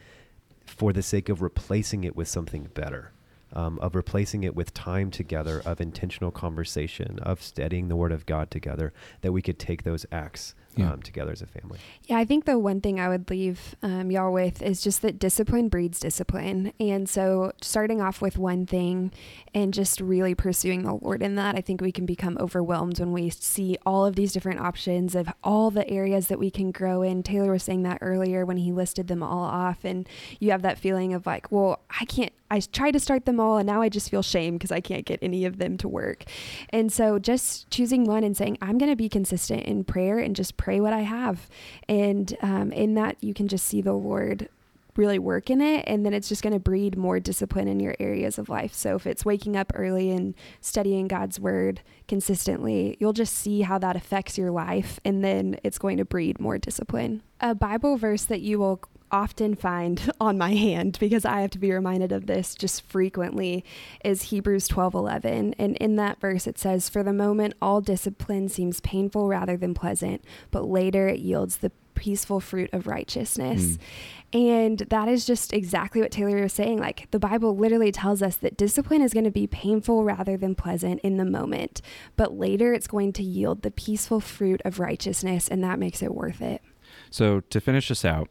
for 0.65 0.91
the 0.91 1.03
sake 1.03 1.29
of 1.29 1.43
replacing 1.43 2.03
it 2.03 2.15
with 2.15 2.27
something 2.27 2.69
better. 2.73 3.11
Um, 3.53 3.79
of 3.79 3.95
replacing 3.95 4.43
it 4.43 4.55
with 4.55 4.73
time 4.73 5.09
together, 5.09 5.61
of 5.63 5.79
intentional 5.79 6.31
conversation, 6.31 7.17
of 7.19 7.41
studying 7.41 7.87
the 7.87 7.95
Word 7.95 8.11
of 8.11 8.25
God 8.25 8.51
together, 8.51 8.91
that 9.21 9.31
we 9.31 9.41
could 9.41 9.57
take 9.57 9.83
those 9.83 10.05
acts 10.11 10.53
Yeah. 10.77 10.93
um, 10.93 11.01
together 11.01 11.31
as 11.31 11.41
a 11.41 11.47
family. 11.47 11.79
Yeah, 12.03 12.17
I 12.17 12.25
think 12.25 12.45
the 12.45 12.57
one 12.59 12.81
thing 12.81 12.99
I 12.99 13.09
would 13.09 13.29
leave 13.29 13.75
um, 13.81 14.11
y'all 14.11 14.31
with 14.31 14.61
is 14.61 14.81
just 14.81 15.01
that 15.01 15.19
discipline 15.19 15.69
breeds 15.69 15.99
discipline. 15.99 16.73
And 16.79 17.09
so, 17.09 17.51
starting 17.61 18.01
off 18.01 18.21
with 18.21 18.37
one 18.37 18.65
thing 18.65 19.11
and 19.53 19.73
just 19.73 19.99
really 19.99 20.35
pursuing 20.35 20.83
the 20.83 20.93
Lord 20.93 21.21
in 21.21 21.35
that, 21.35 21.55
I 21.55 21.61
think 21.61 21.81
we 21.81 21.91
can 21.91 22.05
become 22.05 22.37
overwhelmed 22.39 22.99
when 22.99 23.11
we 23.11 23.29
see 23.29 23.77
all 23.85 24.05
of 24.05 24.15
these 24.15 24.33
different 24.33 24.59
options 24.59 25.15
of 25.15 25.29
all 25.43 25.71
the 25.71 25.87
areas 25.89 26.27
that 26.27 26.39
we 26.39 26.51
can 26.51 26.71
grow 26.71 27.01
in. 27.01 27.23
Taylor 27.23 27.51
was 27.51 27.63
saying 27.63 27.83
that 27.83 27.99
earlier 28.01 28.45
when 28.45 28.57
he 28.57 28.71
listed 28.71 29.07
them 29.07 29.23
all 29.23 29.43
off. 29.43 29.83
And 29.83 30.07
you 30.39 30.51
have 30.51 30.61
that 30.61 30.77
feeling 30.77 31.13
of 31.13 31.25
like, 31.25 31.51
well, 31.51 31.81
I 31.89 32.05
can't, 32.05 32.33
I 32.49 32.59
tried 32.59 32.91
to 32.91 32.99
start 32.99 33.25
them 33.25 33.39
all 33.39 33.57
and 33.57 33.67
now 33.67 33.81
I 33.81 33.89
just 33.89 34.09
feel 34.09 34.21
shame 34.21 34.53
because 34.55 34.71
I 34.71 34.79
can't 34.79 35.05
get 35.05 35.19
any 35.21 35.45
of 35.45 35.57
them 35.57 35.77
to 35.77 35.87
work. 35.87 36.23
And 36.69 36.91
so, 36.91 37.19
just 37.19 37.69
choosing 37.69 38.05
one 38.05 38.23
and 38.23 38.37
saying, 38.37 38.57
I'm 38.61 38.77
going 38.77 38.91
to 38.91 38.95
be 38.95 39.09
consistent 39.09 39.63
in 39.63 39.83
prayer 39.83 40.19
and 40.19 40.35
just 40.35 40.55
pray 40.57 40.66
what 40.67 40.93
I 40.93 41.01
have. 41.01 41.49
And 41.87 42.35
um, 42.41 42.71
in 42.71 42.95
that, 42.95 43.17
you 43.21 43.33
can 43.33 43.47
just 43.47 43.65
see 43.65 43.81
the 43.81 43.93
Lord 43.93 44.49
really 44.97 45.19
work 45.19 45.49
in 45.49 45.61
it. 45.61 45.85
And 45.87 46.05
then 46.05 46.13
it's 46.13 46.27
just 46.27 46.41
going 46.41 46.53
to 46.53 46.59
breed 46.59 46.97
more 46.97 47.19
discipline 47.19 47.67
in 47.67 47.79
your 47.79 47.95
areas 47.99 48.37
of 48.37 48.49
life. 48.49 48.73
So, 48.73 48.95
if 48.95 49.07
it's 49.07 49.23
waking 49.23 49.55
up 49.55 49.71
early 49.75 50.11
and 50.11 50.35
studying 50.59 51.07
God's 51.07 51.39
word 51.39 51.81
consistently, 52.07 52.97
you'll 52.99 53.13
just 53.13 53.33
see 53.33 53.61
how 53.61 53.77
that 53.79 53.95
affects 53.95 54.37
your 54.37 54.51
life. 54.51 54.99
And 55.05 55.23
then 55.23 55.59
it's 55.63 55.77
going 55.77 55.97
to 55.97 56.05
breed 56.05 56.39
more 56.39 56.57
discipline. 56.57 57.21
A 57.39 57.53
Bible 57.55 57.97
verse 57.97 58.25
that 58.25 58.41
you 58.41 58.59
will 58.59 58.81
often 59.11 59.55
find 59.55 60.11
on 60.21 60.37
my 60.37 60.53
hand 60.53 60.97
because 60.99 61.25
I 61.25 61.41
have 61.41 61.51
to 61.51 61.59
be 61.59 61.71
reminded 61.71 62.11
of 62.11 62.27
this 62.27 62.55
just 62.55 62.81
frequently 62.83 63.63
is 64.03 64.23
Hebrews 64.23 64.67
12:11 64.67 65.53
and 65.57 65.77
in 65.77 65.95
that 65.97 66.19
verse 66.19 66.47
it 66.47 66.57
says 66.57 66.89
for 66.89 67.03
the 67.03 67.13
moment 67.13 67.53
all 67.61 67.81
discipline 67.81 68.49
seems 68.49 68.79
painful 68.81 69.27
rather 69.27 69.57
than 69.57 69.73
pleasant 69.73 70.23
but 70.51 70.65
later 70.65 71.07
it 71.07 71.19
yields 71.19 71.57
the 71.57 71.71
peaceful 71.97 72.39
fruit 72.39 72.69
of 72.73 72.87
righteousness. 72.87 73.75
Hmm. 73.75 74.37
And 74.37 74.79
that 74.79 75.07
is 75.07 75.25
just 75.25 75.51
exactly 75.51 76.01
what 76.01 76.11
Taylor 76.11 76.41
was 76.41 76.53
saying. 76.53 76.79
Like 76.79 77.09
the 77.11 77.19
Bible 77.19 77.55
literally 77.55 77.91
tells 77.91 78.21
us 78.21 78.37
that 78.37 78.57
discipline 78.57 79.01
is 79.01 79.13
going 79.13 79.23
to 79.23 79.31
be 79.31 79.47
painful 79.47 80.03
rather 80.03 80.37
than 80.37 80.53
pleasant 80.53 80.99
in 81.01 81.17
the 81.17 81.25
moment, 81.25 81.81
but 82.15 82.37
later 82.37 82.73
it's 82.73 82.87
going 82.87 83.13
to 83.13 83.23
yield 83.23 83.63
the 83.63 83.71
peaceful 83.71 84.19
fruit 84.19 84.61
of 84.63 84.79
righteousness, 84.79 85.47
and 85.47 85.63
that 85.63 85.79
makes 85.79 86.01
it 86.01 86.13
worth 86.13 86.41
it. 86.41 86.61
So 87.09 87.39
to 87.41 87.59
finish 87.59 87.87
this 87.87 88.05
out, 88.05 88.29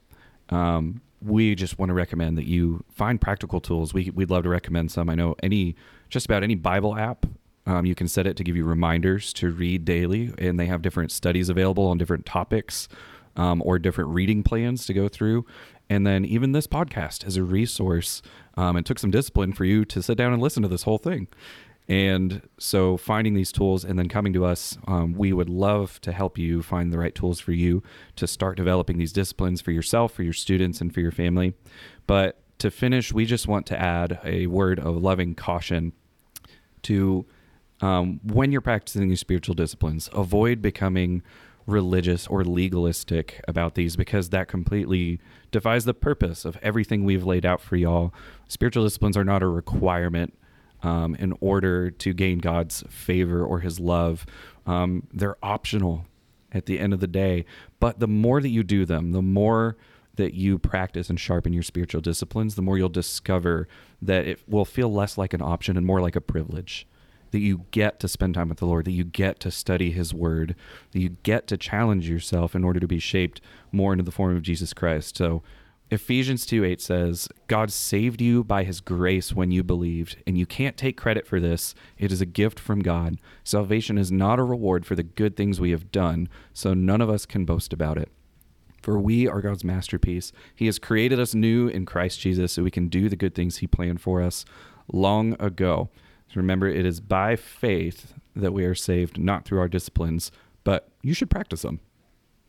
um, 0.51 1.01
we 1.23 1.55
just 1.55 1.79
want 1.79 1.91
to 1.91 1.95
recommend 1.95 2.37
that 2.39 2.47
you 2.47 2.85
find 2.91 3.21
practical 3.21 3.61
tools. 3.61 3.95
We, 3.95 4.11
we'd 4.11 4.31
love 4.31 4.45
to 4.45 4.49
recommend 4.49 4.91
some. 4.91 5.09
I 5.09 5.15
know 5.15 5.35
any, 5.43 5.75
just 6.09 6.27
about 6.27 6.43
any 6.43 6.55
Bible 6.55 6.97
app, 6.97 7.27
um, 7.67 7.85
you 7.85 7.95
can 7.95 8.07
set 8.07 8.27
it 8.27 8.37
to 8.37 8.45
give 8.45 8.57
you 8.57 8.65
reminders 8.65 9.33
to 9.35 9.51
read 9.51 9.85
daily, 9.85 10.33
and 10.39 10.59
they 10.59 10.67
have 10.67 10.83
different 10.83 11.11
studies 11.11 11.49
available 11.49 11.87
on 11.89 11.99
different 11.99 12.25
topics 12.25 12.89
um, 13.37 13.61
or 13.65 13.79
different 13.79 14.11
reading 14.11 14.43
plans 14.43 14.87
to 14.87 14.95
go 14.95 15.09
through. 15.09 15.45
And 15.89 16.07
then 16.07 16.25
even 16.25 16.53
this 16.53 16.67
podcast 16.67 17.27
is 17.27 17.37
a 17.37 17.43
resource. 17.43 18.23
Um, 18.57 18.77
it 18.77 18.85
took 18.85 18.99
some 18.99 19.11
discipline 19.11 19.53
for 19.53 19.65
you 19.65 19.85
to 19.87 20.03
sit 20.03 20.17
down 20.17 20.33
and 20.33 20.43
listen 20.43 20.63
to 20.63 20.69
this 20.69 20.83
whole 20.83 20.99
thing. 20.99 21.29
And 21.89 22.43
so, 22.59 22.97
finding 22.97 23.34
these 23.34 23.53
tools 23.53 23.84
and 23.84 23.97
then 23.99 24.09
coming 24.09 24.32
to 24.32 24.45
us, 24.45 24.76
um, 24.89 25.14
we 25.14 25.32
would 25.32 25.49
love 25.49 26.01
to 26.01 26.11
help 26.11 26.37
you 26.37 26.62
find 26.62 26.93
the 26.93 26.99
right 26.99 27.14
tools 27.14 27.39
for 27.39 27.53
you 27.53 27.82
to 28.16 28.26
start 28.26 28.57
developing 28.57 28.99
these 28.99 29.12
disciplines 29.12 29.61
for 29.61 29.70
yourself, 29.70 30.12
for 30.12 30.24
your 30.24 30.32
students, 30.32 30.80
and 30.80 30.93
for 30.93 31.01
your 31.01 31.12
family. 31.12 31.55
But 32.09 32.41
to 32.59 32.70
finish, 32.72 33.12
we 33.12 33.24
just 33.24 33.47
want 33.47 33.66
to 33.66 33.80
add 33.80 34.18
a 34.24 34.49
word 34.49 34.80
of 34.80 34.97
loving 35.01 35.37
caution 35.37 35.93
to 36.82 37.24
um, 37.80 38.20
when 38.24 38.51
you're 38.51 38.61
practicing 38.61 39.09
these 39.09 39.20
spiritual 39.20 39.55
disciplines, 39.55 40.09
avoid 40.12 40.62
becoming 40.62 41.22
religious 41.66 42.26
or 42.28 42.45
legalistic 42.45 43.41
about 43.47 43.74
these 43.74 43.97
because 43.97 44.30
that 44.30 44.49
completely 44.49 45.20
defies 45.51 45.84
the 45.84 45.95
purpose 45.95 46.45
of 46.45 46.57
everything 46.62 47.05
we've 47.05 47.24
laid 47.24 47.45
out 47.45 47.61
for 47.61 47.76
y'all. 47.76 48.14
Spiritual 48.49 48.84
disciplines 48.84 49.16
are 49.16 49.24
not 49.24 49.43
a 49.43 49.47
requirement 49.47 50.37
um, 50.83 51.14
in 51.16 51.35
order 51.41 51.91
to 51.91 52.12
gain 52.12 52.39
God's 52.39 52.85
favor 52.89 53.45
or 53.45 53.61
his 53.61 53.81
love. 53.81 54.27
Um, 54.66 55.07
they're 55.12 55.37
optional 55.43 56.07
at 56.53 56.66
the 56.66 56.79
end 56.79 56.93
of 56.93 57.01
the 57.01 57.07
day. 57.07 57.45
But 57.81 58.01
the 58.01 58.09
more 58.09 58.41
that 58.41 58.49
you 58.49 58.62
do 58.62 58.85
them, 58.85 59.12
the 59.12 59.22
more 59.22 59.77
that 60.16 60.35
you 60.35 60.59
practice 60.59 61.11
and 61.11 61.20
sharpen 61.20 61.53
your 61.53 61.62
spiritual 61.62 62.01
disciplines, 62.01 62.55
the 62.55 62.62
more 62.62 62.79
you'll 62.79 62.89
discover 62.89 63.68
that 64.01 64.27
it 64.27 64.41
will 64.49 64.64
feel 64.64 64.93
less 64.93 65.18
like 65.18 65.35
an 65.35 65.43
option 65.43 65.77
and 65.77 65.87
more 65.87 66.01
like 66.01 66.16
a 66.16 66.20
privilege. 66.20 66.87
That 67.33 67.41
you 67.41 67.66
get 67.70 68.01
to 68.01 68.09
spend 68.09 68.35
time 68.35 68.49
with 68.49 68.59
the 68.59 68.66
Lord, 68.66 68.87
that 68.87 68.93
you 68.93 69.05
get 69.05 69.41
to 69.41 69.51
study 69.51 69.91
His 69.91 70.14
Word, 70.14 70.55
that 70.93 71.01
you 71.01 71.16
get 71.22 71.47
to 71.49 71.57
challenge 71.57 72.09
yourself 72.09 72.55
in 72.55 72.64
order 72.64 72.81
to 72.81 72.87
be 72.87 73.01
shaped 73.01 73.41
more 73.72 73.93
into 73.93 74.05
the 74.05 74.12
form 74.12 74.37
of 74.37 74.43
Jesus 74.43 74.72
Christ. 74.72 75.16
So, 75.16 75.43
Ephesians 75.89 76.45
2 76.47 76.64
8 76.64 76.80
says, 76.80 77.28
God 77.47 77.70
saved 77.70 78.20
you 78.20 78.43
by 78.43 78.64
his 78.64 78.80
grace 78.80 79.32
when 79.32 79.53
you 79.53 79.62
believed, 79.62 80.16
and 80.26 80.37
you 80.37 80.45
can't 80.45 80.76
take 80.76 80.97
credit 80.97 81.28
for 81.28 81.39
this. 81.39 81.76
It 81.97 82.11
is 82.11 82.20
a 82.20 82.26
gift 82.26 82.59
from 82.59 82.80
God. 82.80 83.20
Salvation 83.45 83.97
is 83.97 84.11
not 84.11 84.41
a 84.41 84.45
reward 84.45 84.84
for 84.84 84.97
the 84.97 85.05
good 85.05 85.37
things 85.37 85.61
we 85.61 85.70
have 85.70 85.93
done, 85.93 86.28
so 86.53 86.74
none 86.74 87.01
of 87.01 87.09
us 87.09 87.24
can 87.24 87.45
boast 87.45 87.72
about 87.72 87.99
it. 87.99 88.11
For 88.82 88.99
we 88.99 89.28
are 89.28 89.41
God's 89.41 89.62
masterpiece. 89.62 90.32
He 90.57 90.66
has 90.66 90.80
created 90.80 91.20
us 91.20 91.37
new 91.37 91.68
in 91.68 91.87
Christ 91.87 92.20
Jesus 92.20 92.53
so 92.53 92.64
we 92.64 92.70
can 92.72 92.89
do 92.89 93.09
the 93.09 93.14
good 93.14 93.37
things 93.37 93.59
he 93.59 93.68
planned 93.68 94.01
for 94.01 94.22
us 94.22 94.45
long 94.93 95.37
ago. 95.41 95.89
So 96.28 96.34
remember, 96.37 96.66
it 96.66 96.84
is 96.84 96.99
by 96.99 97.37
faith 97.37 98.12
that 98.34 98.53
we 98.53 98.64
are 98.64 98.74
saved, 98.74 99.18
not 99.18 99.45
through 99.45 99.61
our 99.61 99.68
disciplines, 99.68 100.32
but 100.64 100.89
you 101.03 101.14
should 101.14 101.30
practice 101.30 101.62
them. 101.62 101.78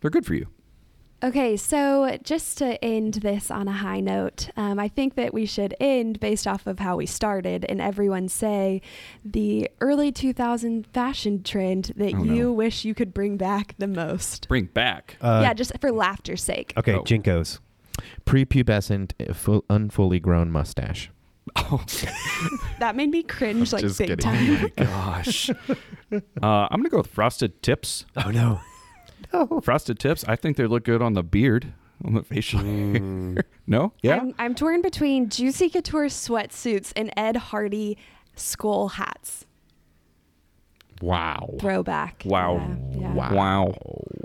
They're 0.02 0.10
good 0.10 0.26
for 0.26 0.34
you. 0.34 0.48
Okay, 1.24 1.58
so 1.58 2.16
just 2.24 2.60
to 2.60 2.84
end 2.86 3.16
this 3.16 3.50
on 3.50 3.68
a 3.68 3.72
high 3.72 4.00
note, 4.02 4.50
um, 4.56 4.78
I 4.78 4.88
think 4.88 5.16
that 5.16 5.34
we 5.34 5.48
should 5.48 5.74
end 5.80 6.20
based 6.20 6.46
off 6.46 6.68
of 6.68 6.78
how 6.78 6.96
we 6.98 7.08
started 7.08 7.66
and 7.68 7.82
everyone 7.82 8.28
say 8.30 8.84
the 9.26 9.68
early 9.82 10.12
2000 10.12 10.86
fashion 10.94 11.42
trend 11.42 11.92
that 11.96 12.14
Oh, 12.14 12.24
you 12.24 12.44
no. 12.44 12.52
wish 12.54 12.86
you 12.86 12.94
could 12.94 13.16
bring 13.16 13.36
back 13.36 13.74
the 13.80 13.88
most. 13.88 14.48
Bring 14.48 14.66
back. 14.66 15.18
Uh, 15.20 15.40
yeah, 15.42 15.56
just 15.56 15.72
for 15.82 15.92
laughter's 15.92 16.44
sake. 16.44 16.72
Okay, 16.78 16.94
Oh. 16.94 17.02
JNCOs. 17.02 17.60
Prepubescent, 18.28 19.14
uh, 19.28 19.34
full, 19.34 19.66
unfully 19.72 20.20
grown 20.20 20.52
mustache. 20.52 21.10
Oh, 21.56 21.84
That 22.80 22.96
made 22.96 23.10
me 23.10 23.24
cringe 23.24 23.74
like 23.74 23.82
just 23.82 23.98
big 23.98 24.10
kidding. 24.10 24.24
time. 24.24 24.72
gosh. 24.78 25.50
uh, 26.12 26.22
I'm 26.44 26.80
gonna 26.80 26.90
go 26.90 26.98
with 26.98 27.08
frosted 27.08 27.64
tips. 27.64 28.06
Oh 28.24 28.30
no. 28.30 28.60
Frosted 29.62 30.00
tips. 30.00 30.24
I 30.28 30.36
think 30.36 30.58
they 30.58 30.66
look 30.68 30.84
good 30.84 31.02
on 31.02 31.14
the 31.14 31.24
beard, 31.24 31.74
on 32.04 32.14
the 32.14 32.24
facial 32.24 32.60
hair. 32.60 33.44
No? 33.70 33.92
Yeah. 34.02 34.18
I'm, 34.22 34.34
I'm 34.40 34.56
torn 34.56 34.82
between 34.82 35.28
Juicy 35.28 35.70
Couture 35.70 36.06
sweatsuits 36.06 36.94
and 36.96 37.12
Ed 37.18 37.36
Hardy 37.36 37.98
skull 38.34 38.88
hats. 38.88 39.46
Wow. 41.02 41.56
Throwback. 41.60 42.24
Wow. 42.26 42.56
Yeah, 42.56 43.00
yeah. 43.02 43.14
Wow. 43.14 43.34
Wow. 43.34 43.74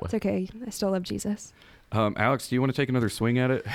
It's 0.04 0.14
okay. 0.14 0.48
I 0.64 0.70
still 0.70 0.92
love 0.92 1.02
Jesus. 1.02 1.52
Um, 1.90 2.14
Alex, 2.16 2.48
do 2.48 2.54
you 2.54 2.60
want 2.60 2.72
to 2.72 2.80
take 2.80 2.88
another 2.88 3.08
swing 3.08 3.38
at 3.38 3.50
it? 3.50 3.66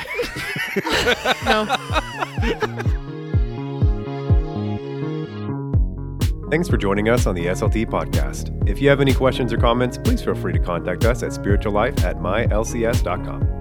Thanks 6.49 6.69
for 6.69 6.77
joining 6.77 7.09
us 7.09 7.25
on 7.27 7.35
the 7.35 7.47
SLT 7.47 7.87
podcast. 7.87 8.69
If 8.69 8.81
you 8.81 8.87
have 8.87 9.01
any 9.01 9.13
questions 9.13 9.51
or 9.51 9.57
comments, 9.57 9.97
please 9.97 10.21
feel 10.21 10.33
free 10.33 10.53
to 10.53 10.59
contact 10.59 11.03
us 11.03 11.21
at 11.21 11.31
spirituallife 11.31 12.01
at 12.03 12.17
mylcs.com. 12.17 13.56